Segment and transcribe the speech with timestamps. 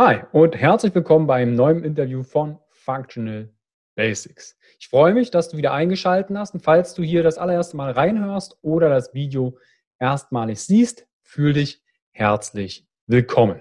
[0.00, 3.52] Hi und herzlich willkommen beim neuen Interview von Functional
[3.96, 4.56] Basics.
[4.78, 7.90] Ich freue mich, dass du wieder eingeschaltet hast und falls du hier das allererste Mal
[7.90, 9.58] reinhörst oder das Video
[9.98, 11.82] erstmalig siehst, fühl dich
[12.12, 13.60] herzlich willkommen.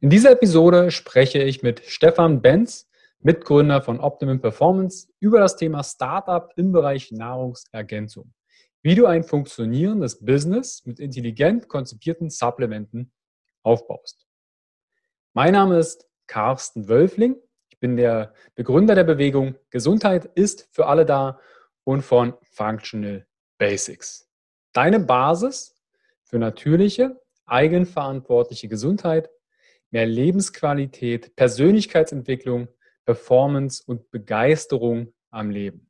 [0.00, 2.88] In dieser Episode spreche ich mit Stefan Benz,
[3.20, 8.32] Mitgründer von Optimum Performance, über das Thema Startup im Bereich Nahrungsergänzung.
[8.80, 13.12] Wie du ein funktionierendes Business mit intelligent konzipierten Supplementen
[13.62, 14.27] aufbaust.
[15.38, 17.36] Mein Name ist Carsten Wölfling.
[17.68, 21.38] Ich bin der Begründer der Bewegung Gesundheit ist für alle da
[21.84, 23.24] und von Functional
[23.56, 24.28] Basics.
[24.72, 25.80] Deine Basis
[26.24, 29.30] für natürliche, eigenverantwortliche Gesundheit,
[29.92, 32.66] mehr Lebensqualität, Persönlichkeitsentwicklung,
[33.04, 35.88] Performance und Begeisterung am Leben.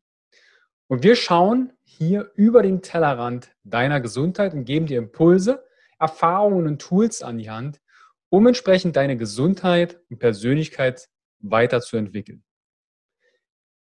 [0.88, 5.64] Und wir schauen hier über den Tellerrand deiner Gesundheit und geben dir Impulse,
[5.98, 7.80] Erfahrungen und Tools an die Hand,
[8.30, 11.08] um entsprechend deine Gesundheit und Persönlichkeit
[11.40, 12.44] weiterzuentwickeln.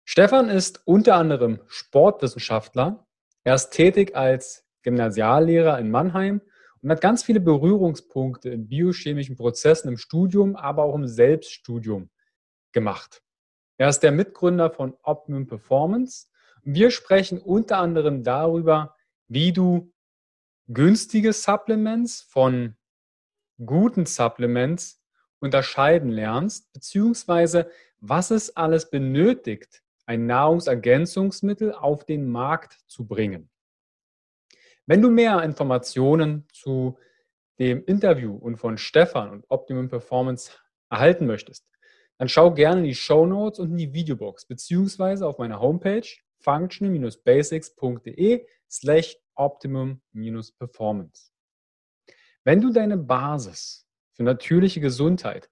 [0.05, 3.06] Stefan ist unter anderem Sportwissenschaftler.
[3.42, 6.41] Er ist tätig als Gymnasiallehrer in Mannheim
[6.80, 12.10] und hat ganz viele Berührungspunkte in biochemischen Prozessen im Studium, aber auch im Selbststudium
[12.72, 13.22] gemacht.
[13.78, 16.28] Er ist der Mitgründer von Optimum Performance.
[16.62, 18.94] Wir sprechen unter anderem darüber,
[19.27, 19.92] wie du
[20.69, 22.75] günstige Supplements von
[23.64, 25.02] guten Supplements
[25.38, 33.50] unterscheiden lernst, beziehungsweise was es alles benötigt, ein Nahrungsergänzungsmittel auf den Markt zu bringen.
[34.86, 36.96] Wenn du mehr Informationen zu
[37.58, 40.52] dem Interview und von Stefan und Optimum Performance
[40.91, 41.66] erhalten möchtest,
[42.18, 46.06] dann schau gerne in die Show Notes und in die Videobox, beziehungsweise auf meiner Homepage
[46.38, 51.32] functional-basics.de slash optimum-performance.
[52.47, 55.50] Wenn du deine Basis für natürliche Gesundheit,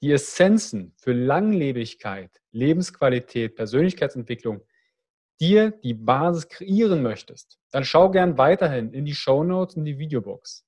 [0.00, 4.60] die Essenzen für Langlebigkeit, Lebensqualität, Persönlichkeitsentwicklung,
[5.40, 9.98] dir die Basis kreieren möchtest, dann schau gern weiterhin in die Show Notes und die
[9.98, 10.64] Videobox.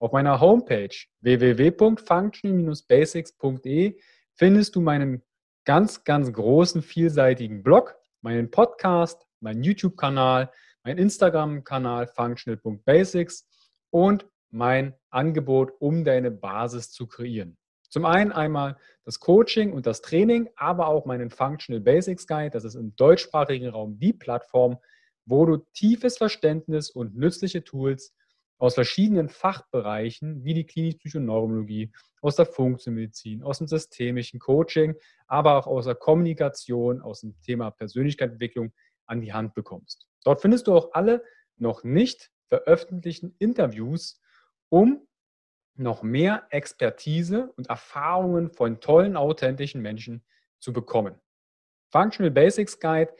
[0.00, 3.98] Auf meiner Homepage www.function-basics.de
[4.34, 5.22] findest du meinen
[5.64, 10.52] ganz, ganz großen, vielseitigen Blog, meinen Podcast, meinen YouTube-Kanal,
[10.84, 13.48] meinen Instagram-Kanal functional.basics
[13.88, 17.56] und mein Angebot, um deine Basis zu kreieren.
[17.88, 22.50] Zum einen einmal das Coaching und das Training, aber auch meinen Functional Basics Guide.
[22.50, 24.78] Das ist im deutschsprachigen Raum die Plattform,
[25.24, 28.14] wo du tiefes Verständnis und nützliche Tools
[28.58, 34.94] aus verschiedenen Fachbereichen wie die klinisch Psychoneurologie, aus der Funktionsmedizin, aus dem systemischen Coaching,
[35.26, 38.72] aber auch aus der Kommunikation, aus dem Thema Persönlichkeitsentwicklung
[39.04, 40.08] an die Hand bekommst.
[40.24, 41.22] Dort findest du auch alle
[41.58, 44.20] noch nicht veröffentlichten Interviews
[44.68, 45.06] um
[45.74, 50.24] noch mehr Expertise und Erfahrungen von tollen, authentischen Menschen
[50.58, 51.20] zu bekommen.
[51.90, 53.12] Functional Basics Guide,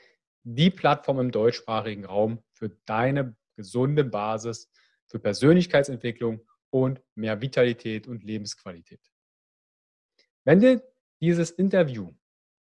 [0.43, 4.71] die Plattform im deutschsprachigen Raum für deine gesunde Basis
[5.07, 6.41] für Persönlichkeitsentwicklung
[6.71, 9.01] und mehr Vitalität und Lebensqualität.
[10.45, 10.83] Wenn dir
[11.21, 12.13] dieses Interview,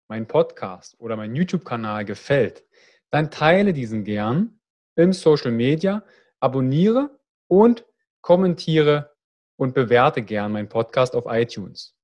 [0.07, 2.65] mein Podcast oder mein YouTube-Kanal gefällt,
[3.09, 4.59] dann teile diesen gern
[4.95, 6.03] im Social Media,
[6.39, 7.85] abonniere und
[8.25, 9.15] kommentiere
[9.55, 11.95] und bewerte gern meinen Podcast auf iTunes.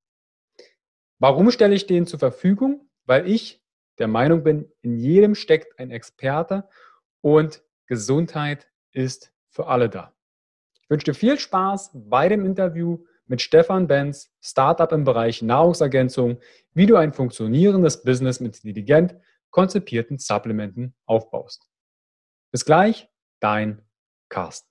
[1.17, 2.87] Warum stelle ich den zur Verfügung?
[3.05, 3.63] Weil ich
[3.97, 6.69] der Meinung bin, in jedem steckt ein Experte
[7.21, 10.13] und Gesundheit ist für alle da.
[10.83, 16.39] Ich wünsche dir viel Spaß bei dem Interview mit Stefan Benz, Startup im Bereich Nahrungsergänzung,
[16.75, 19.15] wie du ein funktionierendes Business mit intelligent
[19.49, 21.67] konzipierten Supplementen aufbaust.
[22.51, 23.81] Bis gleich, dein
[24.29, 24.70] Carsten.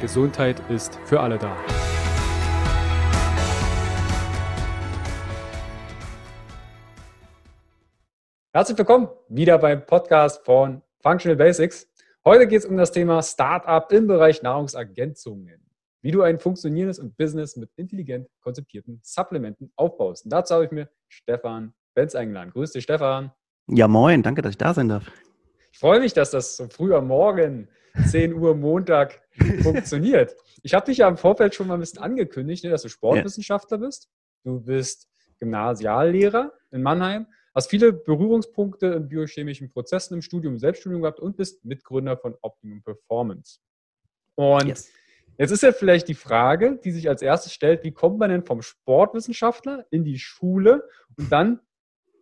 [0.00, 1.54] Gesundheit ist für alle da.
[8.52, 11.86] Herzlich willkommen wieder beim Podcast von Functional Basics.
[12.24, 15.60] Heute geht es um das Thema Startup im Bereich Nahrungsergänzungen.
[16.00, 20.24] Wie du ein funktionierendes und Business mit intelligent konzipierten Supplementen aufbaust.
[20.24, 22.52] Und dazu habe ich mir Stefan Benz eingeladen.
[22.52, 23.32] Grüß dich, Stefan.
[23.68, 25.04] Ja, moin, danke, dass ich da sein darf.
[25.72, 27.68] Ich freue mich, dass das so früh am Morgen,
[28.06, 29.20] 10 Uhr Montag,
[29.62, 30.36] funktioniert.
[30.62, 33.78] Ich habe dich ja im Vorfeld schon mal ein bisschen angekündigt, ne, dass du Sportwissenschaftler
[33.78, 34.10] bist.
[34.44, 35.08] Du bist
[35.38, 41.64] Gymnasiallehrer in Mannheim, hast viele Berührungspunkte in biochemischen Prozessen im Studium, Selbststudium gehabt und bist
[41.64, 43.58] Mitgründer von Optimum Performance.
[44.34, 44.90] Und yes.
[45.38, 48.44] jetzt ist ja vielleicht die Frage, die sich als erstes stellt, wie kommt man denn
[48.44, 51.60] vom Sportwissenschaftler in die Schule und dann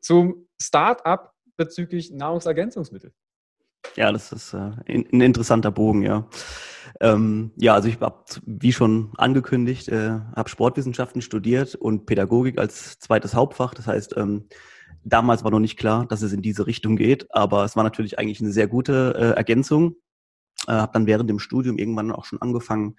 [0.00, 3.12] zum Start-up bezüglich Nahrungsergänzungsmittel?
[3.96, 6.28] Ja, das ist äh, ein interessanter Bogen, ja.
[7.00, 12.98] Ähm, ja, also ich habe, wie schon angekündigt, äh, habe Sportwissenschaften studiert und Pädagogik als
[12.98, 13.74] zweites Hauptfach.
[13.74, 14.48] Das heißt, ähm,
[15.04, 18.18] damals war noch nicht klar, dass es in diese Richtung geht, aber es war natürlich
[18.18, 19.96] eigentlich eine sehr gute äh, Ergänzung.
[20.66, 22.96] Äh, habe dann während dem Studium irgendwann auch schon angefangen,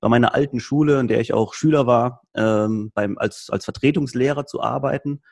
[0.00, 4.44] bei meiner alten Schule, in der ich auch Schüler war, ähm, beim, als, als Vertretungslehrer
[4.46, 5.22] zu arbeiten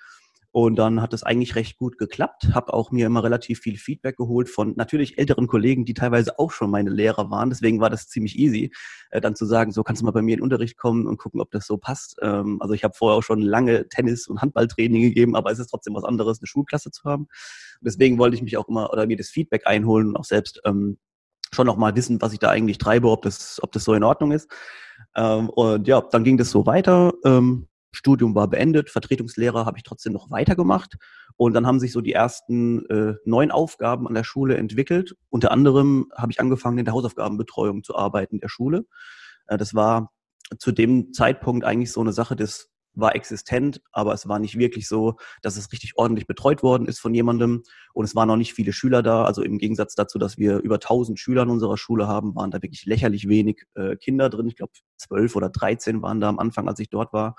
[0.52, 2.50] und dann hat es eigentlich recht gut geklappt.
[2.54, 6.52] Habe auch mir immer relativ viel Feedback geholt von natürlich älteren Kollegen, die teilweise auch
[6.52, 7.48] schon meine Lehrer waren.
[7.48, 8.70] Deswegen war das ziemlich easy,
[9.10, 11.16] äh, dann zu sagen, so kannst du mal bei mir in den Unterricht kommen und
[11.16, 12.16] gucken, ob das so passt.
[12.20, 15.68] Ähm, also ich habe vorher auch schon lange Tennis- und Handballtraining gegeben, aber es ist
[15.68, 17.28] trotzdem was anderes, eine Schulklasse zu haben.
[17.80, 20.98] Deswegen wollte ich mich auch immer oder mir das Feedback einholen und auch selbst ähm,
[21.50, 24.04] schon noch mal wissen, was ich da eigentlich treibe, ob das, ob das so in
[24.04, 24.50] Ordnung ist.
[25.16, 27.14] Ähm, und ja, dann ging das so weiter.
[27.24, 30.96] Ähm, Studium war beendet, Vertretungslehrer habe ich trotzdem noch weitergemacht.
[31.36, 35.14] Und dann haben sich so die ersten äh, neun Aufgaben an der Schule entwickelt.
[35.30, 38.86] Unter anderem habe ich angefangen, in der Hausaufgabenbetreuung zu arbeiten der Schule.
[39.46, 40.12] Äh, das war
[40.58, 44.86] zu dem Zeitpunkt eigentlich so eine Sache, das war existent, aber es war nicht wirklich
[44.86, 47.62] so, dass es richtig ordentlich betreut worden ist von jemandem.
[47.94, 49.24] Und es waren noch nicht viele Schüler da.
[49.24, 52.60] Also im Gegensatz dazu, dass wir über 1000 Schüler in unserer Schule haben, waren da
[52.62, 54.46] wirklich lächerlich wenig äh, Kinder drin.
[54.46, 57.36] Ich glaube, zwölf oder dreizehn waren da am Anfang, als ich dort war.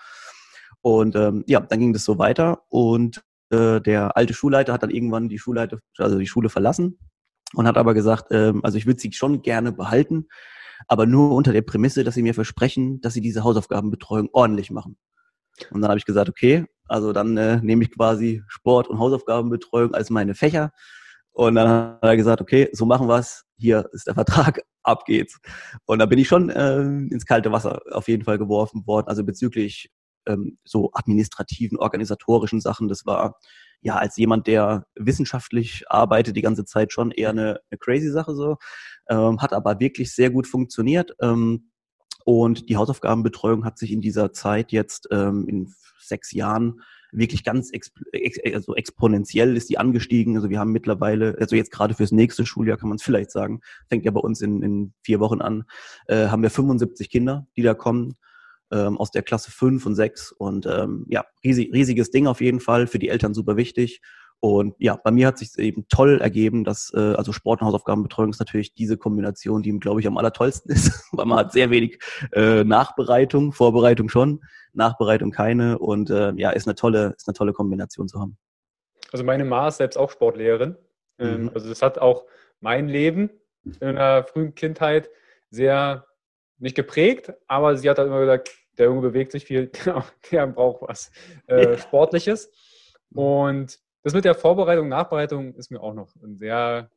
[0.83, 4.89] Und ähm, ja, dann ging das so weiter und äh, der alte Schulleiter hat dann
[4.89, 6.99] irgendwann die Schulleiter, also die Schule verlassen
[7.53, 10.27] und hat aber gesagt, ähm, also ich würde sie schon gerne behalten,
[10.89, 14.97] aber nur unter der Prämisse, dass sie mir versprechen, dass sie diese Hausaufgabenbetreuung ordentlich machen.
[15.71, 19.93] Und dann habe ich gesagt, okay, also dann äh, nehme ich quasi Sport und Hausaufgabenbetreuung
[19.93, 20.71] als meine Fächer.
[21.31, 23.45] Und dann hat er gesagt, okay, so machen wir es.
[23.55, 25.39] Hier ist der Vertrag, ab geht's.
[25.85, 29.07] Und da bin ich schon äh, ins kalte Wasser auf jeden Fall geworfen worden.
[29.07, 29.89] Also bezüglich
[30.27, 32.87] ähm, so administrativen, organisatorischen Sachen.
[32.87, 33.39] Das war
[33.81, 38.33] ja als jemand, der wissenschaftlich arbeitet, die ganze Zeit schon eher eine, eine crazy Sache
[38.35, 38.57] so,
[39.09, 41.15] ähm, hat aber wirklich sehr gut funktioniert.
[41.21, 41.69] Ähm,
[42.25, 46.81] und die Hausaufgabenbetreuung hat sich in dieser Zeit jetzt ähm, in sechs Jahren
[47.11, 47.95] wirklich ganz exp
[48.53, 50.35] also exponentiell ist die angestiegen.
[50.35, 53.61] Also wir haben mittlerweile, also jetzt gerade fürs nächste Schuljahr kann man es vielleicht sagen,
[53.87, 55.65] fängt ja bei uns in, in vier Wochen an,
[56.07, 58.15] äh, haben wir 75 Kinder, die da kommen
[58.73, 60.31] ähm, aus der Klasse 5 und 6.
[60.31, 64.01] Und ähm, ja, riesig, riesiges Ding auf jeden Fall, für die Eltern super wichtig.
[64.39, 68.31] Und ja, bei mir hat sich eben toll ergeben, dass äh, also Sport- und Hausaufgabenbetreuung
[68.31, 71.99] ist natürlich diese Kombination, die, glaube ich, am allertollsten ist, weil man hat sehr wenig
[72.33, 74.41] äh, Nachbereitung, Vorbereitung schon,
[74.73, 78.37] Nachbereitung keine und äh, ja, ist eine tolle, ist eine tolle Kombination zu haben.
[79.13, 80.75] Also meine Ma ist selbst auch Sportlehrerin.
[81.19, 81.51] Ähm, mhm.
[81.53, 82.25] Also das hat auch
[82.59, 83.29] mein Leben
[83.63, 85.09] in einer frühen Kindheit
[85.51, 86.05] sehr
[86.57, 89.71] nicht geprägt, aber sie hat halt immer gesagt, der Junge bewegt sich viel,
[90.31, 91.11] der, braucht was
[91.47, 92.51] äh, Sportliches.
[93.13, 96.89] Und das mit der Vorbereitung, Nachbereitung ist mir auch noch ein sehr,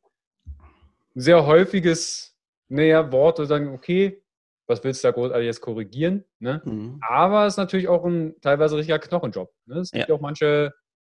[1.15, 2.35] sehr häufiges
[2.67, 4.21] näher Wort, zu sagen, okay,
[4.67, 6.25] was willst du da großartig jetzt korrigieren?
[6.39, 6.61] Ne?
[6.65, 6.99] Mhm.
[7.01, 9.49] Aber es ist natürlich auch ein teilweise richtiger Knochenjob.
[9.65, 9.79] Ne?
[9.79, 10.15] Es gibt ja.
[10.15, 10.73] auch manche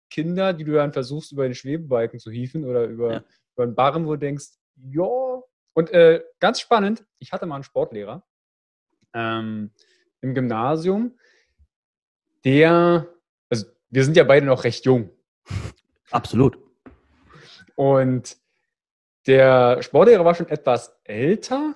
[0.08, 3.24] Kinder, die du dann versuchst, über den Schwebebalken zu hieven oder über, ja.
[3.54, 5.42] über einen Barren, wo du denkst, ja.
[5.72, 8.24] Und äh, ganz spannend, ich hatte mal einen Sportlehrer,
[9.14, 9.72] ähm,
[10.20, 11.18] im Gymnasium,
[12.44, 13.06] der,
[13.48, 15.10] also wir sind ja beide noch recht jung.
[16.10, 16.58] Absolut.
[17.74, 18.36] Und
[19.26, 21.74] der Sportlehrer war schon etwas älter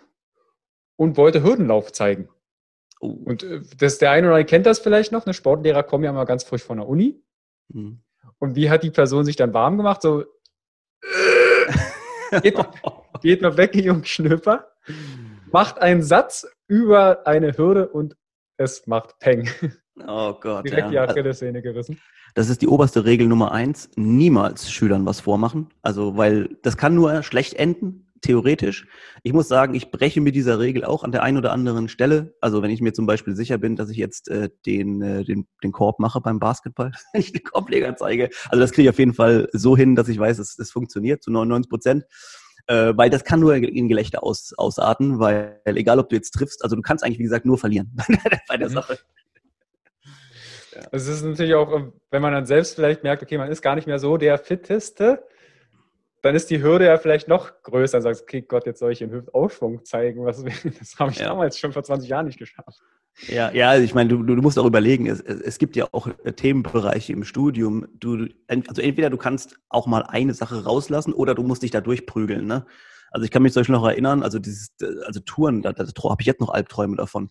[0.97, 2.29] und wollte Hürdenlauf zeigen.
[3.01, 3.09] Oh.
[3.09, 5.27] Und äh, das, der eine oder andere kennt das vielleicht noch.
[5.27, 7.23] Eine Sportlehrer kommen ja mal ganz frisch von der Uni.
[7.69, 8.01] Mhm.
[8.39, 10.03] Und wie hat die Person sich dann warm gemacht?
[10.03, 10.25] So,
[12.43, 12.59] geht,
[13.23, 14.73] geht mal weg, ihr Jungschnüpper.
[15.51, 18.17] Macht einen Satz über eine Hürde und
[18.57, 19.49] es macht Peng.
[20.09, 20.67] Oh Gott.
[20.67, 21.07] Direkt ja.
[21.07, 22.01] die Achillessehne gerissen.
[22.35, 23.91] Das ist die oberste Regel Nummer eins.
[23.95, 25.69] Niemals Schülern was vormachen.
[25.83, 28.89] Also, weil das kann nur schlecht enden, theoretisch.
[29.23, 32.35] Ich muss sagen, ich breche mit dieser Regel auch an der einen oder anderen Stelle.
[32.41, 35.47] Also, wenn ich mir zum Beispiel sicher bin, dass ich jetzt äh, den, äh, den,
[35.63, 38.31] den Korb mache beim Basketball, wenn ich den Korbleger zeige.
[38.49, 41.23] Also, das kriege ich auf jeden Fall so hin, dass ich weiß, es, es funktioniert
[41.23, 42.05] zu 99 Prozent
[42.67, 46.63] äh, weil das kann nur in Gelächter aus, ausarten, weil egal ob du jetzt triffst,
[46.63, 47.97] also du kannst eigentlich, wie gesagt, nur verlieren
[48.49, 48.75] bei der mhm.
[48.75, 48.99] Sache.
[50.91, 53.87] Es ist natürlich auch, wenn man dann selbst vielleicht merkt, okay, man ist gar nicht
[53.87, 55.25] mehr so der Fitteste,
[56.23, 57.99] dann ist die Hürde ja vielleicht noch größer.
[57.99, 60.25] Dann sagst du, okay, Gott, jetzt soll ich den Hüftaufschwung zeigen.
[60.25, 61.27] Was, das habe ich ja.
[61.27, 62.81] damals schon vor 20 Jahren nicht geschafft.
[63.29, 66.09] Ja, ja, also ich meine, du, du musst auch überlegen, es, es gibt ja auch
[66.25, 67.87] äh, Themenbereiche im Studium.
[67.95, 71.81] Du, also entweder du kannst auch mal eine Sache rauslassen oder du musst dich da
[71.81, 72.47] durchprügeln.
[72.47, 72.67] Ne?
[73.11, 74.75] Also ich kann mich zum Beispiel noch erinnern, also dieses,
[75.07, 77.31] also Touren, da, da, habe ich jetzt noch Albträume davon.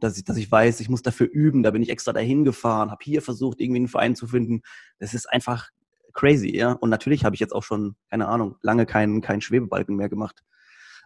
[0.00, 2.90] Dass ich, dass ich weiß, ich muss dafür üben, da bin ich extra dahin gefahren,
[2.90, 4.62] habe hier versucht, irgendwie einen Verein zu finden.
[4.98, 5.70] Das ist einfach
[6.12, 6.72] crazy, ja.
[6.72, 10.42] Und natürlich habe ich jetzt auch schon, keine Ahnung, lange keinen, keinen Schwebebalken mehr gemacht.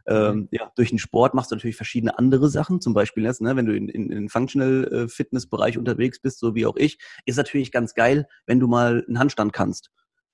[0.09, 0.49] Ähm, mhm.
[0.53, 2.81] ja, durch den Sport machst du natürlich verschiedene andere Sachen.
[2.81, 6.39] Zum Beispiel jetzt, ne, wenn du in, in, in Functional äh, Fitness Bereich unterwegs bist,
[6.39, 9.91] so wie auch ich, ist natürlich ganz geil, wenn du mal einen Handstand kannst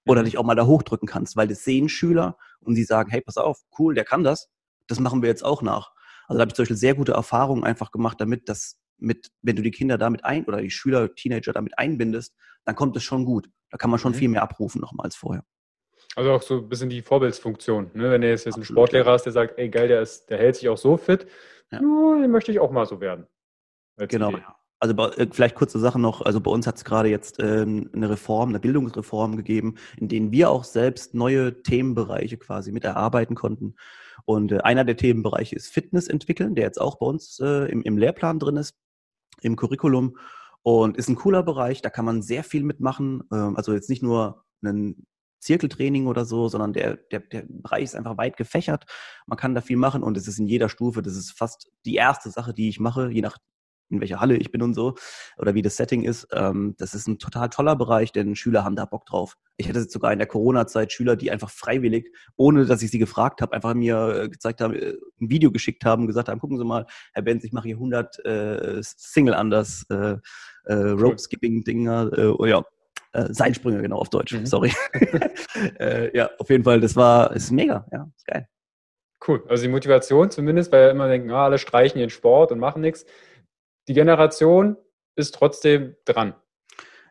[0.07, 0.27] oder mhm.
[0.27, 3.37] dich auch mal da hochdrücken kannst, weil das sehen Schüler und die sagen, hey, pass
[3.37, 4.49] auf, cool, der kann das.
[4.89, 5.93] Das machen wir jetzt auch nach.
[6.27, 9.57] Also da habe ich zum Beispiel sehr gute Erfahrungen einfach gemacht damit, dass mit, wenn
[9.57, 13.25] du die Kinder damit ein oder die Schüler, Teenager damit einbindest, dann kommt es schon
[13.25, 13.49] gut.
[13.71, 14.17] Da kann man schon mhm.
[14.17, 15.45] viel mehr abrufen nochmal als vorher.
[16.15, 17.91] Also auch so ein bisschen die Vorbildsfunktion.
[17.95, 18.11] Ne?
[18.11, 20.57] Wenn du jetzt, jetzt einen Sportlehrer hast, der sagt, ey geil, der, ist, der hält
[20.57, 21.27] sich auch so fit,
[21.71, 21.81] ja.
[21.81, 23.27] no, den möchte ich auch mal so werden.
[23.97, 24.33] Genau.
[24.79, 26.23] Also äh, vielleicht kurze Sachen noch.
[26.23, 30.33] Also bei uns hat es gerade jetzt ähm, eine Reform, eine Bildungsreform gegeben, in denen
[30.33, 33.77] wir auch selbst neue Themenbereiche quasi mit erarbeiten konnten.
[34.25, 37.83] Und äh, einer der Themenbereiche ist Fitness entwickeln, der jetzt auch bei uns äh, im,
[37.83, 38.75] im Lehrplan drin ist,
[39.41, 40.19] im Curriculum.
[40.63, 43.23] Und ist ein cooler Bereich, da kann man sehr viel mitmachen.
[43.33, 45.07] Ähm, also jetzt nicht nur einen
[45.43, 48.85] Zirkeltraining oder so, sondern der, der, der Bereich ist einfach weit gefächert.
[49.27, 51.97] Man kann da viel machen und es ist in jeder Stufe, das ist fast die
[51.97, 53.37] erste Sache, die ich mache, je nach
[53.93, 54.95] in welcher Halle ich bin und so
[55.37, 56.27] oder wie das Setting ist.
[56.33, 59.37] Ähm, das ist ein total toller Bereich, denn Schüler haben da Bock drauf.
[59.59, 62.99] Ich hatte jetzt sogar in der Corona-Zeit Schüler, die einfach freiwillig, ohne dass ich sie
[62.99, 66.59] gefragt habe, einfach mir äh, gezeigt haben, äh, ein Video geschickt haben, gesagt haben, gucken
[66.59, 70.17] Sie mal, Herr Benz, ich mache hier 100 äh, Single anders äh,
[70.65, 72.65] äh, Rope Skipping Dinger, äh, oh ja,
[73.13, 74.47] äh, Seilsprünge, genau, auf Deutsch, mhm.
[74.47, 74.73] sorry.
[75.79, 78.49] äh, ja, auf jeden Fall, das war, ist mega, ja, ist geil.
[79.27, 82.59] Cool, also die Motivation zumindest, weil wir immer denken, ah, alle streichen ihren Sport und
[82.59, 83.07] machen nichts.
[83.89, 84.77] Die Generation
[85.15, 86.35] ist trotzdem dran.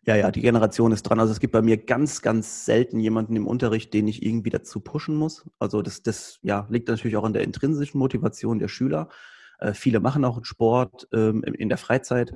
[0.04, 1.20] Ja, ja, die Generation ist dran.
[1.20, 4.80] Also es gibt bei mir ganz, ganz selten jemanden im Unterricht, den ich irgendwie dazu
[4.80, 5.48] pushen muss.
[5.60, 9.10] Also das, das ja, liegt natürlich auch an der intrinsischen Motivation der Schüler.
[9.60, 12.32] Äh, viele machen auch Sport ähm, in der Freizeit,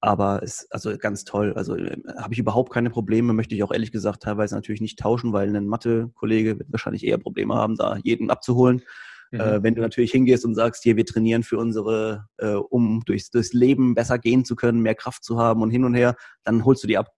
[0.00, 1.52] aber es ist also ganz toll.
[1.54, 4.98] Also äh, habe ich überhaupt keine Probleme, möchte ich auch ehrlich gesagt teilweise natürlich nicht
[4.98, 8.82] tauschen, weil ein Mathe-Kollege wird wahrscheinlich eher Probleme haben, da jeden abzuholen.
[9.30, 9.40] Mhm.
[9.40, 13.30] Äh, wenn du natürlich hingehst und sagst, hier, wir trainieren für unsere, äh, um durchs,
[13.30, 16.64] durchs Leben besser gehen zu können, mehr Kraft zu haben und hin und her, dann
[16.64, 17.08] holst du die ab.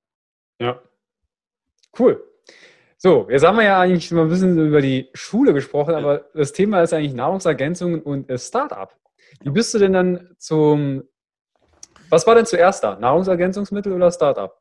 [0.61, 0.81] Ja.
[1.99, 2.23] Cool.
[2.99, 6.27] So, jetzt haben wir ja eigentlich schon mal ein bisschen über die Schule gesprochen, aber
[6.35, 8.95] das Thema ist eigentlich Nahrungsergänzungen und Startup.
[9.41, 11.03] Wie bist du denn dann zum
[12.13, 12.99] was war denn zuerst da?
[12.99, 14.61] Nahrungsergänzungsmittel oder Startup?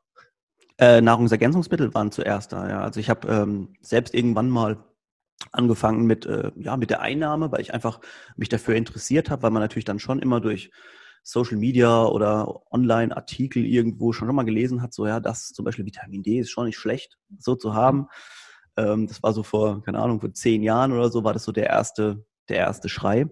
[0.78, 2.80] Äh, Nahrungsergänzungsmittel waren zuerst da, ja.
[2.80, 4.82] Also ich habe ähm, selbst irgendwann mal
[5.52, 8.00] angefangen mit, äh, ja, mit der Einnahme, weil ich einfach
[8.36, 10.70] mich dafür interessiert habe, weil man natürlich dann schon immer durch
[11.22, 16.22] Social Media oder Online-Artikel irgendwo schon mal gelesen hat, so ja, das zum Beispiel Vitamin
[16.22, 18.08] D ist schon nicht schlecht, so zu haben.
[18.78, 21.52] Ähm, das war so vor, keine Ahnung, vor zehn Jahren oder so, war das so
[21.52, 23.26] der erste, der erste Schrei.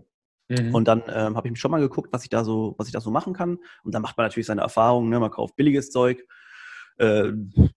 [0.51, 0.75] Mhm.
[0.75, 2.93] Und dann ähm, habe ich mich schon mal geguckt, was ich da so, was ich
[2.93, 3.59] da so machen kann.
[3.85, 5.21] Und dann macht man natürlich seine Erfahrungen, ne?
[5.21, 6.27] man kauft billiges Zeug,
[6.99, 7.33] äh,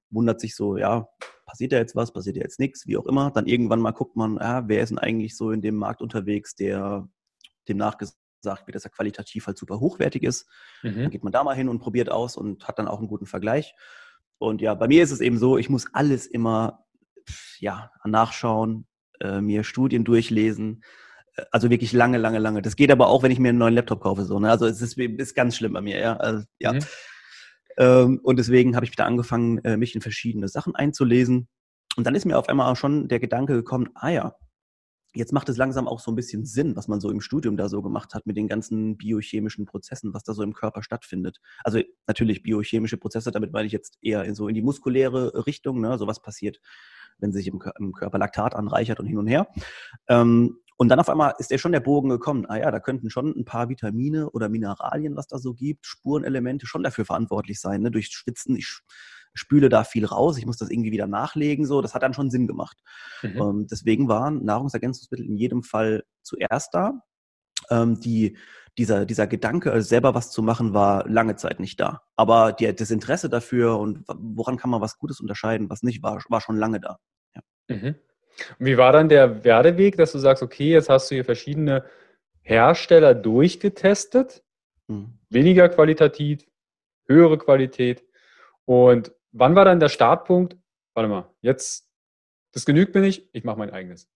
[0.10, 1.08] wundert sich so, ja,
[1.46, 3.32] passiert da jetzt was, passiert da jetzt nichts, wie auch immer.
[3.32, 6.56] Dann irgendwann mal guckt man, ja, wer ist denn eigentlich so in dem Markt unterwegs,
[6.56, 7.08] der
[7.68, 10.50] dem nachgesagt wird, dass er qualitativ halt super hochwertig ist.
[10.82, 10.96] Mhm.
[10.96, 13.27] Dann geht man da mal hin und probiert aus und hat dann auch einen guten
[13.27, 13.75] Vergleich.
[14.39, 16.86] Und ja, bei mir ist es eben so, ich muss alles immer
[17.60, 18.88] ja, nachschauen,
[19.22, 20.84] äh, mir Studien durchlesen,
[21.52, 22.62] also wirklich lange, lange, lange.
[22.62, 24.25] Das geht aber auch, wenn ich mir einen neuen Laptop kaufe.
[24.25, 24.50] So, ne?
[24.50, 26.18] Also es ist, ist ganz schlimm bei mir, ja.
[26.18, 26.74] Also, ja.
[26.74, 26.80] Mhm.
[27.78, 31.48] Ähm, und deswegen habe ich wieder angefangen, äh, mich in verschiedene Sachen einzulesen.
[31.96, 34.36] Und dann ist mir auf einmal auch schon der Gedanke gekommen, ah ja,
[35.16, 37.70] jetzt macht es langsam auch so ein bisschen Sinn, was man so im Studium da
[37.70, 41.40] so gemacht hat mit den ganzen biochemischen Prozessen, was da so im Körper stattfindet.
[41.63, 45.82] Also natürlich biochemische Prozesse, damit meine ich jetzt eher in so in die muskuläre Richtung,
[45.82, 45.98] ne?
[45.98, 46.60] so was passiert,
[47.20, 49.48] wenn sich im, im Körper Laktat anreichert und hin und her.
[50.08, 52.46] Ähm, und dann auf einmal ist ja schon der Bogen gekommen.
[52.48, 56.65] Ah ja, da könnten schon ein paar Vitamine oder Mineralien, was da so gibt, Spurenelemente
[56.68, 57.82] schon dafür verantwortlich sein.
[57.82, 57.92] Ne?
[57.92, 58.82] Durch Schwitzen, ich
[59.34, 61.65] spüle da viel raus, ich muss das irgendwie wieder nachlegen.
[61.65, 62.77] So, das hat dann schon Sinn gemacht.
[63.22, 63.38] Mhm.
[63.42, 67.01] Ähm, deswegen waren Nahrungsergänzungsmittel in jedem Fall zuerst da.
[67.70, 68.38] Ähm, die,
[68.77, 72.01] dieser, dieser Gedanke, also selber was zu machen, war lange Zeit nicht da.
[72.15, 76.22] Aber die, das Interesse dafür und woran kann man was Gutes unterscheiden, was nicht, war,
[76.30, 76.98] war schon lange da.
[77.36, 77.42] Ja.
[77.75, 77.96] Mhm.
[78.60, 81.86] Und wie war dann der Werdeweg, dass du sagst, okay, jetzt hast du hier verschiedene
[82.42, 84.44] Hersteller durchgetestet,
[84.88, 85.18] mhm.
[85.30, 86.46] weniger qualitativ,
[87.08, 88.04] höhere Qualität.
[88.66, 90.58] Und wann war dann der Startpunkt?
[90.94, 91.94] Warte mal, jetzt
[92.54, 94.08] das genügt mir nicht, ich mache mein eigenes.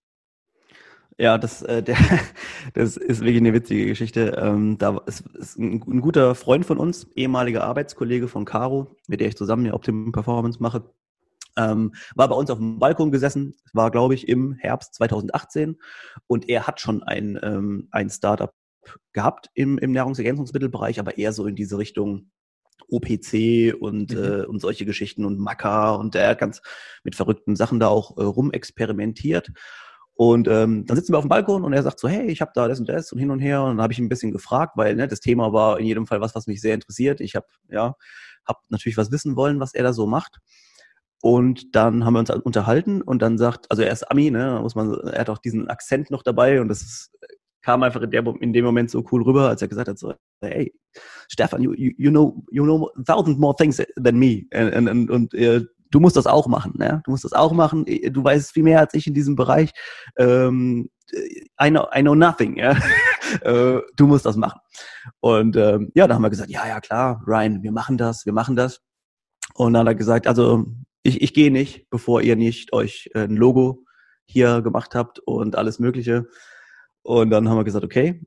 [1.19, 1.97] Ja, das, äh, der,
[2.73, 4.37] das ist wirklich eine witzige Geschichte.
[4.39, 9.19] Ähm, da ist, ist ein, ein, guter Freund von uns, ehemaliger Arbeitskollege von Caro, mit
[9.19, 10.83] der ich zusammen ja Optimum Performance mache.
[11.57, 15.77] Ähm, war bei uns auf dem Balkon gesessen, war glaube ich im Herbst 2018
[16.27, 18.53] und er hat schon ein, ähm, ein Startup
[19.13, 22.29] gehabt im, im Nahrungsergänzungsmittelbereich, aber eher so in diese Richtung
[22.89, 24.23] OPC und, mhm.
[24.23, 26.61] äh, und solche Geschichten und Macker und der hat ganz
[27.03, 29.51] mit verrückten Sachen da auch äh, rumexperimentiert.
[30.13, 32.51] Und ähm, dann sitzen wir auf dem Balkon und er sagt so, hey, ich habe
[32.55, 33.61] da das und das und hin und her.
[33.61, 36.07] Und dann habe ich ihn ein bisschen gefragt, weil ne, das Thema war in jedem
[36.07, 37.21] Fall was, was mich sehr interessiert.
[37.21, 37.95] Ich habe ja,
[38.43, 40.39] hab natürlich was wissen wollen, was er da so macht.
[41.21, 44.75] Und dann haben wir uns unterhalten und dann sagt, also er ist Ami, ne, muss
[44.75, 47.11] man, er hat auch diesen Akzent noch dabei und das ist,
[47.63, 50.13] kam einfach in, der, in dem Moment so cool rüber, als er gesagt hat so,
[50.41, 50.73] hey,
[51.27, 54.45] Stefan, you, you, know, you know thousand more things than me.
[54.51, 56.73] And, und äh, du musst das auch machen.
[56.77, 57.01] Ne?
[57.05, 57.85] Du musst das auch machen.
[57.85, 59.71] Du weißt viel mehr als ich in diesem Bereich.
[60.17, 60.89] Ähm,
[61.61, 62.57] I, know, I know nothing.
[62.57, 62.77] Ja?
[63.41, 64.61] Äh, du musst das machen.
[65.19, 68.31] Und ähm, ja, da haben wir gesagt, ja, ja, klar, Ryan, wir machen das, wir
[68.31, 68.79] machen das.
[69.53, 70.65] Und dann hat er gesagt, also
[71.07, 73.85] ich, ich gehe nicht, bevor ihr nicht euch ein Logo
[74.25, 76.27] hier gemacht habt und alles Mögliche.
[77.01, 78.21] Und dann haben wir gesagt, okay,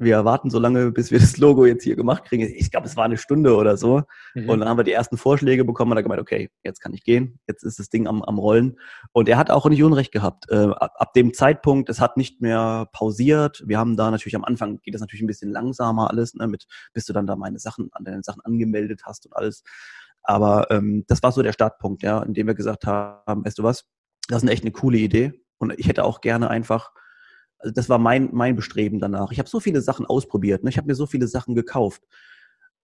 [0.00, 2.42] wir warten so lange, bis wir das Logo jetzt hier gemacht kriegen.
[2.54, 4.02] Ich glaube, es war eine Stunde oder so.
[4.34, 4.48] Mhm.
[4.48, 7.02] Und dann haben wir die ersten Vorschläge bekommen und er gemeint, okay, jetzt kann ich
[7.02, 8.78] gehen, jetzt ist das Ding am, am Rollen.
[9.12, 10.50] Und er hat auch nicht Unrecht gehabt.
[10.50, 13.62] Äh, ab, ab, dem Zeitpunkt, es hat nicht mehr pausiert.
[13.66, 16.66] Wir haben da natürlich am Anfang geht das natürlich ein bisschen langsamer alles, ne, mit,
[16.92, 19.64] bis du dann da meine Sachen, an deine Sachen angemeldet hast und alles.
[20.28, 23.62] Aber ähm, das war so der Startpunkt, ja, in dem wir gesagt haben, weißt du
[23.62, 23.86] was,
[24.28, 25.32] das ist echt eine coole Idee.
[25.56, 26.92] Und ich hätte auch gerne einfach
[27.58, 29.32] also das war mein, mein Bestreben danach.
[29.32, 30.70] Ich habe so viele Sachen ausprobiert, ne?
[30.70, 32.04] ich habe mir so viele Sachen gekauft.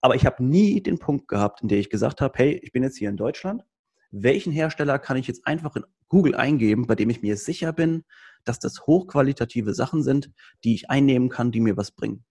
[0.01, 2.83] Aber ich habe nie den Punkt gehabt, in dem ich gesagt habe, hey, ich bin
[2.83, 3.63] jetzt hier in Deutschland.
[4.11, 8.03] Welchen Hersteller kann ich jetzt einfach in Google eingeben, bei dem ich mir sicher bin,
[8.43, 10.31] dass das hochqualitative Sachen sind,
[10.63, 12.23] die ich einnehmen kann, die mir was bringen?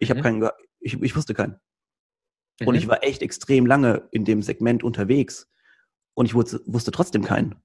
[0.00, 0.14] Ich mhm.
[0.14, 0.48] habe keinen,
[0.80, 1.56] ich, ich wusste keinen.
[2.60, 2.68] Mhm.
[2.68, 5.50] Und ich war echt extrem lange in dem Segment unterwegs
[6.14, 7.56] und ich wusste, trotzdem keinen.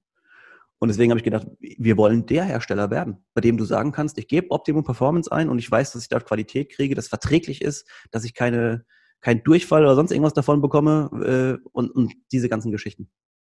[0.78, 4.18] Und deswegen habe ich gedacht, wir wollen der Hersteller werden, bei dem du sagen kannst,
[4.18, 7.62] ich gebe Optimum Performance ein und ich weiß, dass ich dort Qualität kriege, das verträglich
[7.62, 8.84] ist, dass ich keine,
[9.20, 13.10] keinen Durchfall oder sonst irgendwas davon bekomme äh, und, und diese ganzen Geschichten.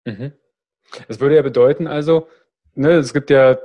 [0.06, 0.32] Mhm.
[1.06, 2.28] Das würde ja bedeuten, also,
[2.74, 3.58] ne, es gibt ja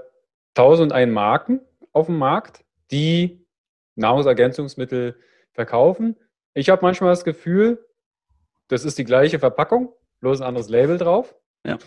[0.54, 1.62] tausend ein Marken
[1.94, 3.48] auf dem Markt, die
[3.96, 5.16] Nahrungsergänzungsmittel
[5.54, 6.18] verkaufen.
[6.54, 7.84] Ich habe manchmal das Gefühl,
[8.68, 11.36] das ist die gleiche Verpackung, bloß ein anderes Label drauf.
[11.66, 11.78] Ja.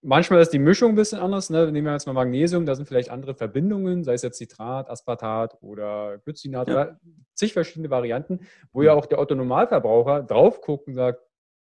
[0.00, 1.50] Manchmal ist die Mischung ein bisschen anders.
[1.50, 1.70] Ne?
[1.72, 5.58] Nehmen wir jetzt mal Magnesium, da sind vielleicht andere Verbindungen, sei es jetzt Citrat, Aspartat
[5.60, 6.74] oder Glycinat ja.
[6.74, 7.00] oder
[7.34, 11.20] zig verschiedene Varianten, wo ja auch der Otto-Normalverbraucher drauf guckt und sagt,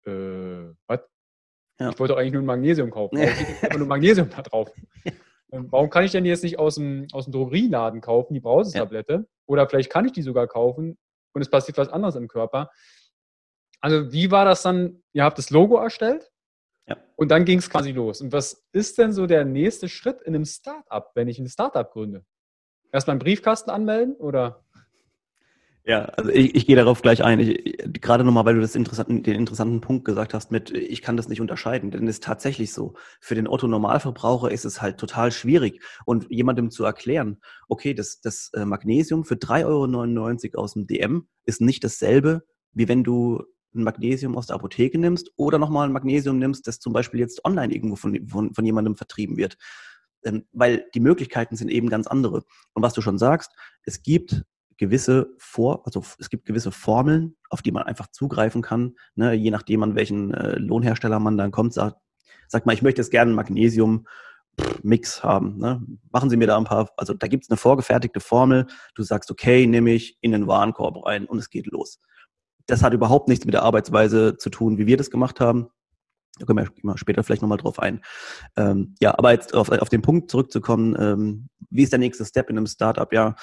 [0.06, 1.02] äh, was?
[1.80, 1.90] Ja.
[1.90, 3.18] Ich wollte doch eigentlich nur ein Magnesium kaufen.
[3.18, 4.72] Warum steht aber nur Magnesium da drauf?
[5.52, 9.14] Ähm, warum kann ich denn jetzt nicht aus dem, aus dem Drogerieladen kaufen, die Brausetablette?
[9.14, 9.24] Ja.
[9.46, 10.98] Oder vielleicht kann ich die sogar kaufen
[11.34, 12.72] und es passiert was anderes im Körper.
[13.82, 15.04] Also wie war das dann?
[15.12, 16.34] Ihr habt das Logo erstellt
[16.86, 16.98] ja.
[17.16, 18.22] Und dann ging es quasi los.
[18.22, 21.90] Und was ist denn so der nächste Schritt in einem Startup, wenn ich ein Startup
[21.90, 22.26] gründe?
[22.92, 24.66] Erstmal einen Briefkasten anmelden oder?
[25.86, 27.42] Ja, also ich, ich gehe darauf gleich ein.
[27.42, 31.18] Ich, gerade nochmal, weil du das interessanten, den interessanten Punkt gesagt hast mit, ich kann
[31.18, 32.94] das nicht unterscheiden, denn es ist tatsächlich so.
[33.20, 38.50] Für den Otto-Normalverbraucher ist es halt total schwierig und jemandem zu erklären, okay, das, das
[38.54, 43.44] äh, Magnesium für 3,99 Euro aus dem DM ist nicht dasselbe, wie wenn du
[43.76, 47.44] ein Magnesium aus der Apotheke nimmst oder nochmal ein Magnesium nimmst, das zum Beispiel jetzt
[47.44, 49.58] online irgendwo von, von, von jemandem vertrieben wird.
[50.24, 52.44] Ähm, weil die Möglichkeiten sind eben ganz andere.
[52.74, 53.52] Und was du schon sagst,
[53.84, 54.44] es gibt
[54.78, 59.52] gewisse Vor, also es gibt gewisse Formeln, auf die man einfach zugreifen kann, ne, je
[59.52, 61.98] nachdem an welchen äh, Lohnhersteller man dann kommt, sagt,
[62.48, 64.08] sagt mal, ich möchte jetzt gerne einen Magnesium
[64.84, 65.58] Mix haben.
[65.58, 65.82] Ne?
[66.12, 69.32] Machen Sie mir da ein paar, also da gibt es eine vorgefertigte Formel, du sagst,
[69.32, 72.00] okay, nehme ich in den Warenkorb rein und es geht los
[72.68, 75.68] das hat überhaupt nichts mit der Arbeitsweise zu tun, wie wir das gemacht haben.
[76.40, 78.02] Da können wir später vielleicht nochmal drauf ein.
[78.56, 82.50] Ähm, ja, aber jetzt auf, auf den Punkt zurückzukommen, ähm, wie ist der nächste Step
[82.50, 83.12] in einem Startup?
[83.14, 83.36] Ja,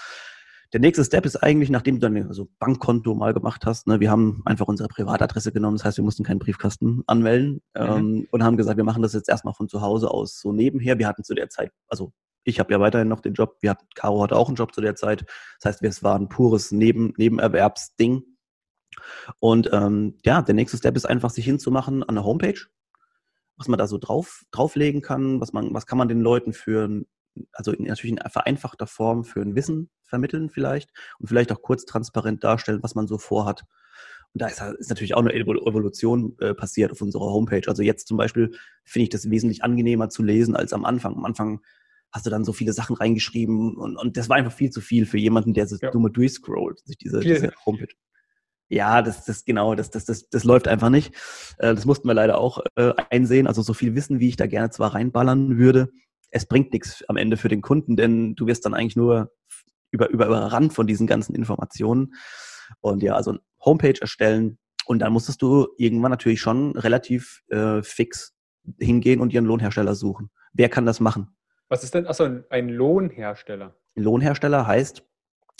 [0.72, 4.10] der nächste Step ist eigentlich, nachdem du dein also Bankkonto mal gemacht hast, ne, wir
[4.10, 7.82] haben einfach unsere Privatadresse genommen, das heißt, wir mussten keinen Briefkasten anmelden mhm.
[7.82, 10.98] ähm, und haben gesagt, wir machen das jetzt erstmal von zu Hause aus so nebenher.
[10.98, 12.12] Wir hatten zu der Zeit, also
[12.44, 14.80] ich habe ja weiterhin noch den Job, wir hatten, Caro hatte auch einen Job zu
[14.80, 15.26] der Zeit.
[15.60, 18.22] Das heißt, es war ein pures Neben, Nebenerwerbsding.
[19.40, 22.58] Und ähm, ja, der nächste Step ist einfach, sich hinzumachen an der Homepage,
[23.56, 27.04] was man da so drauf, drauflegen kann, was man, was kann man den Leuten für,
[27.52, 31.86] also in, natürlich in vereinfachter Form für ein Wissen vermitteln vielleicht und vielleicht auch kurz
[31.86, 33.62] transparent darstellen, was man so vorhat.
[34.32, 37.66] Und da ist, ist natürlich auch eine Evolution äh, passiert auf unserer Homepage.
[37.66, 38.52] Also jetzt zum Beispiel
[38.84, 41.16] finde ich das wesentlich angenehmer zu lesen als am Anfang.
[41.16, 41.60] Am Anfang
[42.12, 45.06] hast du dann so viele Sachen reingeschrieben und, und das war einfach viel zu viel
[45.06, 45.90] für jemanden, der so ja.
[45.90, 47.94] dumme durchscrollt, sich diese, diese Homepage.
[48.68, 51.14] Ja, das, das genau, das, das, das, das läuft einfach nicht.
[51.58, 53.48] Äh, das mussten wir leider auch äh, einsehen.
[53.48, 55.90] Also so viel Wissen, wie ich da gerne zwar reinballern würde,
[56.30, 59.32] es bringt nichts am Ende für den Kunden, denn du wirst dann eigentlich nur
[59.90, 62.14] über, über, überrannt von diesen ganzen Informationen.
[62.80, 68.34] Und ja, also Homepage erstellen und dann musstest du irgendwann natürlich schon relativ äh, fix
[68.78, 70.30] hingehen und einen Lohnhersteller suchen.
[70.52, 71.36] Wer kann das machen?
[71.68, 73.76] Was ist denn, achso, ein Lohnhersteller?
[73.96, 75.04] Ein Lohnhersteller heißt,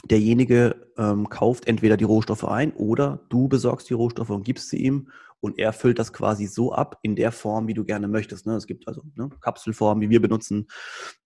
[0.04, 4.78] derjenige ähm, kauft entweder die Rohstoffe ein oder du besorgst die Rohstoffe und gibst sie
[4.78, 5.10] ihm
[5.40, 8.46] und er füllt das quasi so ab in der Form, wie du gerne möchtest.
[8.46, 8.54] Ne?
[8.54, 10.68] Es gibt also ne, Kapselformen, wie wir benutzen,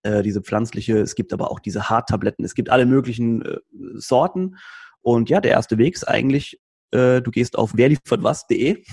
[0.03, 3.59] äh, diese pflanzliche, es gibt aber auch diese Harttabletten, es gibt alle möglichen äh,
[3.95, 4.57] Sorten.
[5.03, 6.61] Und ja, der erste Weg ist eigentlich,
[6.93, 8.85] äh, du gehst auf werliefertwas.de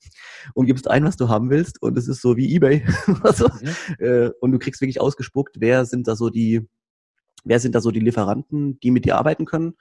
[0.54, 2.86] und gibst ein, was du haben willst und es ist so wie Ebay.
[3.22, 4.32] also, mhm.
[4.40, 6.66] und du kriegst wirklich ausgespuckt, wer sind da so die,
[7.44, 9.74] wer sind da so die Lieferanten, die mit dir arbeiten können.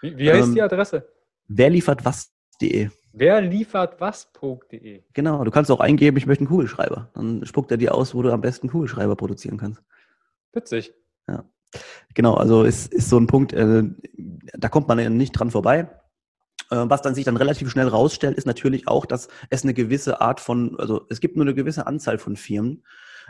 [0.00, 1.08] Wie, wie heißt ähm, die Adresse?
[1.48, 2.90] Wer liefert was.de.
[3.16, 5.02] Wer liefert was.de.
[5.12, 7.10] Genau, du kannst auch eingeben, ich möchte einen Kugelschreiber.
[7.14, 9.80] Dann spuckt er dir aus, wo du am besten Kugelschreiber produzieren kannst.
[10.52, 10.92] Witzig.
[11.28, 11.44] Ja.
[12.14, 13.84] Genau, also ist, ist so ein Punkt, äh,
[14.54, 15.88] da kommt man nicht dran vorbei.
[16.70, 20.20] Äh, was dann sich dann relativ schnell rausstellt, ist natürlich auch, dass es eine gewisse
[20.20, 22.84] Art von, also es gibt nur eine gewisse Anzahl von Firmen,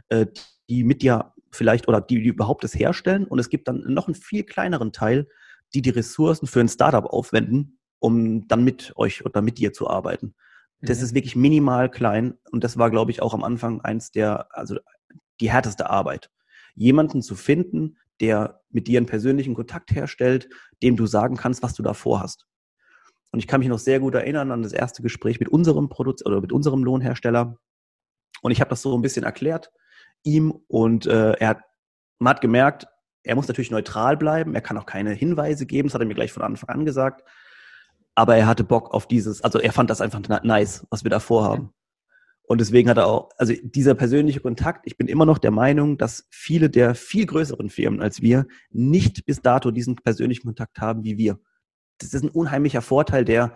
[0.09, 0.27] äh,
[0.70, 4.09] die mit dir vielleicht oder die, die überhaupt das herstellen und es gibt dann noch
[4.09, 5.29] einen viel kleineren Teil,
[5.75, 9.88] die die Ressourcen für ein Startup aufwenden, um dann mit euch oder mit dir zu
[9.88, 10.35] arbeiten.
[10.80, 11.04] Das mhm.
[11.04, 14.76] ist wirklich minimal klein und das war, glaube ich, auch am Anfang eins der, also
[15.40, 16.30] die härteste Arbeit.
[16.74, 20.48] Jemanden zu finden, der mit dir einen persönlichen Kontakt herstellt,
[20.83, 22.46] dem du sagen kannst, was du da vorhast.
[23.33, 26.24] Und ich kann mich noch sehr gut erinnern an das erste Gespräch mit unserem Produkt
[26.24, 27.59] oder mit unserem Lohnhersteller.
[28.42, 29.72] Und ich habe das so ein bisschen erklärt
[30.24, 31.61] ihm und äh, er hat,
[32.18, 32.87] man hat gemerkt,
[33.22, 36.14] er muss natürlich neutral bleiben, er kann auch keine Hinweise geben, das hat er mir
[36.14, 37.22] gleich von Anfang an gesagt.
[38.14, 41.20] Aber er hatte Bock auf dieses, also er fand das einfach nice, was wir da
[41.20, 41.70] vorhaben.
[42.46, 45.96] Und deswegen hat er auch, also dieser persönliche Kontakt, ich bin immer noch der Meinung,
[45.96, 51.05] dass viele der viel größeren Firmen als wir nicht bis dato diesen persönlichen Kontakt haben
[51.05, 51.38] wie wir
[51.98, 53.55] das ist ein unheimlicher Vorteil, der,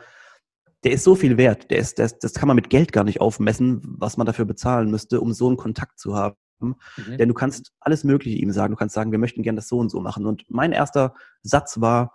[0.84, 1.70] der ist so viel wert.
[1.70, 4.90] Der ist, das, das kann man mit Geld gar nicht aufmessen, was man dafür bezahlen
[4.90, 6.36] müsste, um so einen Kontakt zu haben.
[6.60, 6.76] Mhm.
[7.18, 8.72] Denn du kannst alles Mögliche ihm sagen.
[8.72, 10.26] Du kannst sagen, wir möchten gerne das so und so machen.
[10.26, 12.14] Und mein erster Satz war,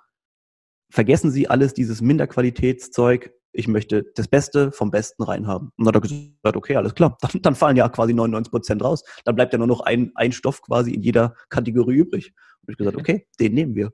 [0.94, 3.34] vergessen Sie alles dieses Minderqualitätszeug.
[3.52, 5.70] Ich möchte das Beste vom Besten reinhaben.
[5.76, 7.18] Und dann hat er gesagt, okay, alles klar.
[7.22, 9.04] Dann, dann fallen ja quasi 99 Prozent raus.
[9.26, 12.34] Dann bleibt ja nur noch ein, ein Stoff quasi in jeder Kategorie übrig.
[12.62, 13.92] Und ich gesagt, okay, den nehmen wir.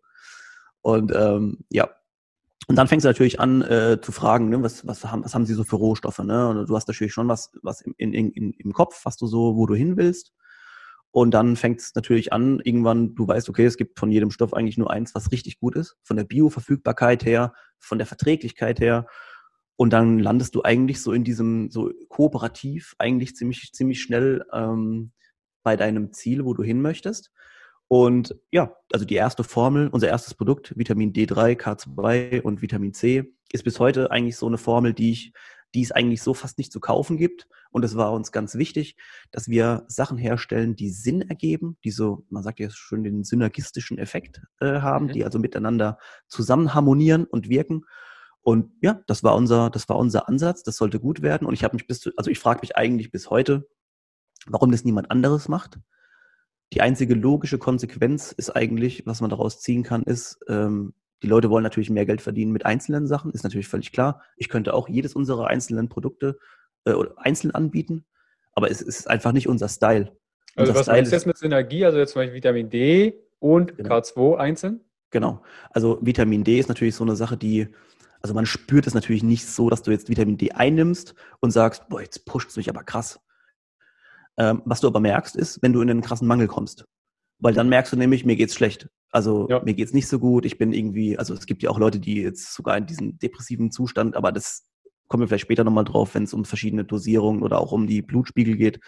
[0.81, 1.89] Und ähm, ja,
[2.67, 5.45] und dann fängst du natürlich an äh, zu fragen, ne, was, was, haben, was haben
[5.45, 6.19] sie so für Rohstoffe?
[6.19, 6.49] Ne?
[6.49, 9.55] Und du hast natürlich schon was, was im, in, in, im Kopf, was du so,
[9.55, 10.33] wo du hin willst.
[11.12, 14.54] Und dann fängt es natürlich an, irgendwann, du weißt, okay, es gibt von jedem Stoff
[14.54, 19.08] eigentlich nur eins, was richtig gut ist, von der Bioverfügbarkeit her, von der Verträglichkeit her.
[19.76, 25.12] Und dann landest du eigentlich so in diesem, so kooperativ, eigentlich ziemlich, ziemlich schnell ähm,
[25.63, 27.32] bei deinem Ziel, wo du hin möchtest.
[27.88, 33.34] Und ja, also die erste Formel, unser erstes Produkt, Vitamin D3, K2 und Vitamin C,
[33.52, 35.34] ist bis heute eigentlich so eine Formel, die ich,
[35.73, 37.47] die es eigentlich so fast nicht zu kaufen gibt.
[37.71, 38.95] Und es war uns ganz wichtig,
[39.32, 43.97] dass wir Sachen herstellen, die Sinn ergeben, die so, man sagt ja schon den synergistischen
[43.97, 45.12] Effekt äh, haben, mhm.
[45.13, 47.86] die also miteinander zusammen harmonieren und wirken.
[48.41, 50.63] Und ja, das war unser, das war unser Ansatz.
[50.63, 51.47] Das sollte gut werden.
[51.47, 53.67] Und ich habe mich bis, zu, also ich frage mich eigentlich bis heute,
[54.47, 55.79] warum das niemand anderes macht
[56.73, 61.49] die einzige logische Konsequenz ist eigentlich, was man daraus ziehen kann, ist, ähm, die Leute
[61.49, 64.23] wollen natürlich mehr Geld verdienen mit einzelnen Sachen, ist natürlich völlig klar.
[64.38, 66.38] Ich könnte auch jedes unserer einzelnen Produkte
[66.86, 68.05] äh, einzeln anbieten,
[68.53, 70.15] aber es ist einfach nicht unser Style.
[70.55, 73.77] Also was Style meinst du jetzt mit Synergie, also jetzt zum Beispiel Vitamin D und
[73.77, 73.97] genau.
[73.97, 74.82] K2 einzeln?
[75.12, 75.41] Genau.
[75.71, 77.67] Also Vitamin D ist natürlich so eine Sache, die,
[78.21, 81.89] also man spürt es natürlich nicht so, dass du jetzt Vitamin D einnimmst und sagst,
[81.89, 83.19] boah, jetzt pusht es mich aber krass.
[84.38, 86.86] Ähm, was du aber merkst, ist, wenn du in einen krassen Mangel kommst.
[87.39, 88.89] Weil dann merkst du nämlich, mir geht's schlecht.
[89.12, 89.62] Also ja.
[89.63, 90.45] mir geht's nicht so gut.
[90.45, 93.71] Ich bin irgendwie, also es gibt ja auch Leute, die jetzt sogar in diesem depressiven
[93.71, 94.67] Zustand, aber das
[95.08, 98.02] kommen wir vielleicht später nochmal drauf, wenn es um verschiedene Dosierungen oder auch um die
[98.02, 98.80] Blutspiegel geht.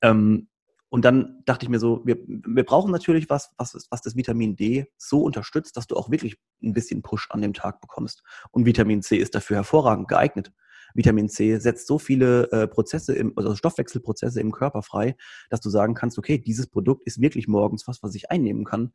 [0.00, 0.48] Ähm,
[0.88, 4.56] und dann dachte ich mir so, wir, wir brauchen natürlich was, was, was das Vitamin
[4.56, 8.24] D so unterstützt, dass du auch wirklich ein bisschen Push an dem Tag bekommst.
[8.50, 10.52] Und Vitamin C ist dafür hervorragend geeignet.
[10.94, 15.16] Vitamin C setzt so viele äh, Prozesse, im, also Stoffwechselprozesse im Körper frei,
[15.48, 18.92] dass du sagen kannst, okay, dieses Produkt ist wirklich morgens was, was ich einnehmen kann.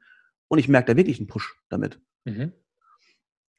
[0.47, 1.99] Und ich merke da wirklich einen Push damit.
[2.25, 2.53] Mhm.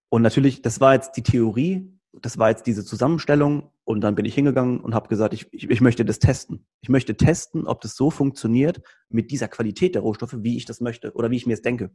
[0.08, 1.92] Und natürlich, das war jetzt die Theorie.
[2.12, 5.68] das war jetzt diese Zusammenstellung und dann bin ich hingegangen und habe gesagt, ich, ich,
[5.68, 6.66] ich, möchte das testen.
[6.80, 10.80] Ich möchte testen, ob das so funktioniert mit dieser Qualität der Rohstoffe, wie ich das
[10.80, 11.90] möchte oder wie ich mir es denke.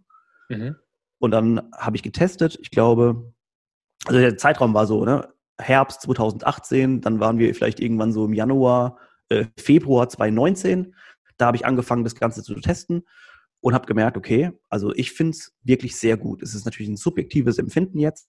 [0.50, 0.76] Mhm.
[1.20, 3.34] Und dann habe ich getestet, ich glaube,
[4.06, 5.34] also der Zeitraum war so, ne?
[5.62, 8.98] Herbst 2018, dann waren wir vielleicht irgendwann so im Januar,
[9.30, 10.96] äh, Februar 2019.
[11.38, 13.04] Da habe ich angefangen, das Ganze zu testen
[13.62, 16.42] und habe gemerkt, okay, also ich finde es wirklich sehr gut.
[16.42, 18.28] Es ist natürlich ein subjektives Empfinden jetzt.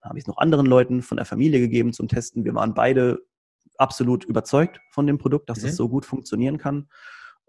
[0.00, 2.44] Da habe ich es noch anderen Leuten von der Familie gegeben zum Testen.
[2.44, 3.20] Wir waren beide
[3.76, 5.68] absolut überzeugt von dem Produkt, dass es mhm.
[5.68, 6.88] das so gut funktionieren kann.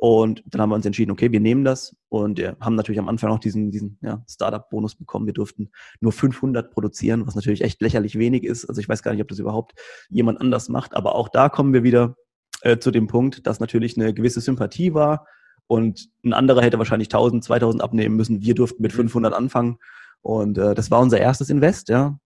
[0.01, 3.09] Und dann haben wir uns entschieden, okay, wir nehmen das und ja, haben natürlich am
[3.09, 5.25] Anfang auch diesen, diesen ja, Startup-Bonus bekommen.
[5.25, 8.63] Wir durften nur 500 produzieren, was natürlich echt lächerlich wenig ist.
[8.63, 9.73] Also ich weiß gar nicht, ob das überhaupt
[10.09, 12.15] jemand anders macht, aber auch da kommen wir wieder
[12.61, 15.27] äh, zu dem Punkt, dass natürlich eine gewisse Sympathie war
[15.67, 18.41] und ein anderer hätte wahrscheinlich 1000, 2000 abnehmen müssen.
[18.41, 19.37] Wir durften mit 500 mhm.
[19.37, 19.79] anfangen
[20.21, 22.17] und äh, das war unser erstes Invest, ja.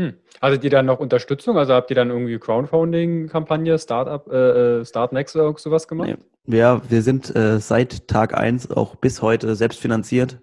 [0.00, 0.14] Hm.
[0.40, 1.58] Hattet ihr dann noch Unterstützung?
[1.58, 6.16] Also habt ihr dann irgendwie Crowdfunding-Kampagne, Startup, äh, äh Startnext oder sowas gemacht?
[6.46, 6.56] Nee.
[6.56, 10.40] Ja, wir sind äh, seit Tag 1 auch bis heute selbst finanziert,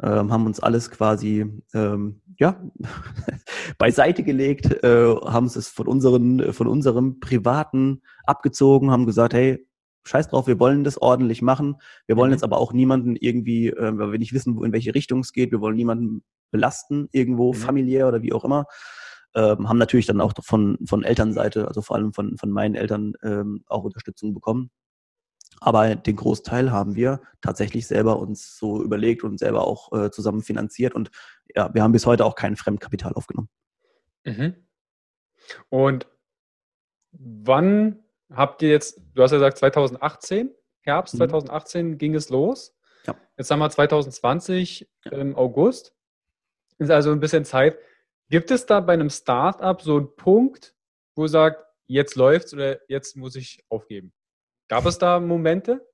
[0.00, 2.62] ähm, haben uns alles quasi ähm, ja,
[3.78, 9.66] beiseite gelegt, äh, haben es von, unseren, von unserem Privaten abgezogen, haben gesagt, hey,
[10.04, 11.76] scheiß drauf, wir wollen das ordentlich machen.
[12.06, 12.34] Wir wollen mhm.
[12.34, 15.52] jetzt aber auch niemanden irgendwie, äh, weil wir nicht wissen, in welche Richtung es geht,
[15.52, 17.56] wir wollen niemanden belasten, irgendwo mhm.
[17.56, 18.66] familiär oder wie auch immer.
[19.34, 23.14] Ähm, haben natürlich dann auch von, von Elternseite, also vor allem von, von meinen Eltern,
[23.22, 24.70] ähm, auch Unterstützung bekommen.
[25.60, 30.42] Aber den Großteil haben wir tatsächlich selber uns so überlegt und selber auch äh, zusammen
[30.42, 30.94] finanziert.
[30.94, 31.10] Und
[31.54, 33.48] ja, wir haben bis heute auch kein Fremdkapital aufgenommen.
[34.24, 34.54] Mhm.
[35.68, 36.06] Und
[37.12, 38.01] wann
[38.34, 41.18] habt ihr jetzt, du hast ja gesagt 2018, Herbst mhm.
[41.18, 42.74] 2018 ging es los.
[43.06, 43.16] Ja.
[43.36, 45.12] Jetzt haben wir 2020 ja.
[45.12, 45.94] im August.
[46.78, 47.78] Ist also ein bisschen Zeit.
[48.28, 50.74] Gibt es da bei einem Startup so einen Punkt,
[51.14, 54.12] wo ihr sagt, jetzt läuft's oder jetzt muss ich aufgeben?
[54.68, 55.86] Gab es da Momente?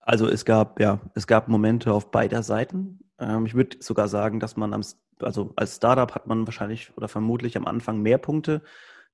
[0.00, 3.10] Also es gab, ja, es gab Momente auf beider Seiten.
[3.18, 4.82] Ähm, ich würde sogar sagen, dass man am,
[5.20, 8.62] also als Startup hat man wahrscheinlich oder vermutlich am Anfang mehr Punkte,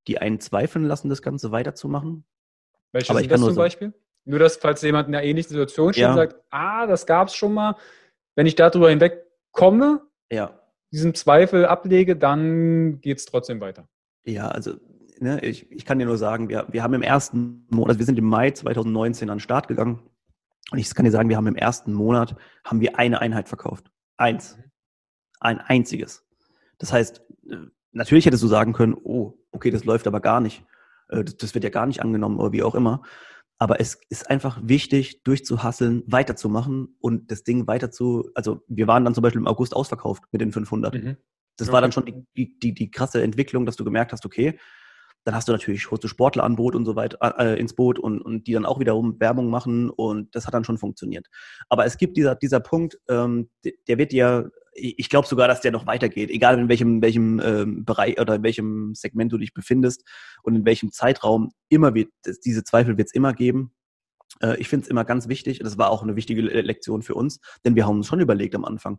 [0.06, 2.24] die einen zweifeln lassen, das Ganze weiterzumachen.
[2.94, 3.92] Welche Aber sind das zum Beispiel?
[4.24, 6.10] Nur, dass falls jemand in einer ähnlichen Situation steht ja.
[6.10, 7.76] und sagt, ah, das gab es schon mal,
[8.36, 10.58] wenn ich darüber hinweg komme, ja.
[10.92, 13.88] diesen Zweifel ablege, dann geht es trotzdem weiter.
[14.24, 14.74] Ja, also
[15.18, 18.06] ne, ich, ich kann dir nur sagen, wir, wir haben im ersten Monat, also wir
[18.06, 20.00] sind im Mai 2019 an den Start gegangen
[20.70, 23.90] und ich kann dir sagen, wir haben im ersten Monat, haben wir eine Einheit verkauft.
[24.16, 24.56] Eins.
[24.56, 24.62] Mhm.
[25.40, 26.24] Ein einziges.
[26.78, 27.56] Das heißt, äh,
[27.90, 30.64] natürlich hättest du sagen können, oh, okay, das läuft aber gar nicht.
[31.14, 33.02] Äh, das wird ja gar nicht angenommen oder wie auch immer.
[33.58, 39.04] Aber es ist einfach wichtig, durchzuhasseln, weiterzumachen und das Ding weiter zu, also wir waren
[39.04, 40.94] dann zum Beispiel im August ausverkauft mit den 500.
[40.94, 41.16] Mhm.
[41.56, 41.72] Das okay.
[41.72, 44.58] war dann schon die, die, die krasse Entwicklung, dass du gemerkt hast, okay,
[45.24, 47.98] dann hast du natürlich, holst du Sportler an Boot und so weiter äh, ins Boot
[47.98, 51.28] und, und die dann auch wiederum Werbung machen und das hat dann schon funktioniert.
[51.68, 53.48] Aber es gibt dieser, dieser Punkt, ähm,
[53.88, 57.84] der wird dir ich glaube sogar, dass der noch weitergeht, egal in welchem, welchem ähm,
[57.84, 60.04] Bereich oder in welchem Segment du dich befindest
[60.42, 62.10] und in welchem Zeitraum, immer wird,
[62.44, 63.72] diese Zweifel wird es immer geben.
[64.40, 67.40] Äh, ich finde es immer ganz wichtig, das war auch eine wichtige Lektion für uns,
[67.64, 68.98] denn wir haben uns schon überlegt am Anfang,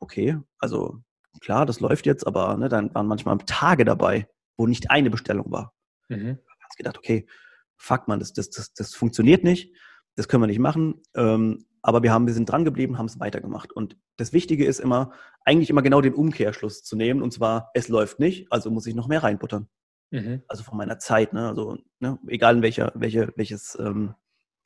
[0.00, 1.00] okay, also
[1.40, 5.50] klar, das läuft jetzt, aber ne, dann waren manchmal Tage dabei, wo nicht eine Bestellung
[5.50, 5.74] war.
[6.08, 6.38] Mhm.
[6.60, 7.26] Hast gedacht, okay,
[7.76, 9.74] fuck man, das, das, das, das funktioniert nicht,
[10.14, 11.02] das können wir nicht machen.
[11.14, 13.70] Ähm, aber wir haben, wir sind dran geblieben, haben es weitergemacht.
[13.70, 15.12] Und das Wichtige ist immer,
[15.44, 17.20] eigentlich immer genau den Umkehrschluss zu nehmen.
[17.20, 19.68] Und zwar, es läuft nicht, also muss ich noch mehr reinbuttern.
[20.10, 20.42] Mhm.
[20.48, 21.46] Also von meiner Zeit, ne?
[21.46, 22.18] Also, ne?
[22.28, 24.14] egal in welcher, welche, welches, ähm,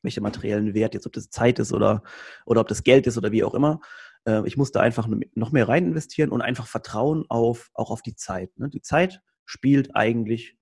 [0.02, 2.04] welcher materiellen Wert, jetzt ob das Zeit ist oder,
[2.46, 3.80] oder ob das Geld ist oder wie auch immer.
[4.24, 8.14] Äh, ich musste einfach noch mehr rein investieren und einfach vertrauen auf, auch auf die
[8.14, 8.56] Zeit.
[8.60, 8.68] Ne?
[8.68, 10.56] Die Zeit spielt eigentlich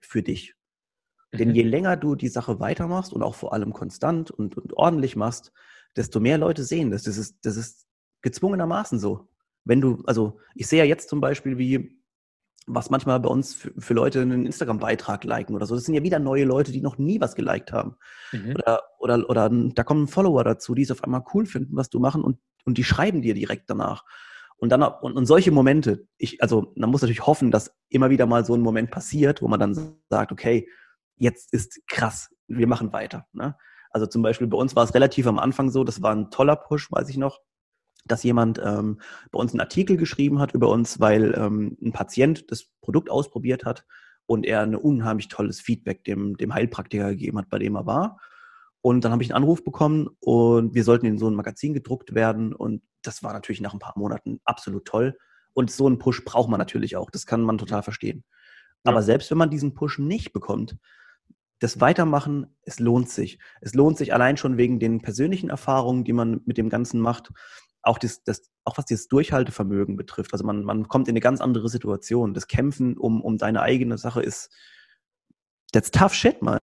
[0.00, 0.54] für dich.
[1.32, 1.38] Mhm.
[1.38, 5.14] Denn je länger du die Sache weitermachst und auch vor allem konstant und, und ordentlich
[5.14, 5.52] machst,
[5.96, 7.02] desto mehr Leute sehen das.
[7.02, 7.86] Das ist, das ist
[8.22, 9.28] gezwungenermaßen so.
[9.64, 11.98] Wenn du, also ich sehe ja jetzt zum Beispiel, wie
[12.68, 15.74] was manchmal bei uns für, für Leute einen Instagram-Beitrag liken oder so.
[15.74, 17.96] Das sind ja wieder neue Leute, die noch nie was geliked haben.
[18.32, 18.54] Mhm.
[18.54, 21.98] Oder, oder, oder da kommen Follower dazu, die es auf einmal cool finden, was du
[21.98, 24.04] machen und, und die schreiben dir direkt danach.
[24.58, 28.26] Und dann, und, und solche Momente, ich, also man muss natürlich hoffen, dass immer wieder
[28.26, 30.68] mal so ein Moment passiert, wo man dann sagt, okay,
[31.16, 33.26] jetzt ist krass, wir machen weiter.
[33.32, 33.56] Ne?
[33.90, 36.56] Also zum Beispiel bei uns war es relativ am Anfang so, das war ein toller
[36.56, 37.40] Push, weiß ich noch,
[38.04, 42.50] dass jemand ähm, bei uns einen Artikel geschrieben hat über uns, weil ähm, ein Patient
[42.50, 43.84] das Produkt ausprobiert hat
[44.26, 48.18] und er ein unheimlich tolles Feedback dem, dem Heilpraktiker gegeben hat, bei dem er war.
[48.80, 52.14] Und dann habe ich einen Anruf bekommen und wir sollten in so ein Magazin gedruckt
[52.14, 52.54] werden.
[52.54, 55.18] Und das war natürlich nach ein paar Monaten absolut toll.
[55.52, 57.10] Und so einen Push braucht man natürlich auch.
[57.10, 58.24] Das kann man total verstehen.
[58.84, 58.92] Ja.
[58.92, 60.76] Aber selbst wenn man diesen Push nicht bekommt,
[61.58, 63.38] das Weitermachen, es lohnt sich.
[63.60, 67.32] Es lohnt sich allein schon wegen den persönlichen Erfahrungen, die man mit dem Ganzen macht.
[67.82, 70.32] Auch, das, das, auch was das Durchhaltevermögen betrifft.
[70.32, 72.34] Also man, man kommt in eine ganz andere Situation.
[72.34, 74.50] Das Kämpfen um, um deine eigene Sache ist,
[75.72, 76.58] that's tough shit, man.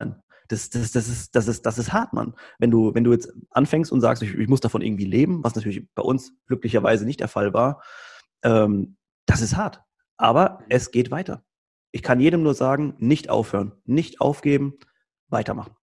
[0.47, 2.35] Das, das, das, ist, das, ist, das ist hart, Mann.
[2.59, 5.55] Wenn du, wenn du jetzt anfängst und sagst, ich, ich muss davon irgendwie leben, was
[5.55, 7.81] natürlich bei uns glücklicherweise nicht der Fall war,
[8.43, 9.81] ähm, das ist hart.
[10.17, 11.45] Aber es geht weiter.
[11.91, 14.79] Ich kann jedem nur sagen, nicht aufhören, nicht aufgeben,
[15.27, 15.75] weitermachen.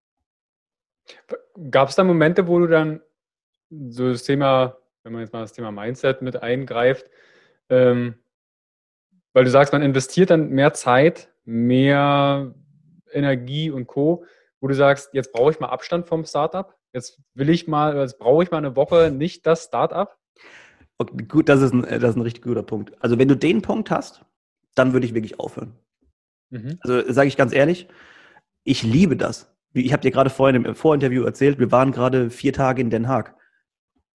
[1.70, 3.00] Gab es da Momente, wo du dann
[3.70, 7.10] so das Thema, wenn man jetzt mal das Thema Mindset mit eingreift,
[7.68, 8.14] ähm,
[9.32, 12.54] weil du sagst, man investiert dann mehr Zeit, mehr
[13.12, 14.24] Energie und Co.,
[14.60, 18.18] wo du sagst, jetzt brauche ich mal Abstand vom Startup, jetzt will ich mal, jetzt
[18.18, 20.16] brauche ich mal eine Woche nicht das Startup?
[20.98, 22.92] Okay, gut, das ist, ein, das ist ein richtig guter Punkt.
[23.00, 24.24] Also wenn du den Punkt hast,
[24.74, 25.78] dann würde ich wirklich aufhören.
[26.50, 26.78] Mhm.
[26.80, 27.88] Also sage ich ganz ehrlich,
[28.64, 29.54] ich liebe das.
[29.72, 33.08] Ich habe dir gerade vorhin im Vorinterview erzählt, wir waren gerade vier Tage in Den
[33.08, 33.34] Haag.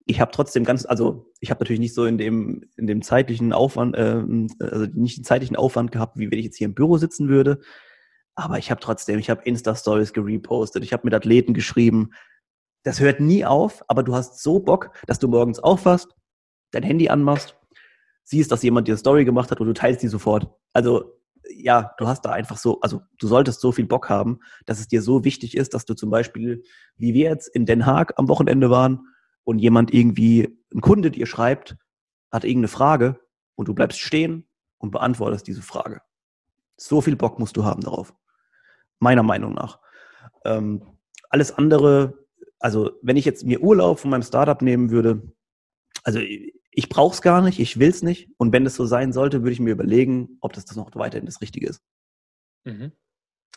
[0.06, 3.52] Ich habe trotzdem ganz, also ich habe natürlich nicht so in dem, in dem zeitlichen
[3.52, 4.22] Aufwand, äh,
[4.60, 7.60] also nicht den zeitlichen Aufwand gehabt, wie wenn ich jetzt hier im Büro sitzen würde.
[8.34, 12.10] Aber ich habe trotzdem, ich habe Insta-Stories gerepostet, ich habe mit Athleten geschrieben.
[12.82, 16.14] Das hört nie auf, aber du hast so Bock, dass du morgens aufwachst,
[16.72, 17.56] dein Handy anmachst,
[18.24, 20.50] siehst, dass jemand dir eine Story gemacht hat und du teilst die sofort.
[20.72, 21.14] Also
[21.50, 24.88] ja, du hast da einfach so, also du solltest so viel Bock haben, dass es
[24.88, 26.62] dir so wichtig ist, dass du zum Beispiel,
[26.96, 29.08] wie wir jetzt in Den Haag am Wochenende waren
[29.44, 31.76] und jemand irgendwie, ein Kunde dir schreibt,
[32.30, 33.20] hat irgendeine Frage
[33.54, 34.46] und du bleibst stehen
[34.78, 36.02] und beantwortest diese Frage.
[36.76, 38.14] So viel Bock musst du haben darauf.
[38.98, 39.78] Meiner Meinung nach.
[40.44, 40.82] Ähm,
[41.30, 42.26] alles andere,
[42.58, 45.22] also wenn ich jetzt mir Urlaub von meinem Startup nehmen würde,
[46.02, 46.20] also
[46.76, 48.28] ich brauche es gar nicht, ich will es nicht.
[48.36, 51.26] Und wenn es so sein sollte, würde ich mir überlegen, ob das, das noch weiterhin
[51.26, 51.80] das Richtige ist.
[52.64, 52.90] Mhm.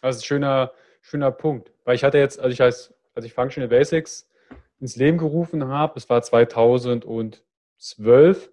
[0.02, 1.72] Also schöner, schöner Punkt.
[1.84, 4.30] Weil ich hatte jetzt, also ich heißt, als ich Functional Basics
[4.80, 8.52] ins Leben gerufen habe, das war 2012,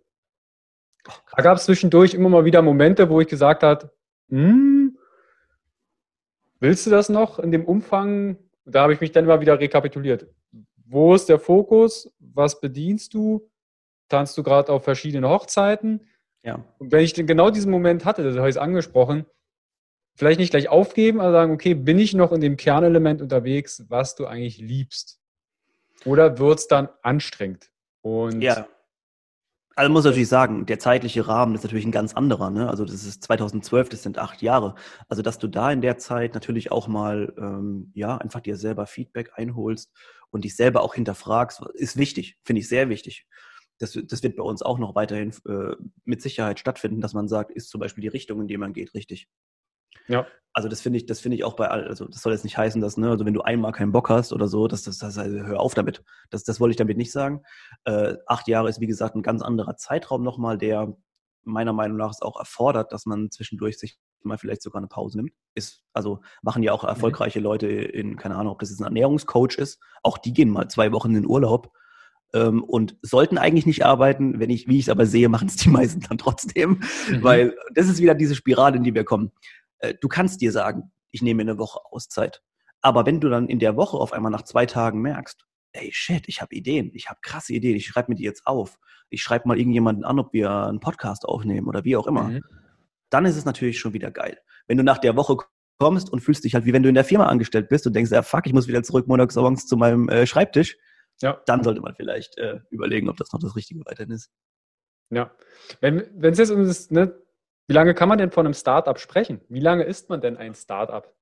[1.37, 3.93] da gab es zwischendurch immer mal wieder Momente, wo ich gesagt habe,
[4.31, 4.97] hm,
[6.61, 8.39] willst du das noch in dem Umfang?
[8.65, 10.27] Da habe ich mich dann immer wieder rekapituliert.
[10.87, 12.11] Wo ist der Fokus?
[12.19, 13.47] Was bedienst du?
[14.09, 16.07] Tanzt du gerade auf verschiedenen Hochzeiten.
[16.43, 16.65] Ja.
[16.79, 19.27] Und wenn ich genau diesen Moment hatte, das habe ich angesprochen,
[20.15, 24.15] vielleicht nicht gleich aufgeben, aber sagen, okay, bin ich noch in dem Kernelement unterwegs, was
[24.15, 25.21] du eigentlich liebst?
[26.05, 27.71] Oder wird es dann anstrengend?
[28.03, 28.69] Und ja.
[29.77, 32.51] Also muss natürlich sagen, der zeitliche Rahmen ist natürlich ein ganz anderer.
[32.51, 32.69] Ne?
[32.69, 34.77] Also das ist 2012, das sind acht Jahre.
[35.09, 38.87] Also dass du da in der Zeit natürlich auch mal ähm, ja einfach dir selber
[38.87, 39.93] Feedback einholst
[40.31, 43.27] und dich selber auch hinterfragst, ist wichtig, finde ich sehr wichtig
[43.79, 47.51] das, das wird bei uns auch noch weiterhin äh, mit Sicherheit stattfinden, dass man sagt,
[47.51, 49.29] ist zum Beispiel die Richtung, in die man geht, richtig.
[50.09, 50.27] Ja.
[50.53, 52.57] Also das finde ich, das finde ich auch bei all, also das soll jetzt nicht
[52.57, 55.19] heißen, dass, ne, also wenn du einmal keinen Bock hast oder so, dass das, das
[55.19, 56.05] also hör auf damit.
[56.31, 57.43] Das, das wollte ich damit nicht sagen.
[57.85, 60.97] Äh, acht Jahre ist, wie gesagt, ein ganz anderer Zeitraum nochmal, der
[61.43, 65.19] meiner Meinung nach es auch erfordert, dass man zwischendurch sich mal vielleicht sogar eine Pause
[65.19, 65.33] nimmt.
[65.55, 66.89] Ist, also machen ja auch mhm.
[66.91, 70.69] erfolgreiche Leute in, keine Ahnung, ob das jetzt ein Ernährungscoach ist, auch die gehen mal
[70.69, 71.73] zwei Wochen in den Urlaub
[72.35, 74.41] ähm, und sollten eigentlich nicht arbeiten.
[74.41, 77.23] Wenn ich, wie ich es aber sehe, machen es die meisten dann trotzdem, mhm.
[77.23, 79.33] weil das ist wieder diese Spirale, in die wir kommen.
[79.79, 82.43] Äh, du kannst dir sagen, ich nehme eine Woche Auszeit.
[82.83, 86.25] Aber wenn du dann in der Woche auf einmal nach zwei Tagen merkst, ey shit,
[86.29, 89.49] ich habe Ideen, ich habe krasse Ideen, ich schreibe mir die jetzt auf, ich schreibe
[89.49, 92.43] mal irgendjemanden an, ob wir einen Podcast aufnehmen oder wie auch immer, mhm.
[93.11, 94.39] dann ist es natürlich schon wieder geil.
[94.67, 95.37] Wenn du nach der Woche
[95.79, 98.11] kommst und fühlst dich halt wie wenn du in der Firma angestellt bist und denkst,
[98.11, 100.77] ja fuck, ich muss wieder zurück montags morgens zu meinem äh, Schreibtisch,
[101.23, 101.41] ja.
[101.47, 104.31] Dann sollte man vielleicht äh, überlegen, ob das noch das Richtige weiterhin ist.
[105.11, 105.31] Ja.
[105.81, 107.15] Wenn es jetzt um das, ne,
[107.67, 109.41] wie lange kann man denn von einem Startup sprechen?
[109.49, 111.15] Wie lange ist man denn ein Startup?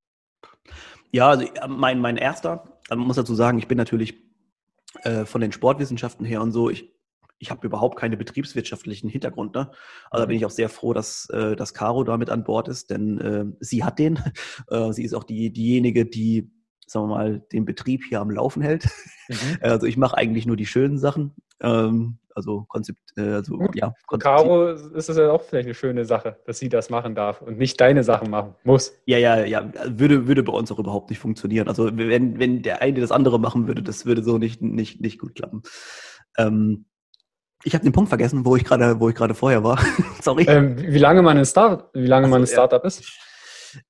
[1.10, 4.14] Ja, also mein, mein erster, man muss dazu sagen, ich bin natürlich
[5.02, 6.90] äh, von den Sportwissenschaften her und so, ich,
[7.38, 9.54] ich habe überhaupt keinen betriebswirtschaftlichen Hintergrund.
[9.54, 9.70] Ne?
[10.10, 10.28] Also mhm.
[10.28, 13.44] bin ich auch sehr froh, dass, äh, dass Caro damit an Bord ist, denn äh,
[13.60, 14.18] sie hat den.
[14.68, 16.50] Äh, sie ist auch die, diejenige, die
[16.92, 18.84] sagen wir mal, den Betrieb hier am Laufen hält.
[19.28, 19.36] Mhm.
[19.60, 21.34] Also ich mache eigentlich nur die schönen Sachen.
[21.60, 23.76] Ähm, also Konzept, äh, also Gut.
[23.76, 23.92] ja.
[24.18, 27.58] Caro ist es ja auch vielleicht eine schöne Sache, dass sie das machen darf und
[27.58, 28.92] nicht deine Sachen machen muss.
[29.06, 29.70] Ja, ja, ja.
[29.86, 31.68] Würde, würde bei uns auch überhaupt nicht funktionieren.
[31.68, 35.18] Also wenn, wenn der eine das andere machen würde, das würde so nicht, nicht, nicht
[35.18, 35.62] gut klappen.
[36.38, 36.86] Ähm,
[37.64, 39.78] ich habe den Punkt vergessen, wo ich gerade, wo ich gerade vorher war.
[40.20, 40.44] Sorry.
[40.48, 42.86] Ähm, wie lange man ein Start, wie lange also, man ein Startup ja.
[42.86, 43.04] ist?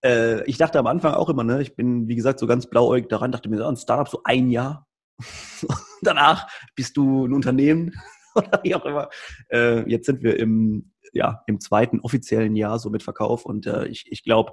[0.05, 3.09] Äh, ich dachte am Anfang auch immer, ne, ich bin, wie gesagt, so ganz blauäugig
[3.09, 4.87] daran, dachte mir, so, ein Startup so ein Jahr.
[6.03, 7.93] Danach bist du ein Unternehmen
[8.35, 9.09] oder wie auch immer.
[9.51, 13.87] Äh, jetzt sind wir im, ja im zweiten offiziellen Jahr so mit Verkauf und äh,
[13.87, 14.53] ich, ich glaube,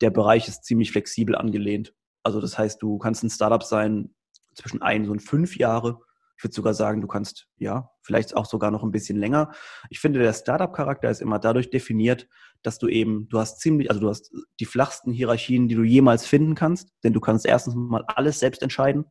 [0.00, 1.94] der Bereich ist ziemlich flexibel angelehnt.
[2.22, 4.14] Also das heißt, du kannst ein Startup sein
[4.54, 6.00] zwischen ein und fünf Jahre.
[6.36, 9.52] Ich würde sogar sagen, du kannst, ja, vielleicht auch sogar noch ein bisschen länger.
[9.90, 12.28] Ich finde, der Startup-Charakter ist immer dadurch definiert,
[12.62, 16.26] dass du eben, du hast ziemlich, also du hast die flachsten Hierarchien, die du jemals
[16.26, 19.06] finden kannst, denn du kannst erstens mal alles selbst entscheiden.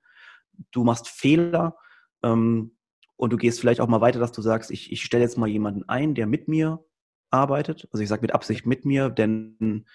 [0.72, 1.78] Du machst Fehler
[2.24, 2.76] ähm,
[3.16, 5.50] und du gehst vielleicht auch mal weiter, dass du sagst, ich, ich stelle jetzt mal
[5.50, 6.84] jemanden ein, der mit mir
[7.32, 7.88] arbeitet.
[7.91, 9.86] Also ich sage mit Absicht mit mir, denn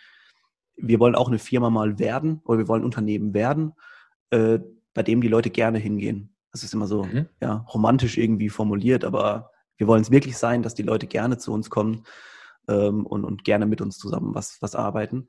[0.77, 3.73] wir wollen auch eine Firma mal werden oder wir wollen ein Unternehmen werden,
[4.31, 4.59] äh,
[4.93, 6.35] bei dem die Leute gerne hingehen.
[6.51, 7.29] Das ist immer so mhm.
[7.41, 11.53] ja, romantisch irgendwie formuliert, aber wir wollen es wirklich sein, dass die Leute gerne zu
[11.53, 12.05] uns kommen
[12.69, 15.27] ähm, und, und gerne mit uns zusammen was, was arbeiten.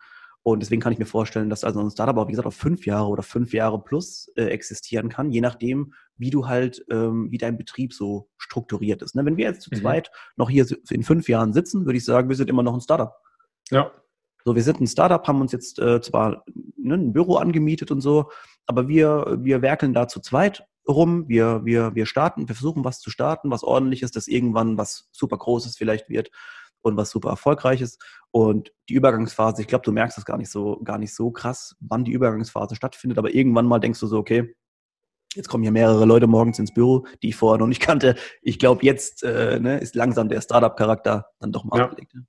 [0.47, 2.85] Und deswegen kann ich mir vorstellen, dass also ein Startup auch, wie gesagt, auf fünf
[2.85, 7.39] Jahre oder fünf Jahre plus äh, existieren kann, je nachdem, wie du halt, ähm, wie
[7.39, 9.15] dein Betrieb so strukturiert ist.
[9.15, 9.25] Ne?
[9.25, 9.77] Wenn wir jetzt zu mhm.
[9.77, 12.81] zweit noch hier in fünf Jahren sitzen, würde ich sagen, wir sind immer noch ein
[12.81, 13.15] Startup.
[13.71, 13.91] Ja.
[14.43, 16.45] So, wir sind ein Startup, haben uns jetzt äh, zwar
[16.77, 18.29] ne, ein Büro angemietet und so,
[18.67, 21.27] aber wir, wir werkeln da zu zweit rum.
[21.27, 25.39] Wir, wir, wir starten, wir versuchen was zu starten, was ordentliches, das irgendwann was super
[25.39, 26.29] Großes vielleicht wird
[26.85, 27.97] und was super Erfolgreiches.
[28.31, 31.75] Und die Übergangsphase, ich glaube, du merkst das gar nicht so, gar nicht so krass,
[31.79, 34.55] wann die Übergangsphase stattfindet, aber irgendwann mal denkst du so, okay,
[35.33, 38.15] jetzt kommen hier mehrere Leute morgens ins Büro, die ich vorher noch nicht kannte.
[38.41, 41.85] Ich glaube, jetzt äh, ne, ist langsam der Startup-Charakter dann doch mal ja.
[41.85, 42.13] abgelegt.
[42.13, 42.25] Ne?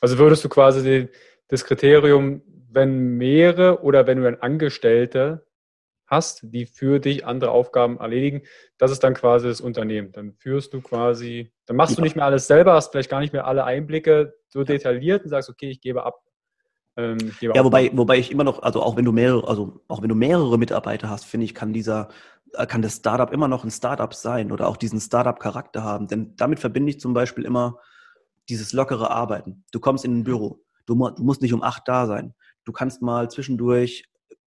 [0.00, 1.08] Also würdest du quasi
[1.48, 5.46] das Kriterium, wenn mehrere oder wenn du ein Angestellte
[6.12, 8.42] hast, die für dich andere Aufgaben erledigen,
[8.78, 10.12] das ist dann quasi das Unternehmen.
[10.12, 11.96] Dann führst du quasi, dann machst ja.
[11.96, 15.30] du nicht mehr alles selber, hast vielleicht gar nicht mehr alle Einblicke so detailliert und
[15.30, 16.20] sagst, okay, ich gebe ab.
[16.96, 20.02] Ähm, gebe ja, wobei, wobei ich immer noch, also auch wenn du mehrere, also auch
[20.02, 22.08] wenn du mehrere Mitarbeiter hast, finde ich, kann dieser,
[22.52, 26.06] äh, kann das Startup immer noch ein Startup sein oder auch diesen Startup-Charakter haben.
[26.06, 27.78] Denn damit verbinde ich zum Beispiel immer
[28.50, 29.64] dieses lockere Arbeiten.
[29.72, 32.34] Du kommst in ein Büro, du, du musst nicht um acht da sein.
[32.64, 34.11] Du kannst mal zwischendurch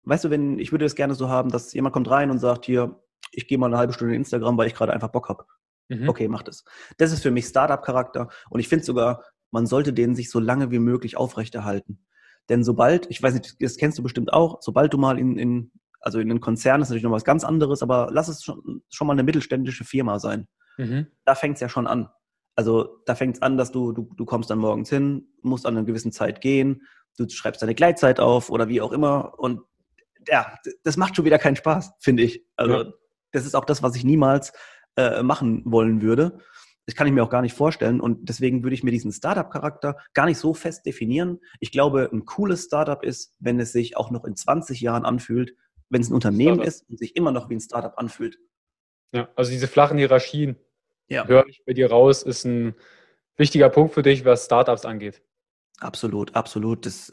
[0.06, 2.64] weißt du, wenn, ich würde es gerne so haben, dass jemand kommt rein und sagt
[2.64, 3.00] hier,
[3.32, 5.44] ich gehe mal eine halbe Stunde in Instagram, weil ich gerade einfach Bock habe.
[5.88, 6.08] Mhm.
[6.08, 6.64] Okay, mach das.
[6.96, 10.70] Das ist für mich Startup-Charakter und ich finde sogar, man sollte den sich so lange
[10.70, 12.06] wie möglich aufrechterhalten.
[12.48, 15.72] Denn sobald, ich weiß nicht, das kennst du bestimmt auch, sobald du mal in, in
[16.00, 19.08] also in einen Konzern ist natürlich noch was ganz anderes, aber lass es schon, schon
[19.08, 20.46] mal eine mittelständische Firma sein.
[20.76, 21.08] Mhm.
[21.24, 22.08] Da fängt es ja schon an.
[22.54, 25.76] Also da fängt es an, dass du, du, du kommst dann morgens hin, musst an
[25.76, 26.82] einer gewissen Zeit gehen,
[27.18, 29.62] du schreibst deine Gleitzeit auf oder wie auch immer und
[30.28, 32.44] ja, das macht schon wieder keinen Spaß, finde ich.
[32.56, 32.92] Also ja.
[33.32, 34.52] das ist auch das, was ich niemals
[34.96, 36.38] äh, machen wollen würde.
[36.86, 38.00] Das kann ich mir auch gar nicht vorstellen.
[38.00, 41.40] Und deswegen würde ich mir diesen Startup-Charakter gar nicht so fest definieren.
[41.58, 45.56] Ich glaube, ein cooles Startup ist, wenn es sich auch noch in 20 Jahren anfühlt,
[45.90, 46.66] wenn es ein Unternehmen Startup.
[46.68, 48.38] ist und sich immer noch wie ein Startup anfühlt.
[49.12, 50.56] Ja, also diese flachen Hierarchien,
[51.08, 51.26] ja.
[51.26, 52.74] höre ich bei dir raus, ist ein
[53.36, 55.22] wichtiger Punkt für dich, was Startups angeht.
[55.80, 56.86] Absolut, absolut.
[56.86, 57.12] Das,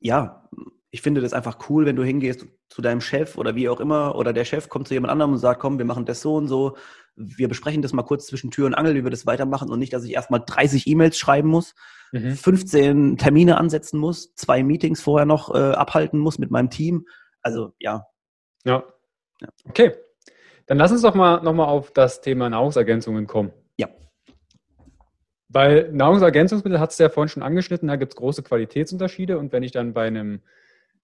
[0.00, 0.48] ja,
[0.90, 4.16] ich finde das einfach cool, wenn du hingehst zu deinem Chef oder wie auch immer,
[4.16, 6.48] oder der Chef kommt zu jemand anderem und sagt, komm, wir machen das so und
[6.48, 6.76] so.
[7.14, 9.92] Wir besprechen das mal kurz zwischen Tür und Angel, wie wir das weitermachen und nicht,
[9.92, 11.74] dass ich erstmal 30 E-Mails schreiben muss,
[12.12, 12.32] mhm.
[12.32, 17.06] 15 Termine ansetzen muss, zwei Meetings vorher noch äh, abhalten muss mit meinem Team.
[17.42, 18.06] Also ja.
[18.64, 18.84] Ja.
[19.40, 19.48] ja.
[19.68, 19.92] Okay.
[20.66, 23.52] Dann lass uns doch mal nochmal auf das Thema Nahrungsergänzungen kommen.
[23.76, 23.88] Ja.
[25.48, 29.62] Weil Nahrungsergänzungsmittel hat es ja vorhin schon angeschnitten, da gibt es große Qualitätsunterschiede und wenn
[29.62, 30.42] ich dann bei einem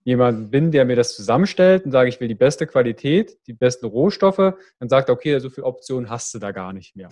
[0.04, 3.86] jemand bin, der mir das zusammenstellt und sage, ich will die beste Qualität, die besten
[3.86, 7.08] Rohstoffe, dann sagt er, okay, so viele Optionen hast du da gar nicht mehr.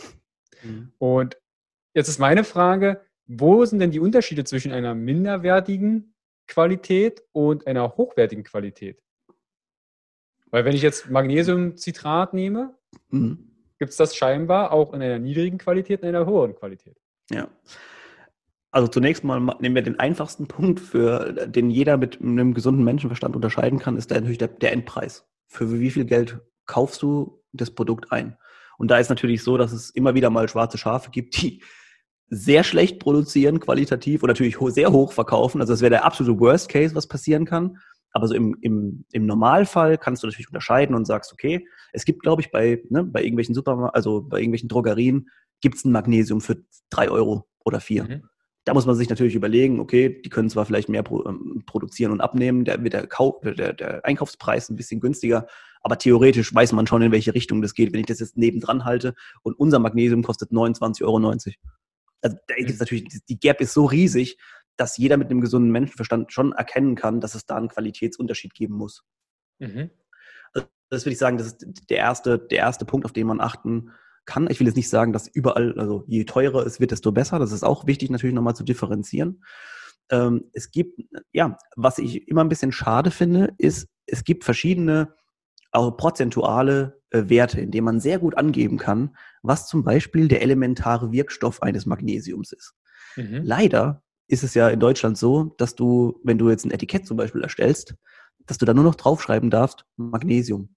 [0.62, 0.92] Mhm.
[0.98, 1.38] Und
[1.94, 6.14] jetzt ist meine Frage, wo sind denn die Unterschiede zwischen einer minderwertigen
[6.46, 9.02] Qualität und einer hochwertigen Qualität?
[10.50, 12.74] Weil wenn ich jetzt Magnesiumcitrat nehme,
[13.08, 13.52] mhm.
[13.78, 16.98] gibt es das scheinbar auch in einer niedrigen Qualität und in einer hohen Qualität.
[17.30, 17.48] Ja.
[18.72, 23.36] Also zunächst mal nehmen wir den einfachsten Punkt, für den jeder mit einem gesunden Menschenverstand
[23.36, 25.28] unterscheiden kann, ist natürlich der, der Endpreis.
[25.46, 28.36] Für wie viel Geld kaufst du das Produkt ein?
[28.78, 31.62] Und da ist natürlich so, dass es immer wieder mal schwarze Schafe gibt, die
[32.30, 35.60] sehr schlecht produzieren, qualitativ und natürlich sehr hoch verkaufen.
[35.60, 37.76] Also das wäre der absolute Worst Case, was passieren kann.
[38.12, 42.22] Aber so im, im, im Normalfall kannst du natürlich unterscheiden und sagst, okay, es gibt,
[42.22, 45.28] glaube ich, bei, ne, bei irgendwelchen Supermarkt, also bei irgendwelchen Drogerien,
[45.60, 46.56] gibt es ein Magnesium für
[46.90, 48.04] drei Euro oder vier.
[48.04, 48.22] Mhm.
[48.64, 52.12] Da muss man sich natürlich überlegen, okay, die können zwar vielleicht mehr pro, ähm, produzieren
[52.12, 53.08] und abnehmen, da wird der,
[53.54, 55.46] der, der Einkaufspreis ein bisschen günstiger,
[55.82, 57.92] aber theoretisch weiß man schon, in welche Richtung das geht.
[57.92, 61.16] Wenn ich das jetzt nebendran halte und unser Magnesium kostet 29,90 Euro.
[61.26, 64.38] Also da gibt es natürlich, die Gap ist so riesig,
[64.76, 68.74] dass jeder mit einem gesunden Menschenverstand schon erkennen kann, dass es da einen Qualitätsunterschied geben
[68.74, 69.04] muss.
[69.58, 69.90] Mhm.
[70.52, 73.40] Also das würde ich sagen, das ist der erste, der erste Punkt, auf den man
[73.40, 73.90] achten
[74.24, 74.48] kann.
[74.50, 77.38] Ich will jetzt nicht sagen, dass überall, also je teurer es wird, desto besser.
[77.38, 79.42] Das ist auch wichtig, natürlich nochmal zu differenzieren.
[80.10, 81.00] Ähm, es gibt,
[81.32, 85.14] ja, was ich immer ein bisschen schade finde, ist, es gibt verschiedene
[85.72, 90.42] auch prozentuale äh, Werte, in denen man sehr gut angeben kann, was zum Beispiel der
[90.42, 92.74] elementare Wirkstoff eines Magnesiums ist.
[93.16, 93.40] Mhm.
[93.42, 97.16] Leider ist es ja in Deutschland so, dass du, wenn du jetzt ein Etikett zum
[97.16, 97.94] Beispiel erstellst,
[98.46, 100.74] dass du da nur noch draufschreiben darfst, Magnesium.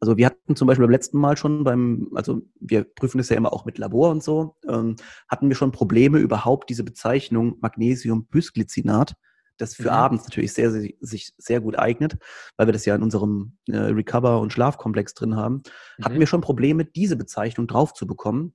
[0.00, 3.36] Also wir hatten zum Beispiel beim letzten Mal schon beim, also wir prüfen das ja
[3.36, 4.96] immer auch mit Labor und so, ähm,
[5.28, 9.14] hatten wir schon Probleme überhaupt diese Bezeichnung Magnesium-Bisglycinat,
[9.56, 9.88] das für mhm.
[9.88, 12.18] abends natürlich sehr, sehr, sich sehr gut eignet,
[12.56, 15.62] weil wir das ja in unserem äh, Recover- und Schlafkomplex drin haben,
[15.98, 16.04] mhm.
[16.04, 18.54] hatten wir schon Probleme, diese Bezeichnung drauf zu bekommen.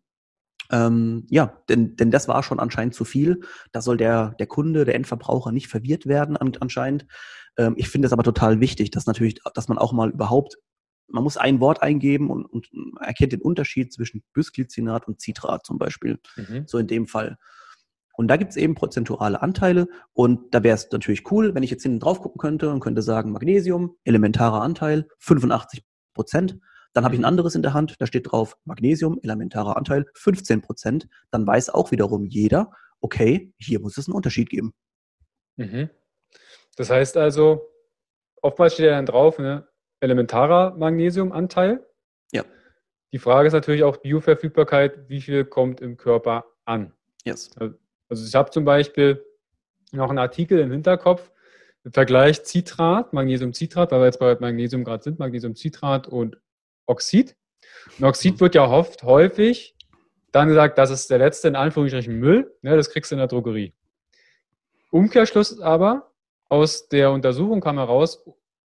[0.72, 3.42] Ähm, ja, denn, denn das war schon anscheinend zu viel.
[3.72, 7.08] Da soll der, der Kunde, der Endverbraucher nicht verwirrt werden an, anscheinend.
[7.58, 10.58] Ähm, ich finde es aber total wichtig, dass natürlich, dass man auch mal überhaupt
[11.12, 15.78] man muss ein Wort eingeben und, und erkennt den Unterschied zwischen Bisglycinat und Citrat zum
[15.78, 16.20] Beispiel.
[16.36, 16.64] Mhm.
[16.68, 17.38] So in dem Fall.
[18.14, 21.72] Und da gibt es eben prozentuale Anteile und da wäre es natürlich cool, wenn ich
[21.72, 25.84] jetzt hinten drauf gucken könnte und könnte sagen, Magnesium, elementarer Anteil, 85
[26.14, 26.60] Prozent.
[26.94, 27.28] Dann habe ich ein mhm.
[27.28, 31.08] anderes in der Hand, da steht drauf Magnesium, elementarer Anteil, 15 Prozent.
[31.32, 34.74] Dann weiß auch wiederum jeder, okay, hier muss es einen Unterschied geben.
[35.56, 35.90] Mhm.
[36.76, 37.62] Das heißt also,
[38.42, 39.68] oftmals steht ja dann drauf, ne,
[40.02, 41.86] elementarer Magnesiumanteil.
[42.32, 42.44] Ja.
[43.14, 46.94] Die Frage ist natürlich auch Bioverfügbarkeit, wie viel kommt im Körper an?
[47.24, 47.52] Yes.
[48.10, 49.24] Also ich habe zum Beispiel
[49.92, 51.32] noch einen Artikel im Hinterkopf,
[51.90, 56.38] Vergleich Citrat, Magnesiumcitrat, weil wir jetzt bei Magnesium gerade sind, Magnesiumcitrat und
[56.86, 57.36] Oxid.
[57.98, 59.76] Und Oxid wird ja oft häufig
[60.32, 63.28] dann gesagt, das ist der letzte in Anführungsstrichen Müll, ne, das kriegst du in der
[63.28, 63.74] Drogerie.
[64.92, 66.12] Umkehrschluss aber,
[66.50, 68.26] aus der Untersuchung kam heraus,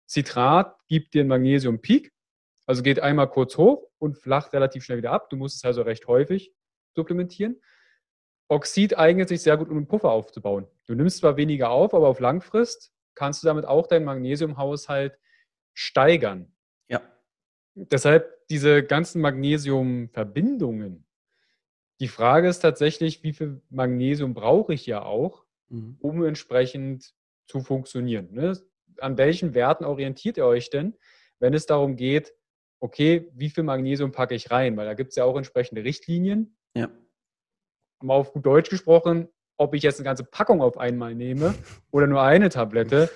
[0.07, 2.11] Citrat gibt dir einen Magnesium-Peak,
[2.65, 5.29] also geht einmal kurz hoch und flacht relativ schnell wieder ab.
[5.29, 6.53] Du musst es also recht häufig
[6.95, 7.61] supplementieren.
[8.47, 10.67] Oxid eignet sich sehr gut, um einen Puffer aufzubauen.
[10.85, 15.17] Du nimmst zwar weniger auf, aber auf Langfrist kannst du damit auch deinen Magnesiumhaushalt
[15.73, 16.53] steigern.
[16.87, 17.01] Ja.
[17.73, 21.05] Deshalb diese ganzen Magnesiumverbindungen.
[21.99, 25.97] Die Frage ist tatsächlich, wie viel Magnesium brauche ich ja auch, mhm.
[25.99, 27.13] um entsprechend
[27.45, 28.31] zu funktionieren.
[28.31, 28.57] Ne?
[28.99, 30.95] An welchen Werten orientiert ihr euch denn,
[31.39, 32.33] wenn es darum geht,
[32.79, 34.75] okay, wie viel Magnesium packe ich rein?
[34.77, 36.57] Weil da gibt es ja auch entsprechende Richtlinien.
[36.75, 36.89] Ja.
[38.01, 41.53] Mal auf gut Deutsch gesprochen, ob ich jetzt eine ganze Packung auf einmal nehme
[41.91, 43.09] oder nur eine Tablette,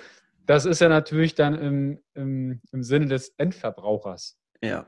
[0.46, 4.38] das ist ja natürlich dann im, im, im Sinne des Endverbrauchers.
[4.62, 4.86] Ja.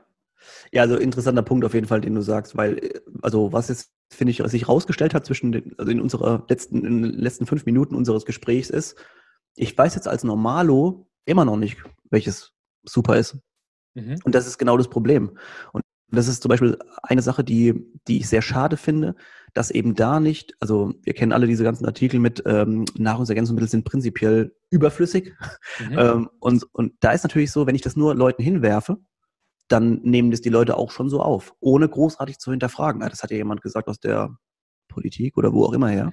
[0.71, 4.31] Ja, also interessanter Punkt auf jeden Fall, den du sagst, weil, also was jetzt, finde
[4.31, 7.93] ich, sich rausgestellt hat zwischen den, also in unserer letzten, in den letzten fünf Minuten
[7.93, 8.97] unseres Gesprächs ist,
[9.55, 11.77] ich weiß jetzt als Normalo immer noch nicht,
[12.09, 13.37] welches super ist.
[13.93, 14.19] Mhm.
[14.23, 15.37] Und das ist genau das Problem.
[15.71, 17.73] Und das ist zum Beispiel eine Sache, die,
[18.07, 19.15] die ich sehr schade finde,
[19.53, 23.85] dass eben da nicht, also wir kennen alle diese ganzen Artikel mit ähm, Nahrungsergänzungsmittel sind
[23.85, 25.33] prinzipiell überflüssig.
[25.79, 25.97] Mhm.
[25.97, 28.97] Ähm, und, und da ist natürlich so, wenn ich das nur Leuten hinwerfe,
[29.67, 33.01] dann nehmen das die Leute auch schon so auf, ohne großartig zu hinterfragen.
[33.01, 34.35] Das hat ja jemand gesagt aus der
[34.89, 36.11] Politik oder wo auch immer her.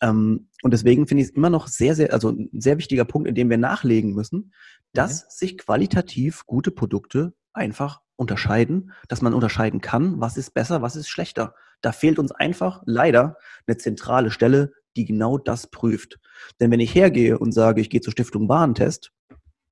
[0.00, 3.28] Ähm, und deswegen finde ich es immer noch sehr, sehr, also ein sehr wichtiger Punkt,
[3.28, 4.52] in dem wir nachlegen müssen,
[4.92, 5.26] dass mhm.
[5.30, 11.08] sich qualitativ gute Produkte einfach unterscheiden, dass man unterscheiden kann, was ist besser, was ist
[11.08, 11.54] schlechter.
[11.80, 13.36] Da fehlt uns einfach leider
[13.66, 16.18] eine zentrale Stelle, die genau das prüft.
[16.60, 19.12] Denn wenn ich hergehe und sage, ich gehe zur Stiftung Warentest,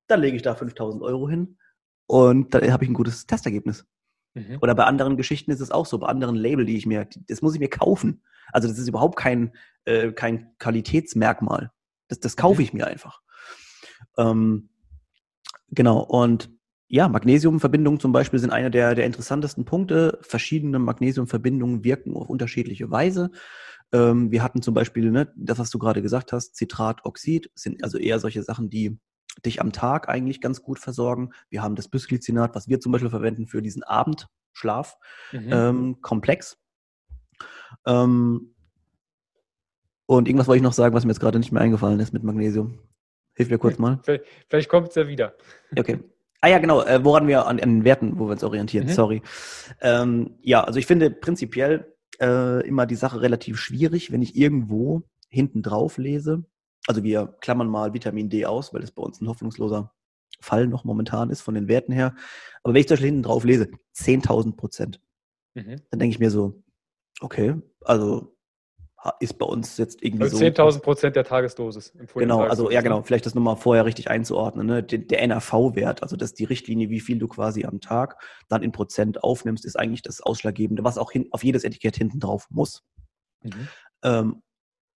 [0.07, 1.59] dann lege ich da 5000 Euro hin
[2.07, 3.85] und dann habe ich ein gutes Testergebnis.
[4.35, 4.59] Mhm.
[4.61, 7.43] Oder bei anderen Geschichten ist es auch so, bei anderen Label, die ich mir, das
[7.43, 8.23] muss ich mir kaufen.
[8.53, 9.53] Also das ist überhaupt kein,
[9.85, 11.71] äh, kein Qualitätsmerkmal.
[12.09, 13.21] Das, das kaufe ich mir einfach.
[14.17, 14.71] Ähm,
[15.71, 16.51] genau, und
[16.89, 20.19] ja, Magnesiumverbindungen zum Beispiel sind einer der, der interessantesten Punkte.
[20.23, 23.31] Verschiedene Magnesiumverbindungen wirken auf unterschiedliche Weise.
[23.93, 27.83] Ähm, wir hatten zum Beispiel, ne, das, was du gerade gesagt hast, Citrat, Oxid, sind
[27.83, 28.99] also eher solche Sachen, die
[29.45, 31.31] dich am Tag eigentlich ganz gut versorgen.
[31.51, 34.97] Wir haben das Bisglycinat, was wir zum Beispiel verwenden für diesen Abendschlaf,
[35.33, 35.49] mhm.
[35.51, 36.57] ähm, komplex.
[37.87, 38.55] Ähm,
[40.07, 42.23] und irgendwas wollte ich noch sagen, was mir jetzt gerade nicht mehr eingefallen ist mit
[42.23, 42.79] Magnesium.
[43.35, 43.99] Hilf mir kurz mal.
[44.03, 45.35] Vielleicht, vielleicht kommt es ja wieder.
[45.77, 45.99] Okay.
[46.41, 48.93] Ah ja, genau, äh, woran wir an, den Werten, wo wir uns orientieren, mhm.
[48.93, 49.23] sorry.
[49.81, 55.03] Ähm, ja, also ich finde prinzipiell äh, immer die Sache relativ schwierig, wenn ich irgendwo
[55.29, 56.45] hinten drauf lese.
[56.87, 59.93] Also wir klammern mal Vitamin D aus, weil das bei uns ein hoffnungsloser
[60.41, 62.15] Fall noch momentan ist von den Werten her.
[62.63, 65.01] Aber wenn ich zum Beispiel hinten drauf lese, 10.000 Prozent,
[65.55, 65.83] mhm.
[65.91, 66.63] dann denke ich mir so,
[67.21, 68.37] okay, also
[69.21, 70.45] ist bei uns jetzt irgendwie also so.
[70.45, 71.93] 10.000 Prozent der Tagesdosis.
[72.15, 74.67] Genau, also ja genau, vielleicht das nochmal vorher richtig einzuordnen.
[74.67, 74.83] Ne?
[74.83, 78.63] Der, der NRV-Wert, also das ist die Richtlinie, wie viel du quasi am Tag dann
[78.63, 82.47] in Prozent aufnimmst, ist eigentlich das Ausschlaggebende, was auch hin, auf jedes Etikett hinten drauf
[82.51, 82.85] muss.
[83.43, 83.69] Mhm.
[84.03, 84.43] Ähm,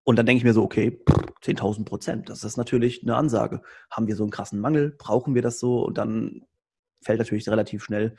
[0.04, 1.02] und dann denke ich mir so, okay,
[1.44, 3.62] 10.000 Prozent, das ist natürlich eine Ansage.
[3.90, 4.90] Haben wir so einen krassen Mangel?
[4.98, 5.84] Brauchen wir das so?
[5.84, 6.42] Und dann
[7.02, 8.16] fällt natürlich relativ schnell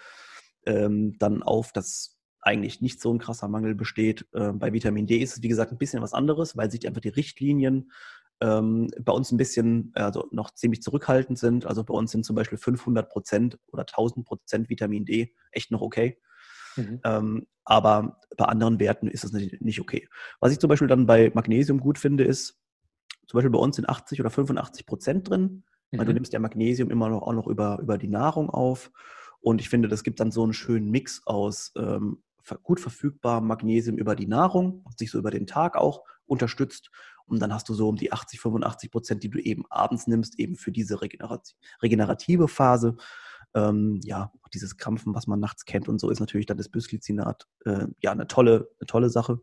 [0.66, 4.25] ähm, dann auf, dass eigentlich nicht so ein krasser Mangel besteht.
[4.33, 7.01] Ähm, bei Vitamin D ist es, wie gesagt, ein bisschen was anderes, weil sich einfach
[7.01, 7.91] die Richtlinien
[8.41, 11.65] ähm, bei uns ein bisschen also noch ziemlich zurückhaltend sind.
[11.65, 15.81] Also bei uns sind zum Beispiel 500 Prozent oder 1000 Prozent Vitamin D echt noch
[15.81, 16.17] okay.
[16.75, 16.99] Mhm.
[17.03, 20.07] Ähm, aber bei anderen Werten ist das nicht okay.
[20.39, 22.59] Was ich zum Beispiel dann bei Magnesium gut finde, ist,
[23.27, 25.63] zum Beispiel bei uns sind 80 oder 85 Prozent drin.
[25.91, 25.97] Mhm.
[25.97, 28.91] Weil du nimmst ja Magnesium immer noch auch noch über, über die Nahrung auf.
[29.41, 32.23] Und ich finde, das gibt dann so einen schönen Mix aus ähm,
[32.63, 36.89] gut verfügbarem Magnesium über die Nahrung, was sich so über den Tag auch unterstützt.
[37.25, 40.39] Und dann hast du so um die 80, 85 Prozent, die du eben abends nimmst,
[40.39, 42.97] eben für diese regenerative Phase.
[43.53, 47.47] Ähm, ja, dieses Krampfen, was man nachts kennt und so, ist natürlich dann das Bisglycinat
[47.65, 49.39] äh, ja eine tolle, eine tolle Sache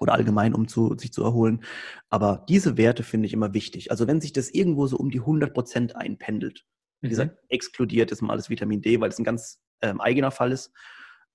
[0.00, 1.62] oder allgemein, um zu, sich zu erholen.
[2.08, 3.90] Aber diese Werte finde ich immer wichtig.
[3.90, 6.66] Also wenn sich das irgendwo so um die 100 Prozent einpendelt,
[7.00, 7.10] wie mhm.
[7.10, 10.72] gesagt, exkludiert ist mal das Vitamin D, weil es ein ganz ähm, eigener Fall ist,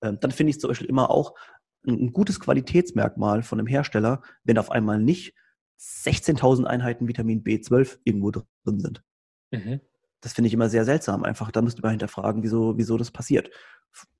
[0.00, 1.34] dann finde ich zum Beispiel immer auch
[1.86, 5.34] ein, ein gutes Qualitätsmerkmal von einem Hersteller, wenn auf einmal nicht
[5.80, 9.02] 16.000 Einheiten Vitamin B12 irgendwo drin sind.
[9.50, 9.80] Mhm.
[10.20, 11.22] Das finde ich immer sehr seltsam.
[11.22, 13.50] Einfach, da müsste man hinterfragen, wieso, wieso das passiert.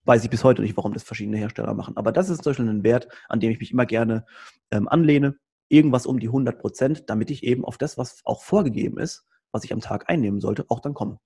[0.05, 1.97] Weiß ich bis heute nicht, warum das verschiedene Hersteller machen.
[1.97, 4.27] Aber das ist zum Beispiel ein Wert, an dem ich mich immer gerne
[4.71, 5.37] ähm, anlehne.
[5.69, 9.65] Irgendwas um die 100 Prozent, damit ich eben auf das, was auch vorgegeben ist, was
[9.65, 11.19] ich am Tag einnehmen sollte, auch dann komme.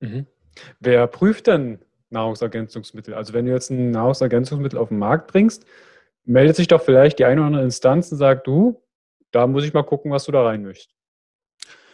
[0.00, 0.26] Mhm.
[0.78, 1.78] Wer prüft denn
[2.10, 3.14] Nahrungsergänzungsmittel?
[3.14, 5.64] Also wenn du jetzt ein Nahrungsergänzungsmittel auf den Markt bringst,
[6.24, 8.82] meldet sich doch vielleicht die eine oder andere Instanz und sagt, du,
[9.30, 10.94] da muss ich mal gucken, was du da rein möchtest.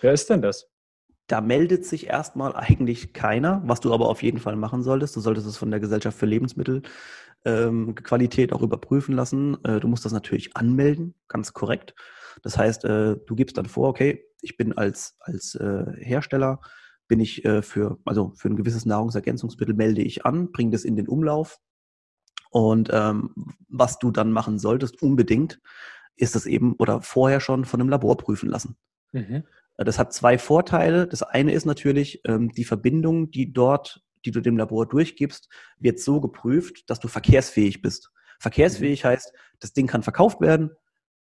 [0.00, 0.68] Wer ist denn das?
[1.26, 5.16] Da meldet sich erstmal eigentlich keiner, was du aber auf jeden Fall machen solltest.
[5.16, 9.56] Du solltest es von der Gesellschaft für Lebensmittelqualität ähm, auch überprüfen lassen.
[9.64, 11.94] Äh, du musst das natürlich anmelden, ganz korrekt.
[12.42, 16.60] Das heißt, äh, du gibst dann vor, okay, ich bin als, als äh, Hersteller,
[17.14, 20.96] bin ich äh, für, also für ein gewisses Nahrungsergänzungsmittel melde ich an, bringe das in
[20.96, 21.60] den Umlauf.
[22.50, 23.32] Und ähm,
[23.68, 25.60] was du dann machen solltest, unbedingt,
[26.16, 28.76] ist das eben oder vorher schon von einem Labor prüfen lassen.
[29.12, 29.44] Mhm.
[29.76, 31.06] Das hat zwei Vorteile.
[31.06, 35.48] Das eine ist natürlich, ähm, die Verbindung, die dort, die du dem Labor durchgibst,
[35.78, 38.10] wird so geprüft, dass du verkehrsfähig bist.
[38.40, 39.08] Verkehrsfähig mhm.
[39.10, 40.72] heißt, das Ding kann verkauft werden.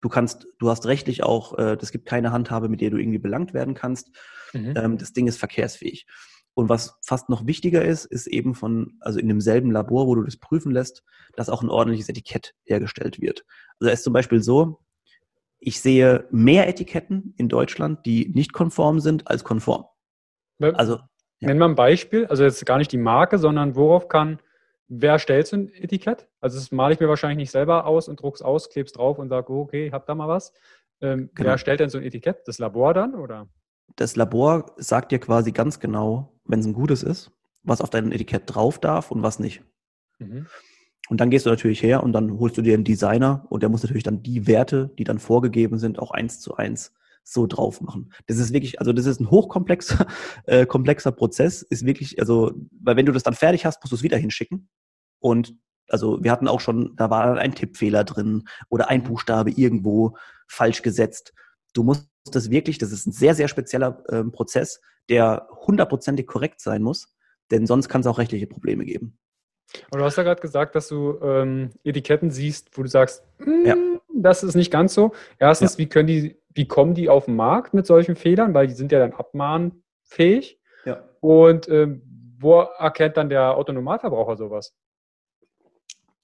[0.00, 3.18] Du kannst, du hast rechtlich auch, äh, das gibt keine Handhabe, mit der du irgendwie
[3.18, 4.10] belangt werden kannst.
[4.52, 4.74] Mhm.
[4.76, 6.06] Ähm, das Ding ist verkehrsfähig.
[6.54, 10.22] Und was fast noch wichtiger ist, ist eben von, also in demselben Labor, wo du
[10.22, 11.02] das prüfen lässt,
[11.34, 13.44] dass auch ein ordentliches Etikett hergestellt wird.
[13.78, 14.80] Also es ist zum Beispiel so,
[15.58, 19.84] ich sehe mehr Etiketten in Deutschland, die nicht konform sind, als konform.
[20.58, 20.96] Also,
[21.40, 21.48] ja.
[21.48, 24.40] Nenn mal ein Beispiel, also jetzt gar nicht die Marke, sondern worauf kann,
[24.88, 26.28] wer stellt so ein Etikett?
[26.40, 29.28] Also das male ich mir wahrscheinlich nicht selber aus und druck's aus, kleb's drauf und
[29.28, 30.52] sage, okay, hab da mal was.
[31.00, 31.50] Ähm, genau.
[31.50, 32.46] Wer stellt denn so ein Etikett?
[32.46, 33.48] Das Labor dann, oder?
[33.96, 37.30] Das Labor sagt dir quasi ganz genau, wenn es ein gutes ist,
[37.62, 39.62] was auf deinem Etikett drauf darf und was nicht.
[40.18, 40.46] Mhm.
[41.08, 43.68] Und dann gehst du natürlich her und dann holst du dir einen Designer und der
[43.68, 46.92] muss natürlich dann die Werte, die dann vorgegeben sind, auch eins zu eins
[47.28, 48.12] so drauf machen.
[48.26, 50.06] Das ist wirklich, also das ist ein hochkomplexer
[50.46, 53.96] äh, komplexer Prozess, ist wirklich, also, weil wenn du das dann fertig hast, musst du
[53.96, 54.68] es wieder hinschicken.
[55.18, 55.54] Und
[55.88, 60.16] also wir hatten auch schon, da war ein Tippfehler drin oder ein Buchstabe irgendwo
[60.46, 61.34] falsch gesetzt.
[61.74, 66.60] Du musst das wirklich, das ist ein sehr, sehr spezieller äh, Prozess, der hundertprozentig korrekt
[66.60, 67.14] sein muss,
[67.50, 69.18] denn sonst kann es auch rechtliche Probleme geben.
[69.90, 73.24] Und du hast ja gerade gesagt, dass du ähm, Etiketten siehst, wo du sagst,
[73.64, 73.74] ja.
[73.74, 75.12] Hm, das ist nicht ganz so.
[75.38, 75.78] Erstens, ja.
[75.78, 78.92] wie können die, wie kommen die auf den Markt mit solchen Fehlern, weil die sind
[78.92, 80.60] ja dann abmahnfähig.
[80.84, 81.04] Ja.
[81.20, 82.02] Und ähm,
[82.38, 84.74] wo erkennt dann der Autonomalverbraucher sowas?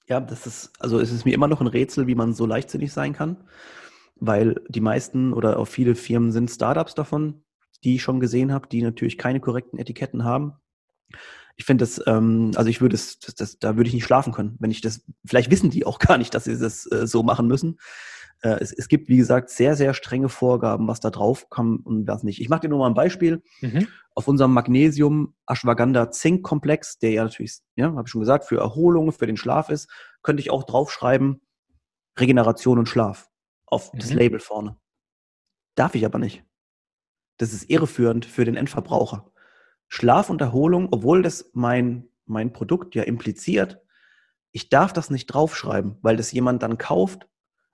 [0.07, 2.91] Ja, das ist, also es ist mir immer noch ein Rätsel, wie man so leichtsinnig
[2.91, 3.47] sein kann,
[4.15, 7.43] weil die meisten oder auch viele Firmen sind Startups davon,
[7.83, 10.57] die ich schon gesehen habe, die natürlich keine korrekten Etiketten haben
[11.55, 14.33] ich finde das, ähm, also ich würde es, das, das, da würde ich nicht schlafen
[14.33, 17.23] können, wenn ich das, vielleicht wissen die auch gar nicht, dass sie das äh, so
[17.23, 17.79] machen müssen.
[18.43, 22.07] Äh, es, es gibt, wie gesagt, sehr, sehr strenge Vorgaben, was da drauf kommt und
[22.07, 22.41] was nicht.
[22.41, 23.41] Ich mache dir nur mal ein Beispiel.
[23.61, 23.87] Mhm.
[24.15, 28.57] Auf unserem Magnesium Ashwagandha Zink Komplex, der ja natürlich, ja, habe ich schon gesagt, für
[28.57, 29.89] Erholung, für den Schlaf ist,
[30.21, 31.41] könnte ich auch draufschreiben,
[32.19, 33.31] Regeneration und Schlaf
[33.65, 33.99] auf mhm.
[33.99, 34.77] das Label vorne.
[35.75, 36.43] Darf ich aber nicht.
[37.37, 39.31] Das ist irreführend für den Endverbraucher.
[39.87, 43.81] Schlaf und Erholung, obwohl das mein, mein Produkt ja impliziert,
[44.51, 47.27] ich darf das nicht draufschreiben, weil das jemand dann kauft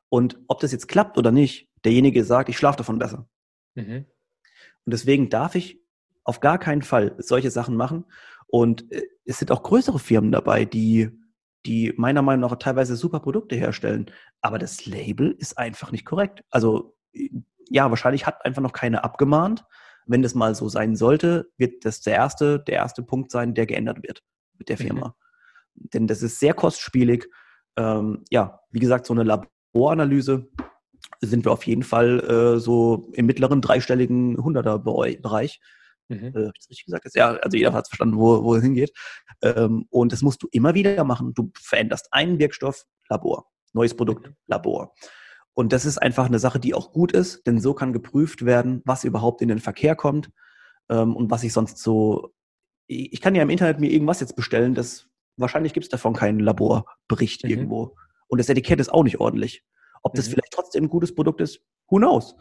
[0.10, 3.30] Und ob das jetzt klappt oder nicht, derjenige sagt, ich schlafe davon besser.
[3.76, 4.06] Mhm.
[4.86, 5.82] Und deswegen darf ich
[6.24, 8.06] auf gar keinen Fall solche Sachen machen.
[8.48, 11.10] Und äh, es sind auch größere Firmen dabei, die,
[11.66, 14.12] die meiner Meinung nach teilweise super Produkte herstellen.
[14.42, 16.44] Aber das Label ist einfach nicht korrekt.
[16.50, 16.96] Also
[17.70, 19.66] ja, wahrscheinlich hat einfach noch keiner abgemahnt.
[20.06, 23.68] Wenn das mal so sein sollte, wird das der erste, der erste Punkt sein, der
[23.68, 24.24] geändert wird
[24.58, 24.84] mit der mhm.
[24.84, 25.16] Firma.
[25.76, 25.90] Mhm.
[25.94, 27.28] Denn das ist sehr kostspielig.
[27.78, 29.24] Ähm, ja, wie gesagt, so eine
[29.74, 30.50] Laboranalyse
[31.22, 35.60] sind wir auf jeden Fall äh, so im mittleren dreistelligen Hunderter-Bereich.
[36.08, 36.18] Mhm.
[36.36, 37.08] Äh, ich das richtig gesagt?
[37.16, 38.92] Ja, also jeder hat verstanden, wo, wo es hingeht.
[39.42, 41.34] Ähm, und das musst du immer wieder machen.
[41.34, 43.46] Du veränderst einen Wirkstoff, Labor.
[43.74, 44.36] Neues Produkt, mhm.
[44.48, 44.94] Labor.
[45.54, 48.82] Und das ist einfach eine Sache, die auch gut ist, denn so kann geprüft werden,
[48.86, 50.32] was überhaupt in den Verkehr kommt
[50.90, 52.34] ähm, und was ich sonst so.
[52.88, 55.08] Ich kann ja im Internet mir irgendwas jetzt bestellen, das
[55.38, 57.50] wahrscheinlich gibt es davon keinen Laborbericht mhm.
[57.50, 57.96] irgendwo.
[58.30, 59.64] Und das Etikett ist auch nicht ordentlich.
[60.02, 60.32] Ob das mhm.
[60.34, 62.36] vielleicht trotzdem ein gutes Produkt ist, who knows?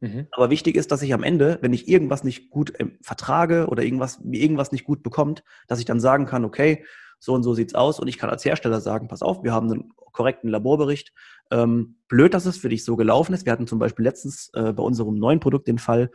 [0.00, 0.28] Mhm.
[0.30, 3.82] Aber wichtig ist, dass ich am Ende, wenn ich irgendwas nicht gut ähm, vertrage oder
[3.82, 6.84] irgendwas, mir irgendwas nicht gut bekommt, dass ich dann sagen kann, okay,
[7.18, 9.72] so und so sieht's aus und ich kann als Hersteller sagen, pass auf, wir haben
[9.72, 11.12] einen korrekten Laborbericht.
[11.50, 13.46] Ähm, blöd, dass es für dich so gelaufen ist.
[13.46, 16.10] Wir hatten zum Beispiel letztens äh, bei unserem neuen Produkt den Fall,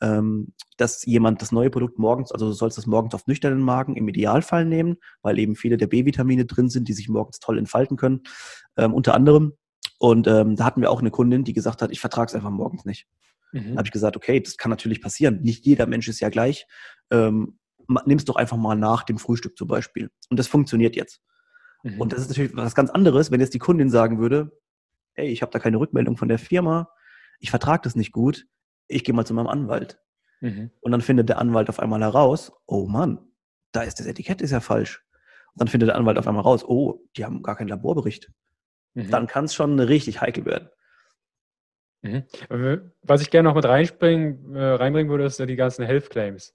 [0.00, 3.96] ähm, dass jemand das neue Produkt morgens, also du sollst das morgens auf nüchternen Magen
[3.96, 7.96] im Idealfall nehmen, weil eben viele der B-Vitamine drin sind, die sich morgens toll entfalten
[7.96, 8.22] können,
[8.76, 9.54] ähm, unter anderem.
[9.98, 12.50] Und ähm, da hatten wir auch eine Kundin, die gesagt hat, ich vertrage es einfach
[12.50, 13.06] morgens nicht.
[13.52, 13.72] Mhm.
[13.72, 15.40] Da habe ich gesagt, okay, das kann natürlich passieren.
[15.42, 16.66] Nicht jeder Mensch ist ja gleich.
[17.10, 17.58] Ähm,
[18.04, 20.10] nimm es doch einfach mal nach dem Frühstück zum Beispiel.
[20.28, 21.20] Und das funktioniert jetzt.
[21.82, 22.00] Mhm.
[22.00, 24.52] Und das ist natürlich was ganz anderes, wenn jetzt die Kundin sagen würde,
[25.14, 26.90] hey, ich habe da keine Rückmeldung von der Firma,
[27.40, 28.46] ich vertrage das nicht gut,
[28.88, 30.00] ich gehe mal zu meinem Anwalt.
[30.40, 30.70] Mhm.
[30.80, 33.18] Und dann findet der Anwalt auf einmal heraus, oh Mann,
[33.72, 35.04] da ist das Etikett ist ja falsch.
[35.54, 38.30] Und dann findet der Anwalt auf einmal raus, oh, die haben gar keinen Laborbericht.
[38.94, 39.10] Mhm.
[39.10, 40.68] Dann kann es schon richtig heikel werden.
[42.02, 42.92] Mhm.
[43.02, 46.54] Was ich gerne noch mit reinspringen, äh, reinbringen würde, ist ja die ganzen Health Claims.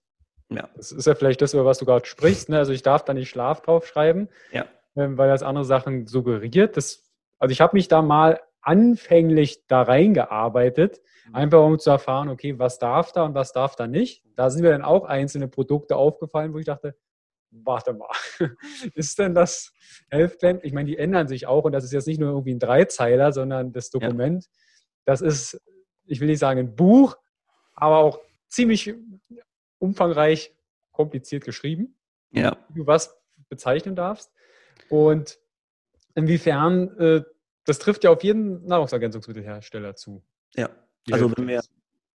[0.49, 0.69] Ja.
[0.75, 2.49] Das ist ja vielleicht das, über was du gerade sprichst.
[2.49, 2.57] Ne?
[2.57, 4.65] Also ich darf da nicht Schlaf draufschreiben, ja.
[4.95, 6.77] ähm, weil das andere Sachen suggeriert.
[6.77, 11.01] Das, also ich habe mich da mal anfänglich da reingearbeitet.
[11.31, 14.23] Einfach um zu erfahren, okay, was darf da und was darf da nicht.
[14.35, 16.95] Da sind mir dann auch einzelne Produkte aufgefallen, wo ich dachte,
[17.51, 18.09] warte mal,
[18.95, 19.71] ist denn das
[20.09, 20.59] Health Claim?
[20.63, 23.31] Ich meine, die ändern sich auch und das ist jetzt nicht nur irgendwie ein Dreizeiler,
[23.31, 24.51] sondern das Dokument, ja.
[25.05, 25.61] das ist,
[26.05, 27.15] ich will nicht sagen ein Buch,
[27.75, 28.19] aber auch
[28.49, 28.93] ziemlich
[29.79, 30.55] umfangreich
[30.91, 31.95] kompliziert geschrieben,
[32.31, 32.57] ja.
[32.69, 33.15] wie du was
[33.49, 34.31] bezeichnen darfst.
[34.89, 35.39] Und
[36.15, 37.23] inwiefern, äh,
[37.65, 40.23] das trifft ja auf jeden Nahrungsergänzungsmittelhersteller zu.
[40.55, 40.69] Ja,
[41.11, 41.61] also wenn wir,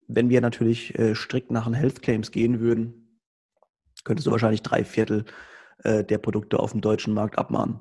[0.06, 3.20] wenn wir natürlich äh, strikt nach den Health Claims gehen würden,
[4.04, 5.24] könntest du wahrscheinlich drei Viertel
[5.84, 7.80] äh, der Produkte auf dem deutschen Markt abmahnen.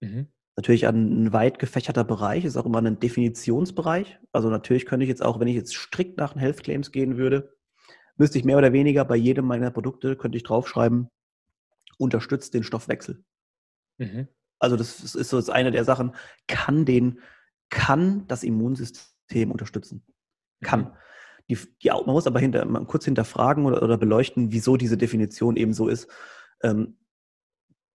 [0.00, 0.28] Mhm.
[0.56, 4.18] Natürlich ein weit gefächerter Bereich, ist auch immer ein Definitionsbereich.
[4.32, 7.16] Also natürlich könnte ich jetzt auch, wenn ich jetzt strikt nach den Health Claims gehen
[7.16, 7.56] würde,
[8.16, 11.08] müsste ich mehr oder weniger bei jedem meiner Produkte, könnte ich draufschreiben,
[11.98, 13.24] unterstützt den Stoffwechsel.
[13.98, 14.28] Mhm.
[14.58, 16.14] Also das ist so das eine der Sachen,
[16.46, 17.20] kann den,
[17.70, 20.04] kann das Immunsystem unterstützen.
[20.62, 20.96] Kann.
[21.48, 25.56] Die, die, man muss aber hinter, mal kurz hinterfragen oder, oder beleuchten, wieso diese Definition
[25.56, 26.08] eben so ist.
[26.62, 26.96] Ähm,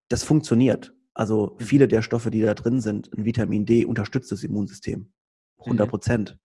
[0.09, 0.93] das funktioniert.
[1.13, 1.63] Also mhm.
[1.63, 5.11] viele der Stoffe, die da drin sind, ein Vitamin D unterstützt das Immunsystem.
[5.59, 6.31] 100 Prozent.
[6.31, 6.39] Mhm.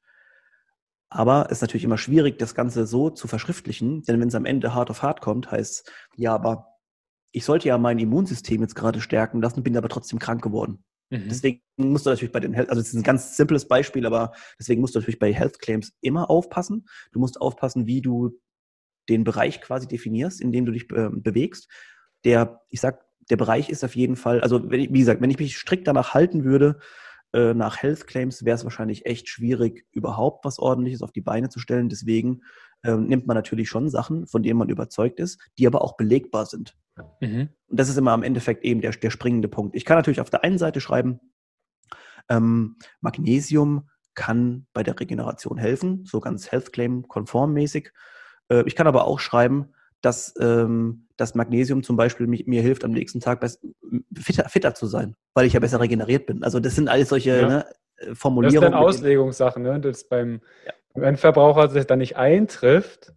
[1.10, 4.46] Aber es ist natürlich immer schwierig, das Ganze so zu verschriftlichen, denn wenn es am
[4.46, 6.68] Ende hart auf hart kommt, heißt es, ja, aber
[7.32, 10.84] ich sollte ja mein Immunsystem jetzt gerade stärken lassen, bin aber trotzdem krank geworden.
[11.12, 11.28] Mhm.
[11.28, 14.32] Deswegen musst du natürlich bei den Health, also es ist ein ganz simples Beispiel, aber
[14.58, 16.86] deswegen musst du natürlich bei Health Claims immer aufpassen.
[17.12, 18.40] Du musst aufpassen, wie du
[19.10, 21.68] den Bereich quasi definierst, in dem du dich äh, bewegst.
[22.24, 25.30] Der, ich sag, der Bereich ist auf jeden Fall, also wenn ich, wie gesagt, wenn
[25.30, 26.78] ich mich strikt danach halten würde,
[27.34, 31.50] äh, nach Health Claims wäre es wahrscheinlich echt schwierig, überhaupt was Ordentliches auf die Beine
[31.50, 31.90] zu stellen.
[31.90, 32.40] Deswegen
[32.84, 36.46] äh, nimmt man natürlich schon Sachen, von denen man überzeugt ist, die aber auch belegbar
[36.46, 36.74] sind.
[37.20, 37.48] Mhm.
[37.68, 39.74] Und das ist immer am Endeffekt eben der, der springende Punkt.
[39.74, 41.20] Ich kann natürlich auf der einen Seite schreiben,
[42.28, 47.92] ähm, Magnesium kann bei der Regeneration helfen, so ganz Health Claim konformmäßig.
[48.48, 49.72] Äh, ich kann aber auch schreiben,
[50.02, 53.40] dass ähm, das Magnesium zum Beispiel mich, mir hilft, am nächsten Tag
[54.14, 56.42] fitter, fitter, zu sein, weil ich ja besser regeneriert bin.
[56.42, 57.48] Also das sind alles solche ja.
[57.48, 57.66] ne,
[58.12, 58.60] Formulierungen.
[58.60, 59.80] Das ist dann Auslegungssache, ne?
[59.80, 60.72] Das beim, ja.
[60.94, 63.14] beim Endverbraucher das dann nicht eintrifft,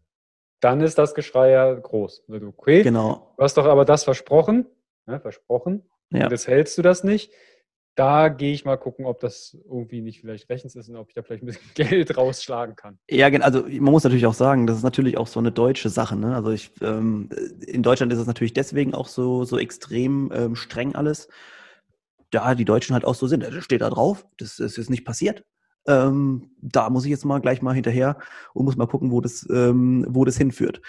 [0.65, 2.25] dann ist das Geschrei ja groß.
[2.29, 3.33] Also, okay, genau.
[3.37, 4.65] du hast doch aber das versprochen,
[5.05, 6.25] ne, versprochen, ja.
[6.25, 7.31] und jetzt hältst du das nicht
[7.95, 11.15] da gehe ich mal gucken, ob das irgendwie nicht vielleicht rechtens ist und ob ich
[11.15, 12.99] da vielleicht ein bisschen Geld rausschlagen kann.
[13.09, 16.17] Ja, also man muss natürlich auch sagen, das ist natürlich auch so eine deutsche Sache.
[16.17, 16.35] Ne?
[16.35, 17.29] Also ich, ähm,
[17.65, 21.29] in Deutschland ist es natürlich deswegen auch so, so extrem ähm, streng alles.
[22.31, 23.43] da die Deutschen halt auch so sind.
[23.43, 25.45] Das steht da drauf, das, das ist nicht passiert.
[25.87, 28.17] Ähm, da muss ich jetzt mal gleich mal hinterher
[28.53, 30.81] und muss mal gucken, wo das, ähm, wo das hinführt.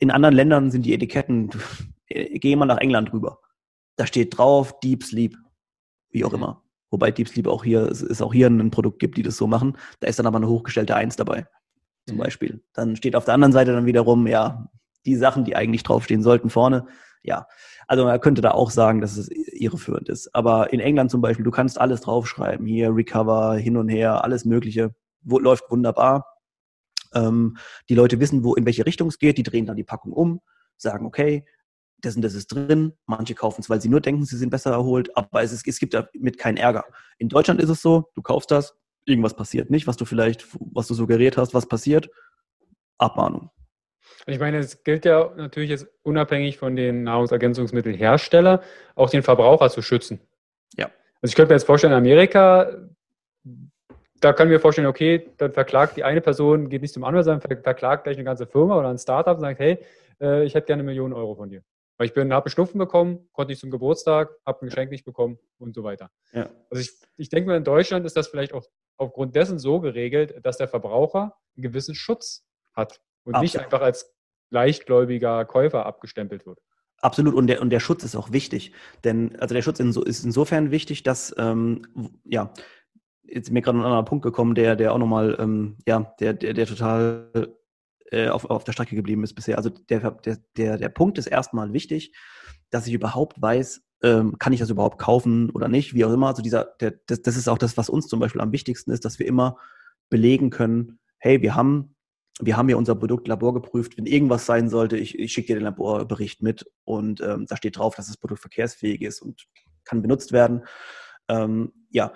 [0.00, 1.50] In anderen Ländern sind die Etiketten,
[2.08, 3.40] geh mal nach England rüber.
[3.96, 5.36] Da steht drauf Deep Sleep,
[6.10, 6.36] wie auch mhm.
[6.36, 6.62] immer.
[6.90, 9.46] Wobei Deep Sleep auch hier, es ist auch hier ein Produkt gibt, die das so
[9.46, 9.76] machen.
[10.00, 11.46] Da ist dann aber eine hochgestellte Eins dabei,
[12.06, 12.22] zum mhm.
[12.22, 12.64] Beispiel.
[12.72, 14.68] Dann steht auf der anderen Seite dann wiederum, ja,
[15.06, 16.86] die Sachen, die eigentlich draufstehen sollten, vorne.
[17.22, 17.46] Ja,
[17.86, 20.34] also man könnte da auch sagen, dass es irreführend ist.
[20.34, 24.44] Aber in England zum Beispiel, du kannst alles draufschreiben, hier Recover, hin und her, alles
[24.44, 26.26] Mögliche, wo, läuft wunderbar.
[27.14, 27.56] Ähm,
[27.88, 30.40] die Leute wissen, wo in welche Richtung es geht, die drehen dann die Packung um,
[30.76, 31.44] sagen, okay,
[32.00, 32.92] das und das ist drin.
[33.06, 35.78] Manche kaufen es, weil sie nur denken, sie sind besser erholt, aber es, ist, es
[35.78, 36.84] gibt damit keinen Ärger.
[37.18, 40.86] In Deutschland ist es so, du kaufst das, irgendwas passiert nicht, was du vielleicht, was
[40.86, 42.10] du suggeriert hast, was passiert,
[42.98, 43.50] Abmahnung.
[44.26, 48.60] Ich meine, es gilt ja natürlich jetzt unabhängig von den Nahrungsergänzungsmittelherstellern
[48.94, 50.20] auch den Verbraucher zu schützen.
[50.76, 50.86] Ja.
[51.20, 52.70] Also ich könnte mir jetzt vorstellen, in Amerika,
[54.20, 57.42] da können wir vorstellen, okay, dann verklagt die eine Person, geht nicht zum Anwalt, sondern
[57.62, 59.78] verklagt gleich eine ganze Firma oder ein Startup und sagt, hey,
[60.20, 61.62] äh, ich hätte gerne eine Million Euro von dir.
[61.98, 65.04] Weil ich bin, habe einen Schnupfen bekommen, konnte nicht zum Geburtstag, habe ein Geschenk nicht
[65.04, 66.10] bekommen und so weiter.
[66.32, 66.48] Ja.
[66.70, 68.64] Also ich, ich denke mal, in Deutschland ist das vielleicht auch
[68.96, 73.42] aufgrund dessen so geregelt, dass der Verbraucher einen gewissen Schutz hat und Absolut.
[73.42, 74.13] nicht einfach als
[74.54, 76.60] leichtgläubiger Käufer abgestempelt wird.
[77.02, 78.72] Absolut, und der, und der Schutz ist auch wichtig.
[79.04, 81.82] Denn, also der Schutz ist insofern wichtig, dass, ähm,
[82.24, 82.50] ja,
[83.24, 86.32] jetzt ist mir gerade ein anderer Punkt gekommen, der, der auch nochmal, ähm, ja, der,
[86.32, 87.54] der, der total
[88.10, 89.58] äh, auf, auf der Strecke geblieben ist bisher.
[89.58, 92.14] Also der, der, der, der Punkt ist erstmal wichtig,
[92.70, 96.28] dass ich überhaupt weiß, ähm, kann ich das überhaupt kaufen oder nicht, wie auch immer.
[96.28, 99.04] Also dieser, der, das, das ist auch das, was uns zum Beispiel am wichtigsten ist,
[99.04, 99.58] dass wir immer
[100.10, 101.96] belegen können, hey, wir haben,
[102.40, 105.64] wir haben ja unser Produkt laborgeprüft, wenn irgendwas sein sollte, ich, ich schicke dir den
[105.64, 109.46] Laborbericht mit und ähm, da steht drauf, dass das Produkt verkehrsfähig ist und
[109.84, 110.64] kann benutzt werden.
[111.28, 112.12] Ähm, ja,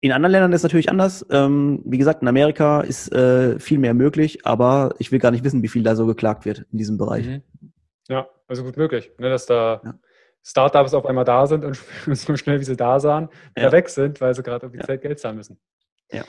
[0.00, 1.24] in anderen Ländern ist es natürlich anders.
[1.30, 5.44] Ähm, wie gesagt, in Amerika ist äh, viel mehr möglich, aber ich will gar nicht
[5.44, 7.26] wissen, wie viel da so geklagt wird in diesem Bereich.
[7.26, 7.42] Mhm.
[8.08, 9.94] Ja, also gut möglich, ne, dass da ja.
[10.42, 11.76] Startups auf einmal da sind und
[12.16, 13.72] so schnell wie sie da sahen, wieder ja.
[13.72, 15.02] weg sind, weil sie gerade offiziell ja.
[15.02, 15.60] Geld zahlen müssen.
[16.10, 16.24] Ja.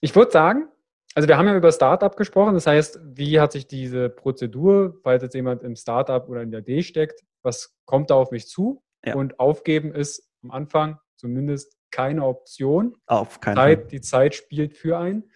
[0.00, 0.68] Ich würde sagen,
[1.14, 5.22] also wir haben ja über Startup gesprochen, das heißt, wie hat sich diese Prozedur, falls
[5.22, 8.82] jetzt jemand im Startup oder in der D steckt, was kommt da auf mich zu?
[9.14, 12.96] Und aufgeben ist am Anfang zumindest keine Option.
[13.06, 13.76] Auf keinen Fall.
[13.76, 15.30] Die Zeit spielt für einen.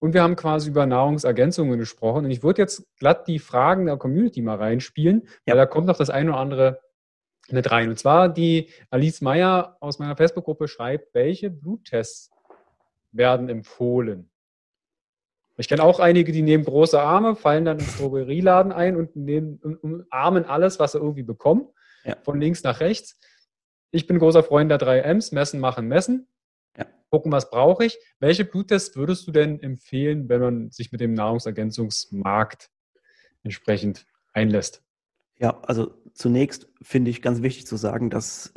[0.00, 2.26] Und wir haben quasi über Nahrungsergänzungen gesprochen.
[2.26, 5.52] Und ich würde jetzt glatt die Fragen der Community mal reinspielen, ja.
[5.52, 6.80] weil da kommt noch das eine oder andere
[7.48, 7.88] mit rein.
[7.88, 12.30] Und zwar die Alice Meyer aus meiner Facebook-Gruppe schreibt, welche Bluttests
[13.12, 14.30] werden empfohlen?
[15.56, 19.58] Ich kenne auch einige, die nehmen große Arme, fallen dann ins Drogerieladen ein und, nehmen,
[19.58, 21.68] umarmen alles, was sie irgendwie bekommen,
[22.04, 22.16] ja.
[22.22, 23.18] von links nach rechts.
[23.90, 26.26] Ich bin großer Freund der 3 Ms, messen, machen, messen.
[26.76, 26.86] Ja.
[27.10, 27.98] Gucken, was brauche ich.
[28.18, 32.70] Welche Bluttests würdest du denn empfehlen, wenn man sich mit dem Nahrungsergänzungsmarkt
[33.44, 34.82] entsprechend einlässt?
[35.38, 38.52] Ja, also zunächst finde ich ganz wichtig zu sagen, dass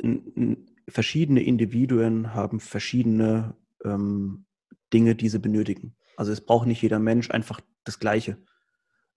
[0.88, 4.46] verschiedene Individuen haben verschiedene ähm,
[4.92, 5.96] Dinge, die sie benötigen.
[6.18, 8.38] Also es braucht nicht jeder Mensch einfach das Gleiche.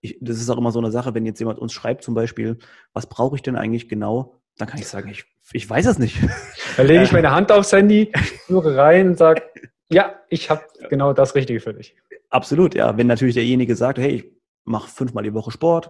[0.02, 2.60] Ich, das ist auch immer so eine Sache, wenn jetzt jemand uns schreibt zum Beispiel,
[2.94, 4.40] was brauche ich denn eigentlich genau?
[4.58, 6.20] Dann kann ich sagen, ich, ich weiß es nicht.
[6.78, 8.12] Dann lege ich meine Hand aufs Handy,
[8.48, 9.42] suche rein und sage,
[9.90, 11.96] ja, ich habe genau das Richtige für dich.
[12.30, 12.96] Absolut, ja.
[12.96, 14.32] Wenn natürlich derjenige sagt, hey, ich
[14.64, 15.90] mache fünfmal die Woche Sport,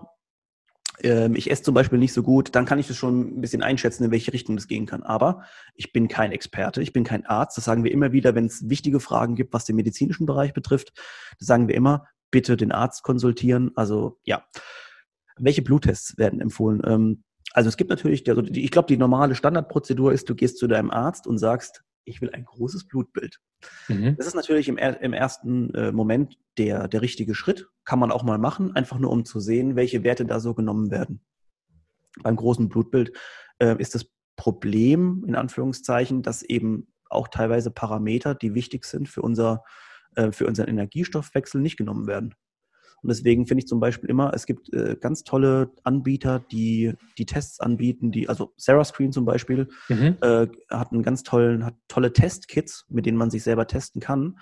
[1.04, 3.64] ähm, ich esse zum Beispiel nicht so gut, dann kann ich das schon ein bisschen
[3.64, 5.04] einschätzen, in welche Richtung das gehen kann.
[5.04, 5.44] Aber
[5.76, 7.58] ich bin kein Experte, ich bin kein Arzt.
[7.58, 10.94] Das sagen wir immer wieder, wenn es wichtige Fragen gibt, was den medizinischen Bereich betrifft.
[11.40, 13.72] Das sagen wir immer, bitte den Arzt konsultieren.
[13.76, 14.44] Also ja.
[15.38, 16.82] Welche Bluttests werden empfohlen?
[16.86, 17.24] Ähm,
[17.54, 20.92] also es gibt natürlich, also ich glaube, die normale Standardprozedur ist, du gehst zu deinem
[20.92, 23.40] Arzt und sagst, ich will ein großes Blutbild.
[23.88, 24.16] Mhm.
[24.18, 27.68] Das ist natürlich im, im ersten äh, Moment der, der richtige Schritt.
[27.86, 30.92] Kann man auch mal machen, einfach nur um zu sehen, welche Werte da so genommen
[30.92, 31.22] werden.
[32.24, 33.12] Beim großen Blutbild
[33.60, 39.22] äh, ist das Problem, in Anführungszeichen, dass eben auch teilweise Parameter, die wichtig sind für,
[39.22, 39.64] unser,
[40.16, 42.34] äh, für unseren Energiestoffwechsel, nicht genommen werden.
[43.02, 47.26] Und deswegen finde ich zum Beispiel immer, es gibt äh, ganz tolle Anbieter, die die
[47.26, 50.18] Tests anbieten, die, also Sarah Screen zum Beispiel, mhm.
[50.22, 54.38] äh, hat einen ganz tollen, hat tolle Testkits, mit denen man sich selber testen kann.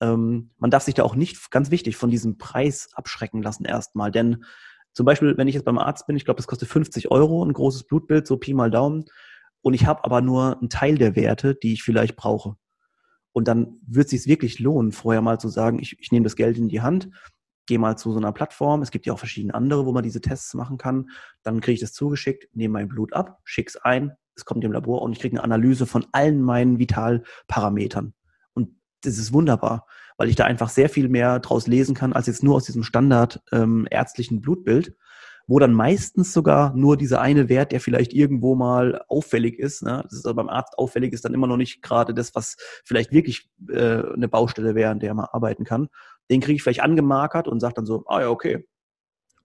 [0.00, 4.10] Ähm, man darf sich da auch nicht, ganz wichtig, von diesem Preis abschrecken lassen erstmal.
[4.10, 4.44] Denn
[4.92, 7.52] zum Beispiel, wenn ich jetzt beim Arzt bin, ich glaube, das kostet 50 Euro, ein
[7.54, 9.06] großes Blutbild, so Pi mal Daumen.
[9.62, 12.56] Und ich habe aber nur einen Teil der Werte, die ich vielleicht brauche.
[13.32, 16.36] Und dann wird es sich wirklich lohnen, vorher mal zu sagen, ich, ich nehme das
[16.36, 17.08] Geld in die Hand,
[17.66, 18.82] gehe mal zu so einer Plattform.
[18.82, 21.10] Es gibt ja auch verschiedene andere, wo man diese Tests machen kann.
[21.42, 24.72] Dann kriege ich das zugeschickt, nehme mein Blut ab, schicke es ein, es kommt dem
[24.72, 28.14] Labor und ich kriege eine Analyse von allen meinen Vitalparametern.
[28.52, 28.70] Und
[29.02, 29.86] das ist wunderbar,
[30.16, 32.82] weil ich da einfach sehr viel mehr draus lesen kann, als jetzt nur aus diesem
[32.82, 34.96] Standard ähm, ärztlichen Blutbild,
[35.46, 40.00] wo dann meistens sogar nur dieser eine Wert, der vielleicht irgendwo mal auffällig ist, ne?
[40.04, 43.12] das ist aber beim Arzt auffällig, ist dann immer noch nicht gerade das, was vielleicht
[43.12, 45.88] wirklich äh, eine Baustelle wäre, an der man arbeiten kann.
[46.30, 48.66] Den kriege ich vielleicht angemarkert und sage dann so, ah ja, okay.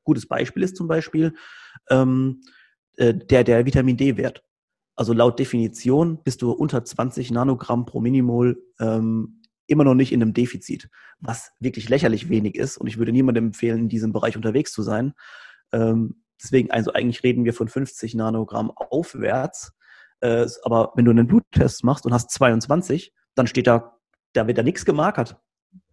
[0.04, 1.36] Gutes Beispiel ist zum Beispiel
[1.90, 2.42] ähm,
[2.98, 4.44] äh, der, der Vitamin D-Wert.
[4.96, 10.22] Also laut Definition bist du unter 20 Nanogramm pro Minimol ähm, immer noch nicht in
[10.22, 12.78] einem Defizit, was wirklich lächerlich wenig ist.
[12.78, 15.14] Und ich würde niemandem empfehlen, in diesem Bereich unterwegs zu sein.
[15.72, 19.74] Ähm, deswegen, also eigentlich reden wir von 50 Nanogramm aufwärts.
[20.22, 23.98] Äh, aber wenn du einen Bluttest machst und hast 22, dann steht da,
[24.34, 25.38] da wird da nichts gemarkert.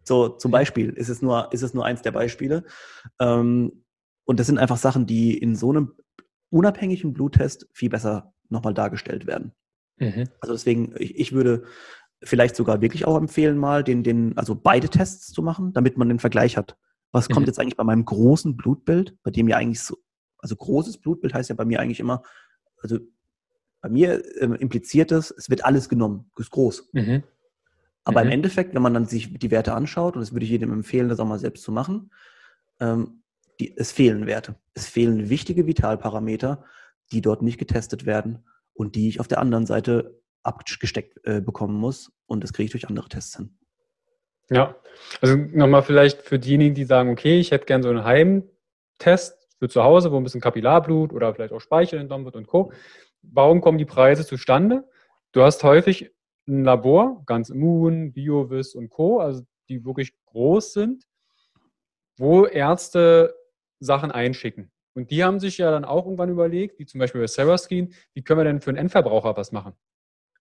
[0.06, 2.64] So zum Beispiel ist es nur, ist es nur eins der Beispiele.
[3.20, 3.84] Ähm,
[4.24, 5.94] und das sind einfach Sachen, die in so einem
[6.50, 9.52] unabhängigen Bluttest viel besser nochmal dargestellt werden.
[9.98, 10.28] Mhm.
[10.40, 11.64] Also deswegen, ich, ich würde
[12.22, 16.08] vielleicht sogar wirklich auch empfehlen, mal den, den, also beide Tests zu machen, damit man
[16.08, 16.76] den Vergleich hat.
[17.12, 17.34] Was mhm.
[17.34, 19.96] kommt jetzt eigentlich bei meinem großen Blutbild, bei dem ja eigentlich so,
[20.38, 22.22] also großes Blutbild heißt ja bei mir eigentlich immer,
[22.80, 22.98] also
[23.80, 26.90] bei mir äh, impliziert es, es wird alles genommen, ist groß.
[26.92, 27.22] Mhm.
[28.06, 28.26] Aber mhm.
[28.26, 31.08] im Endeffekt, wenn man dann sich die Werte anschaut, und das würde ich jedem empfehlen,
[31.08, 32.12] das auch mal selbst zu machen,
[32.80, 33.22] ähm,
[33.58, 34.54] die, es fehlen Werte.
[34.74, 36.64] Es fehlen wichtige Vitalparameter,
[37.10, 38.44] die dort nicht getestet werden
[38.74, 42.12] und die ich auf der anderen Seite abgesteckt äh, bekommen muss.
[42.26, 43.58] Und das kriege ich durch andere Tests hin.
[44.50, 44.76] Ja,
[45.20, 49.68] also nochmal vielleicht für diejenigen, die sagen, okay, ich hätte gern so einen Heimtest für
[49.68, 52.72] zu Hause, wo ein bisschen Kapillarblut oder vielleicht auch Speichel entnommen wird und Co.
[53.22, 54.84] Warum kommen die Preise zustande?
[55.32, 56.12] Du hast häufig
[56.48, 61.04] ein Labor, ganz Immun, BioVis und Co., also die wirklich groß sind,
[62.18, 63.34] wo Ärzte
[63.80, 64.70] Sachen einschicken.
[64.94, 68.22] Und die haben sich ja dann auch irgendwann überlegt, wie zum Beispiel bei Seraskin, wie
[68.22, 69.74] können wir denn für einen Endverbraucher was machen?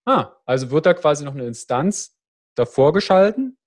[0.05, 2.17] Ah, also wird da quasi noch eine Instanz
[2.55, 3.57] davor geschalten,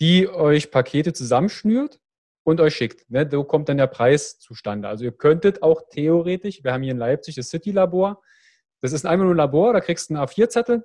[0.00, 2.00] die euch Pakete zusammenschnürt
[2.44, 3.08] und euch schickt.
[3.10, 3.26] Ne?
[3.30, 4.88] So kommt dann der Preis zustande.
[4.88, 8.22] Also ihr könntet auch theoretisch, wir haben hier in Leipzig das City-Labor,
[8.80, 10.84] das ist einfach nur ein Labor, da kriegst du einen A4-Zettel.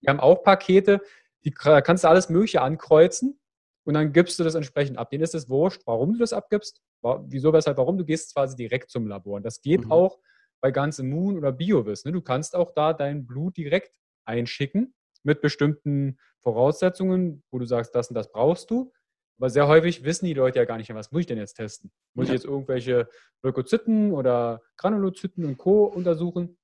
[0.00, 1.00] Wir haben auch Pakete,
[1.44, 3.38] die kannst du alles Mögliche ankreuzen
[3.84, 5.10] und dann gibst du das entsprechend ab.
[5.10, 6.82] Denen ist es wurscht, warum du das abgibst,
[7.26, 7.98] wieso, weshalb, warum.
[7.98, 9.36] Du gehst quasi direkt zum Labor.
[9.36, 9.92] Und das geht mhm.
[9.92, 10.18] auch
[10.60, 12.04] bei ganz Immun oder Biovis.
[12.04, 12.12] Ne?
[12.12, 13.92] Du kannst auch da dein Blut direkt
[14.24, 18.92] einschicken mit bestimmten Voraussetzungen, wo du sagst, das und das brauchst du.
[19.38, 21.90] Aber sehr häufig wissen die Leute ja gar nicht, was muss ich denn jetzt testen?
[22.14, 22.34] Muss ja.
[22.34, 23.08] ich jetzt irgendwelche
[23.42, 25.84] Leukozyten oder Granulozyten und Co.
[25.84, 26.56] untersuchen?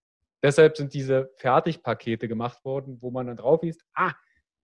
[0.42, 4.12] Deshalb sind diese Fertigpakete gemacht worden, wo man dann drauf liest, ah,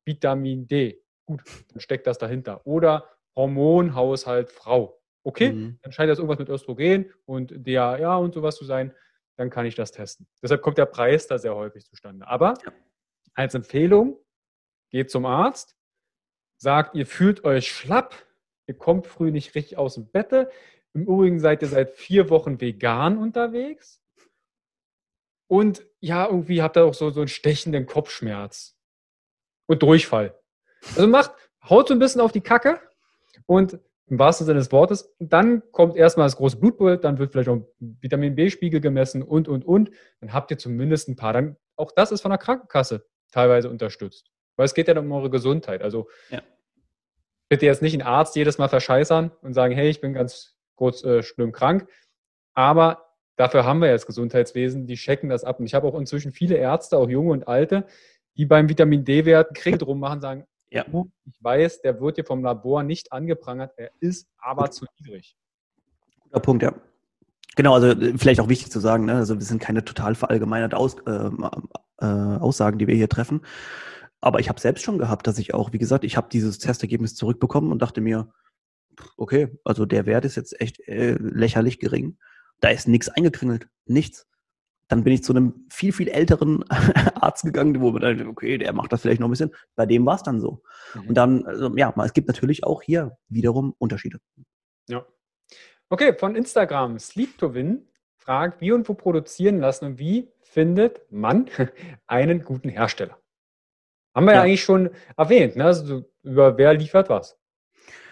[0.04, 1.02] Vitamin D.
[1.26, 2.66] Gut, dann steckt das dahinter.
[2.66, 5.00] Oder Hormonhaushalt Frau.
[5.24, 5.78] Okay, mhm.
[5.82, 8.94] dann scheint das irgendwas mit Östrogen und DHA und sowas zu sein.
[9.36, 10.26] Dann kann ich das testen.
[10.42, 12.26] Deshalb kommt der Preis da sehr häufig zustande.
[12.26, 12.72] Aber ja.
[13.34, 14.18] als Empfehlung,
[14.90, 15.76] geht zum Arzt,
[16.58, 18.14] sagt, ihr fühlt euch schlapp,
[18.66, 20.32] ihr kommt früh nicht richtig aus dem Bett.
[20.94, 24.00] Im Übrigen seid ihr seit vier Wochen vegan unterwegs.
[25.48, 28.76] Und ja, irgendwie habt ihr auch so, so einen stechenden Kopfschmerz
[29.66, 30.38] und Durchfall.
[30.96, 31.32] Also macht,
[31.68, 32.80] haut so ein bisschen auf die Kacke
[33.46, 33.78] und
[34.08, 35.12] im wahrsten Sinne des Wortes.
[35.18, 37.66] dann kommt erstmal das große Blutbild, dann wird vielleicht auch ein
[38.00, 39.90] Vitamin B-Spiegel gemessen und, und, und.
[40.20, 41.32] Dann habt ihr zumindest ein paar.
[41.32, 44.30] Dann, auch das ist von der Krankenkasse teilweise unterstützt.
[44.56, 45.82] Weil es geht ja um eure Gesundheit.
[45.82, 46.40] Also ja.
[47.48, 51.02] bitte jetzt nicht einen Arzt jedes Mal verscheißern und sagen, hey, ich bin ganz kurz
[51.02, 51.88] äh, schlimm krank.
[52.54, 53.05] Aber
[53.36, 55.60] dafür haben wir ja das Gesundheitswesen, die checken das ab.
[55.60, 57.86] Und ich habe auch inzwischen viele Ärzte, auch junge und alte,
[58.36, 60.84] die beim Vitamin D-Wert Krieg drum machen, sagen, ja.
[61.24, 65.36] Ich weiß, der wird hier vom Labor nicht angeprangert, er ist aber zu niedrig.
[66.20, 66.74] Guter Punkt, ja.
[67.54, 69.14] Genau, also äh, vielleicht auch wichtig zu sagen, ne?
[69.14, 71.30] also wir sind keine total verallgemeinerte Aus, äh,
[72.00, 73.42] äh, Aussagen, die wir hier treffen.
[74.20, 77.14] Aber ich habe selbst schon gehabt, dass ich auch, wie gesagt, ich habe dieses Testergebnis
[77.14, 78.32] zurückbekommen und dachte mir,
[79.16, 82.18] okay, also der Wert ist jetzt echt äh, lächerlich gering.
[82.60, 84.26] Da ist nichts eingekringelt, nichts
[84.88, 86.64] dann bin ich zu einem viel, viel älteren
[87.14, 89.54] Arzt gegangen, wo man dann, okay, der macht das vielleicht noch ein bisschen.
[89.74, 90.62] Bei dem war es dann so.
[90.94, 91.08] Mhm.
[91.08, 94.18] Und dann, also, ja, es gibt natürlich auch hier wiederum Unterschiede.
[94.88, 95.04] Ja.
[95.88, 101.00] Okay, von Instagram, Sleep to Win fragt, wie und wo produzieren lassen und wie findet
[101.10, 101.48] man
[102.06, 103.18] einen guten Hersteller?
[104.14, 105.64] Haben wir ja, ja eigentlich schon erwähnt, ne?
[105.64, 107.38] also über wer liefert was.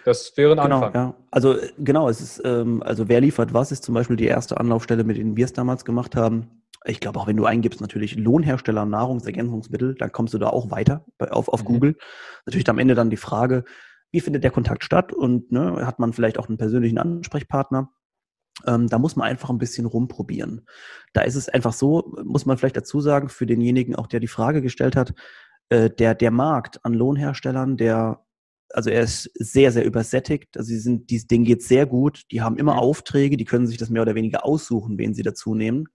[0.03, 0.93] Das wäre ein genau, Anfang.
[0.93, 1.15] Ja.
[1.31, 5.03] Also genau, es ist, ähm, also wer liefert was, ist zum Beispiel die erste Anlaufstelle,
[5.03, 8.85] mit denen wir es damals gemacht haben ich glaube auch, wenn du eingibst, natürlich Lohnhersteller,
[8.85, 11.67] Nahrungsergänzungsmittel, dann kommst du da auch weiter bei, auf, auf mhm.
[11.67, 11.97] Google.
[12.45, 13.65] Natürlich am Ende dann die Frage,
[14.11, 17.89] wie findet der Kontakt statt und ne, hat man vielleicht auch einen persönlichen Ansprechpartner?
[18.65, 20.65] Ähm, da muss man einfach ein bisschen rumprobieren.
[21.11, 24.27] Da ist es einfach so, muss man vielleicht dazu sagen, für denjenigen auch, der die
[24.27, 25.13] Frage gestellt hat,
[25.69, 28.25] äh, der, der Markt an Lohnherstellern, der,
[28.71, 30.57] also er ist sehr, sehr übersättigt.
[30.57, 32.23] Also sie sind, dieses Ding geht sehr gut.
[32.31, 35.55] Die haben immer Aufträge, die können sich das mehr oder weniger aussuchen, wen sie dazu
[35.55, 35.85] nehmen.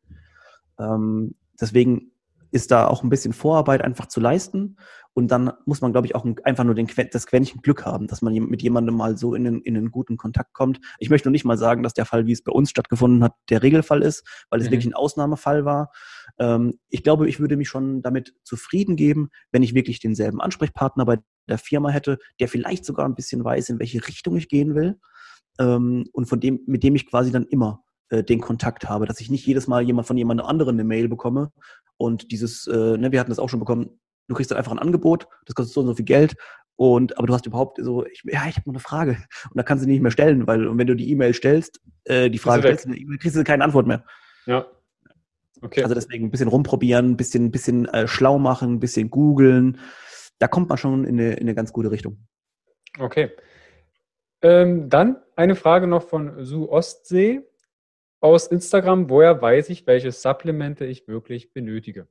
[0.79, 2.12] Ähm, deswegen
[2.53, 4.77] ist da auch ein bisschen Vorarbeit einfach zu leisten.
[5.12, 8.23] Und dann muss man, glaube ich, auch einfach nur den, das Quäntchen Glück haben, dass
[8.23, 10.81] man mit jemandem mal so in einen, in einen guten Kontakt kommt.
[10.99, 13.35] Ich möchte noch nicht mal sagen, dass der Fall, wie es bei uns stattgefunden hat,
[13.51, 14.73] der Regelfall ist, weil es mhm.
[14.73, 15.91] wirklich ein Ausnahmefall war.
[16.39, 21.05] Ähm, ich glaube, ich würde mich schon damit zufrieden geben, wenn ich wirklich denselben Ansprechpartner
[21.05, 21.18] bei
[21.49, 24.99] der Firma hätte, der vielleicht sogar ein bisschen weiß, in welche Richtung ich gehen will.
[25.59, 29.20] Ähm, und von dem, mit dem ich quasi dann immer äh, den Kontakt habe, dass
[29.20, 31.53] ich nicht jedes Mal jemand von jemand anderem eine Mail bekomme
[31.97, 34.78] und dieses, äh, ne, wir hatten das auch schon bekommen, du kriegst dann einfach ein
[34.78, 36.34] Angebot, das kostet so und so viel Geld.
[36.76, 39.18] Und, aber du hast überhaupt so, ich, ja, ich habe noch eine Frage.
[39.51, 41.78] Und da kannst du die nicht mehr stellen, weil und wenn du die E-Mail stellst,
[42.05, 42.88] äh, die Frage stellst,
[43.20, 44.03] kriegst du keine Antwort mehr.
[44.47, 44.66] Ja.
[45.61, 45.82] Okay.
[45.82, 49.78] Also deswegen ein bisschen rumprobieren, ein bisschen, bisschen äh, schlau machen, ein bisschen googeln.
[50.41, 52.18] Da kommt man schon in eine, in eine ganz gute Richtung.
[52.99, 53.30] Okay.
[54.43, 57.43] Ähm, dann eine Frage noch von Su Ostsee
[58.20, 59.11] aus Instagram.
[59.11, 62.09] Woher weiß ich, welche Supplemente ich wirklich benötige?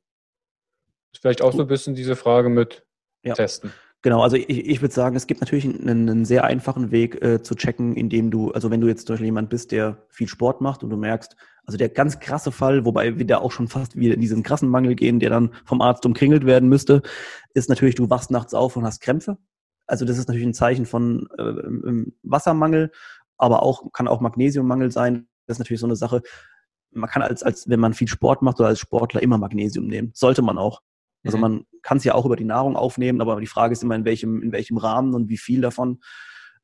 [1.19, 2.86] Vielleicht auch so ein bisschen diese Frage mit
[3.23, 3.34] ja.
[3.34, 3.73] testen.
[4.02, 7.41] Genau, also ich, ich würde sagen, es gibt natürlich einen, einen sehr einfachen Weg äh,
[7.41, 10.62] zu checken, indem du, also wenn du jetzt zum Beispiel jemand bist, der viel Sport
[10.62, 11.36] macht und du merkst,
[11.66, 14.70] also der ganz krasse Fall, wobei wir da auch schon fast wieder in diesen krassen
[14.70, 17.02] Mangel gehen, der dann vom Arzt umkringelt werden müsste,
[17.54, 19.38] ist natürlich, du wachst nachts auf und hast Krämpfe.
[19.86, 22.91] Also das ist natürlich ein Zeichen von äh, Wassermangel,
[23.38, 25.28] aber auch kann auch Magnesiummangel sein.
[25.45, 26.22] Das ist natürlich so eine Sache.
[26.91, 30.12] Man kann als, als wenn man viel Sport macht oder als Sportler immer Magnesium nehmen.
[30.14, 30.82] Sollte man auch.
[31.24, 31.41] Also mhm.
[31.41, 34.05] man kann es ja auch über die Nahrung aufnehmen, aber die Frage ist immer, in
[34.05, 35.99] welchem, in welchem Rahmen und wie viel davon.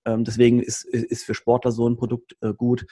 [0.06, 2.86] Ähm, deswegen ist, ist für Sportler so ein Produkt äh, gut.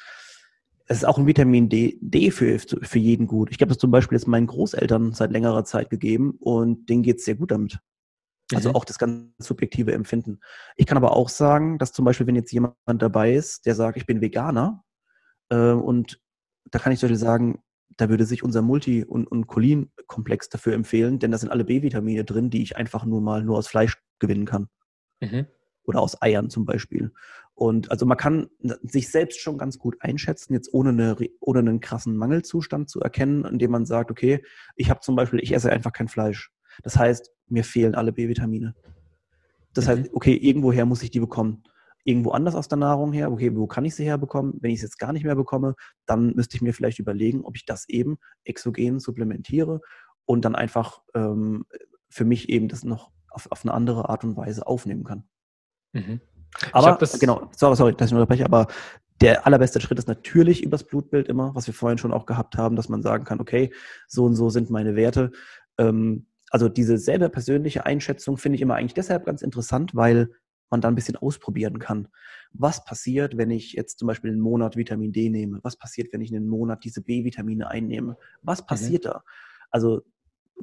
[0.86, 3.49] Es ist auch ein Vitamin D, D für, für jeden gut.
[3.51, 7.20] Ich habe das zum Beispiel jetzt meinen Großeltern seit längerer Zeit gegeben und denen geht
[7.20, 7.80] es sehr gut damit.
[8.53, 8.76] Also mhm.
[8.76, 10.39] auch das ganz subjektive Empfinden.
[10.76, 13.97] Ich kann aber auch sagen, dass zum Beispiel, wenn jetzt jemand dabei ist, der sagt,
[13.97, 14.84] ich bin Veganer,
[15.49, 16.20] äh, und
[16.70, 17.64] da kann ich zum Beispiel sagen,
[17.98, 22.24] da würde sich unser Multi- und, und Cholin-Komplex dafür empfehlen, denn da sind alle B-Vitamine
[22.24, 24.68] drin, die ich einfach nur mal nur aus Fleisch gewinnen kann.
[25.22, 25.48] Mhm.
[25.86, 27.12] Oder aus Eiern zum Beispiel.
[27.56, 28.48] Und also man kann
[28.82, 33.46] sich selbst schon ganz gut einschätzen, jetzt ohne, eine, ohne einen krassen Mangelzustand zu erkennen,
[33.46, 34.44] indem man sagt, okay,
[34.76, 36.52] ich habe zum Beispiel, ich esse einfach kein Fleisch.
[36.82, 38.76] Das heißt, mir fehlen alle B-Vitamine.
[39.74, 39.89] Das mhm.
[39.89, 41.64] heißt, okay, irgendwoher muss ich die bekommen
[42.04, 43.32] irgendwo anders aus der Nahrung her.
[43.32, 44.56] Okay, wo kann ich sie herbekommen?
[44.60, 45.76] Wenn ich es jetzt gar nicht mehr bekomme,
[46.06, 49.82] dann müsste ich mir vielleicht überlegen, ob ich das eben exogen supplementiere
[50.26, 51.66] und dann einfach ähm,
[52.10, 55.24] für mich eben das noch auf, auf eine andere Art und Weise aufnehmen kann.
[55.93, 56.22] Mhm.
[56.72, 58.68] Aber, genau, sorry, sorry, dass ich unterbreche, aber
[59.22, 62.76] der allerbeste Schritt ist natürlich übers Blutbild immer, was wir vorhin schon auch gehabt haben,
[62.76, 63.74] dass man sagen kann, okay,
[64.08, 65.32] so und so sind meine Werte.
[65.78, 70.30] Ähm, also diese selber persönliche Einschätzung finde ich immer eigentlich deshalb ganz interessant, weil
[70.74, 72.07] man da ein bisschen ausprobieren kann.
[72.51, 75.59] Was passiert, wenn ich jetzt zum Beispiel einen Monat Vitamin D nehme?
[75.61, 78.17] Was passiert, wenn ich einen Monat diese B-Vitamine einnehme?
[78.41, 78.65] Was mhm.
[78.65, 79.09] passiert mhm.
[79.09, 79.24] da?
[79.69, 80.01] Also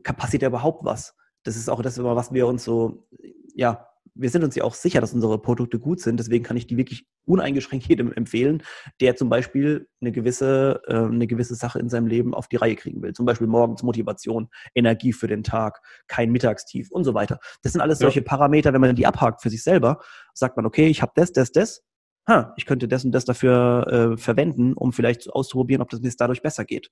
[0.02, 1.14] passiert da überhaupt was?
[1.44, 3.06] Das ist auch das, was wir uns so,
[3.54, 6.18] ja, wir sind uns ja auch sicher, dass unsere Produkte gut sind.
[6.18, 8.62] Deswegen kann ich die wirklich uneingeschränkt jedem empfehlen,
[9.00, 12.76] der zum Beispiel eine gewisse, äh, eine gewisse Sache in seinem Leben auf die Reihe
[12.76, 13.12] kriegen will.
[13.12, 17.38] Zum Beispiel morgens Motivation, Energie für den Tag, kein Mittagstief und so weiter.
[17.62, 18.26] Das sind alles solche ja.
[18.26, 20.00] Parameter, wenn man die abhakt für sich selber,
[20.34, 21.82] sagt man, okay, ich habe das, das, das.
[22.28, 26.12] Ha, ich könnte das und das dafür äh, verwenden, um vielleicht auszuprobieren, ob das mir
[26.16, 26.90] dadurch besser geht.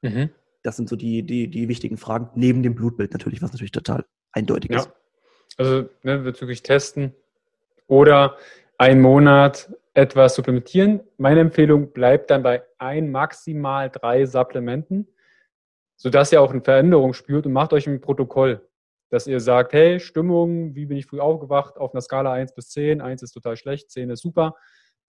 [0.00, 0.30] Mhm.
[0.62, 4.06] Das sind so die, die, die wichtigen Fragen, neben dem Blutbild natürlich, was natürlich total
[4.32, 4.78] eindeutig ja.
[4.78, 4.90] ist.
[5.58, 7.14] Also ne, bezüglich Testen
[7.86, 8.36] oder
[8.78, 11.00] einen Monat etwas supplementieren.
[11.18, 15.06] Meine Empfehlung bleibt dann bei ein, maximal drei Supplementen,
[15.96, 18.66] sodass ihr auch eine Veränderung spürt und macht euch ein Protokoll,
[19.10, 22.70] dass ihr sagt, hey, Stimmung, wie bin ich früh aufgewacht, auf einer Skala 1 bis
[22.70, 24.56] 10, 1 ist total schlecht, 10 ist super,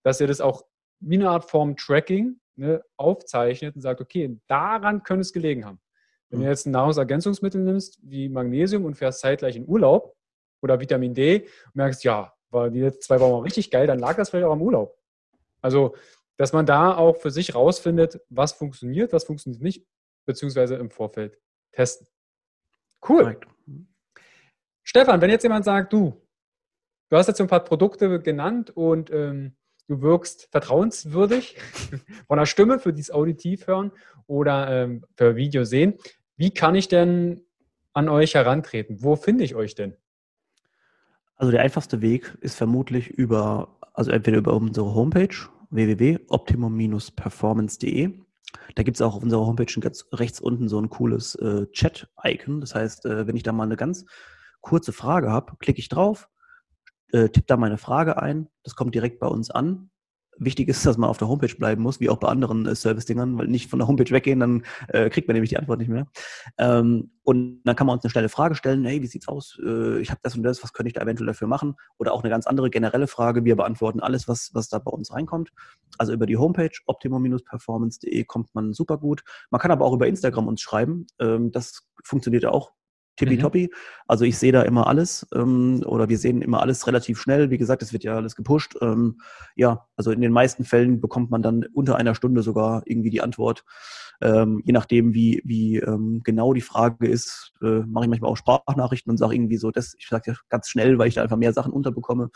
[0.04, 0.64] dass ihr das auch
[1.00, 5.80] wie eine Art Form Tracking ne, aufzeichnet und sagt, okay, daran könnte es gelegen haben.
[6.30, 10.16] Wenn du jetzt ein Nahrungsergänzungsmittel nimmst, wie Magnesium und fährst zeitgleich in Urlaub,
[10.64, 14.16] oder Vitamin D und merkst, ja, war die letzten zwei Wochen richtig geil, dann lag
[14.16, 14.98] das vielleicht auch im Urlaub.
[15.62, 15.96] Also,
[16.38, 19.86] dass man da auch für sich rausfindet, was funktioniert, was funktioniert nicht,
[20.26, 21.38] beziehungsweise im Vorfeld
[21.72, 22.08] testen.
[23.08, 23.24] Cool.
[23.24, 23.46] Right.
[24.84, 26.22] Stefan, wenn jetzt jemand sagt, du,
[27.10, 29.56] du hast jetzt ein paar Produkte genannt und ähm,
[29.88, 31.58] du wirkst vertrauenswürdig
[32.28, 33.92] von der Stimme, für dieses Auditiv hören
[34.28, 35.98] oder ähm, für Video sehen,
[36.36, 37.46] wie kann ich denn
[37.94, 39.04] an euch herantreten?
[39.04, 39.96] Wo finde ich euch denn?
[41.36, 45.36] Also der einfachste Weg ist vermutlich über, also entweder über unsere Homepage,
[45.70, 48.20] www.optimum-performance.de.
[48.76, 52.62] Da gibt es auch auf unserer Homepage ganz rechts unten so ein cooles äh, Chat-Icon.
[52.62, 54.06] Das heißt, äh, wenn ich da mal eine ganz
[54.62, 56.30] kurze Frage habe, klicke ich drauf,
[57.12, 59.90] äh, tippe da meine Frage ein, das kommt direkt bei uns an
[60.38, 63.38] Wichtig ist, dass man auf der Homepage bleiben muss, wie auch bei anderen äh, Service-Dingern,
[63.38, 66.08] weil nicht von der Homepage weggehen, dann äh, kriegt man nämlich die Antwort nicht mehr.
[66.58, 69.58] Ähm, und dann kann man uns eine schnelle Frage stellen, hey, wie sieht's aus?
[69.64, 71.76] Äh, ich habe das und das, was könnte ich da eventuell dafür machen?
[71.98, 73.46] Oder auch eine ganz andere generelle Frage.
[73.46, 75.52] Wir beantworten alles, was, was da bei uns reinkommt.
[75.98, 79.24] Also über die Homepage optimum-performance.de kommt man super gut.
[79.52, 81.08] Man kann aber auch über Instagram uns schreiben.
[81.20, 82.72] Ähm, das funktioniert auch
[83.18, 83.64] tippitoppi.
[83.64, 83.76] Mhm.
[84.08, 87.50] Also ich sehe da immer alles ähm, oder wir sehen immer alles relativ schnell.
[87.50, 88.76] Wie gesagt, es wird ja alles gepusht.
[88.82, 89.20] Ähm,
[89.56, 93.22] ja, also in den meisten Fällen bekommt man dann unter einer Stunde sogar irgendwie die
[93.22, 93.64] Antwort.
[94.22, 98.38] Ähm, je nachdem, wie, wie ähm, genau die Frage ist, äh, mache ich manchmal auch
[98.38, 101.38] Sprachnachrichten und sage irgendwie so, das, ich sage ja ganz schnell, weil ich da einfach
[101.38, 102.30] mehr Sachen unterbekomme.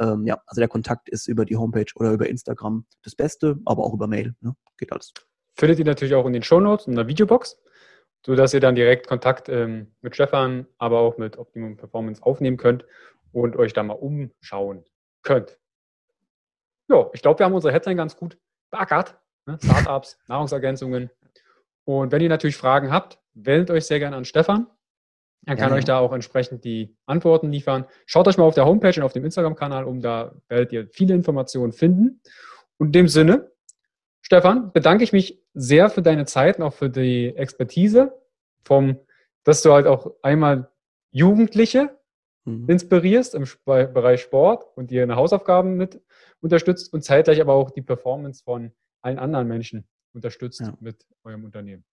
[0.00, 3.84] Ähm, ja, also der Kontakt ist über die Homepage oder über Instagram das Beste, aber
[3.84, 4.34] auch über Mail.
[4.40, 4.54] Ne?
[4.78, 5.12] Geht alles.
[5.54, 7.56] Findet ihr natürlich auch in den Shownotes in der Videobox
[8.24, 12.84] sodass ihr dann direkt Kontakt ähm, mit Stefan, aber auch mit Optimum Performance aufnehmen könnt
[13.32, 14.84] und euch da mal umschauen
[15.22, 15.58] könnt.
[16.88, 18.38] Ja, ich glaube, wir haben unsere Headline ganz gut
[18.70, 19.18] beackert.
[19.46, 19.58] Ne?
[19.62, 21.10] Startups, Nahrungsergänzungen.
[21.84, 24.66] Und wenn ihr natürlich Fragen habt, wendet euch sehr gerne an Stefan.
[25.46, 27.86] Er kann ja, euch da auch entsprechend die Antworten liefern.
[28.06, 31.14] Schaut euch mal auf der Homepage und auf dem Instagram-Kanal um, da werdet ihr viele
[31.14, 32.20] Informationen finden.
[32.76, 33.50] Und in dem Sinne
[34.28, 38.12] Stefan, bedanke ich mich sehr für deine Zeit und auch für die Expertise,
[38.62, 38.98] vom,
[39.42, 40.70] dass du halt auch einmal
[41.10, 41.96] Jugendliche
[42.44, 42.68] mhm.
[42.68, 46.02] inspirierst im Bereich Sport und dir eine Hausaufgaben mit
[46.42, 50.74] unterstützt und zeitgleich aber auch die Performance von allen anderen Menschen unterstützt ja.
[50.78, 51.86] mit eurem Unternehmen.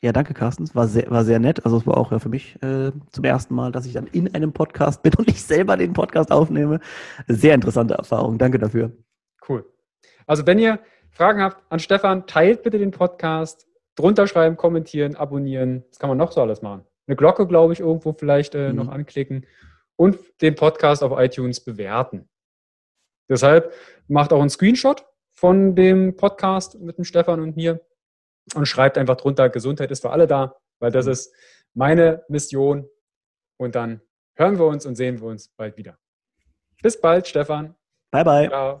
[0.00, 0.74] Ja, danke, Carsten.
[0.74, 1.66] War sehr, war sehr nett.
[1.66, 4.34] Also es war auch ja für mich äh, zum ersten Mal, dass ich dann in
[4.34, 6.80] einem Podcast bin und ich selber den Podcast aufnehme.
[7.28, 8.38] Sehr interessante Erfahrung.
[8.38, 8.96] Danke dafür.
[9.46, 9.70] Cool.
[10.26, 10.78] Also wenn ihr
[11.14, 15.84] Fragen habt an Stefan, teilt bitte den Podcast, drunter schreiben, kommentieren, abonnieren.
[15.88, 16.84] Das kann man noch so alles machen.
[17.06, 18.76] Eine Glocke, glaube ich, irgendwo vielleicht äh, mhm.
[18.76, 19.46] noch anklicken
[19.96, 22.28] und den Podcast auf iTunes bewerten.
[23.28, 23.72] Deshalb
[24.08, 27.80] macht auch einen Screenshot von dem Podcast mit dem Stefan und mir
[28.54, 31.12] und schreibt einfach drunter, Gesundheit ist für alle da, weil das mhm.
[31.12, 31.34] ist
[31.74, 32.88] meine Mission.
[33.56, 34.00] Und dann
[34.36, 35.96] hören wir uns und sehen wir uns bald wieder.
[36.82, 37.74] Bis bald, Stefan.
[38.10, 38.48] Bye, bye.
[38.48, 38.80] Ciao.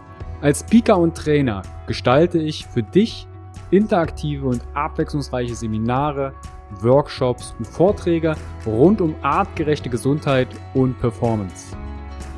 [0.41, 3.27] als Speaker und Trainer gestalte ich für dich
[3.69, 6.33] interaktive und abwechslungsreiche Seminare,
[6.81, 8.35] Workshops und Vorträge
[8.65, 11.75] rund um artgerechte Gesundheit und Performance.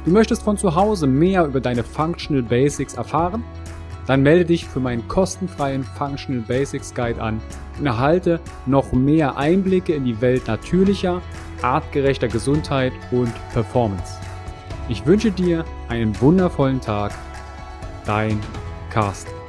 [0.06, 3.44] Du möchtest von zu Hause mehr über deine Functional Basics erfahren?
[4.06, 7.40] Dann melde dich für meinen kostenfreien Functional Basics Guide an
[7.80, 11.22] und erhalte noch mehr Einblicke in die Welt natürlicher,
[11.62, 14.18] artgerechter Gesundheit und Performance.
[14.90, 17.14] Ich wünsche dir einen wundervollen Tag
[18.06, 18.42] Dein
[18.90, 19.43] Carsten.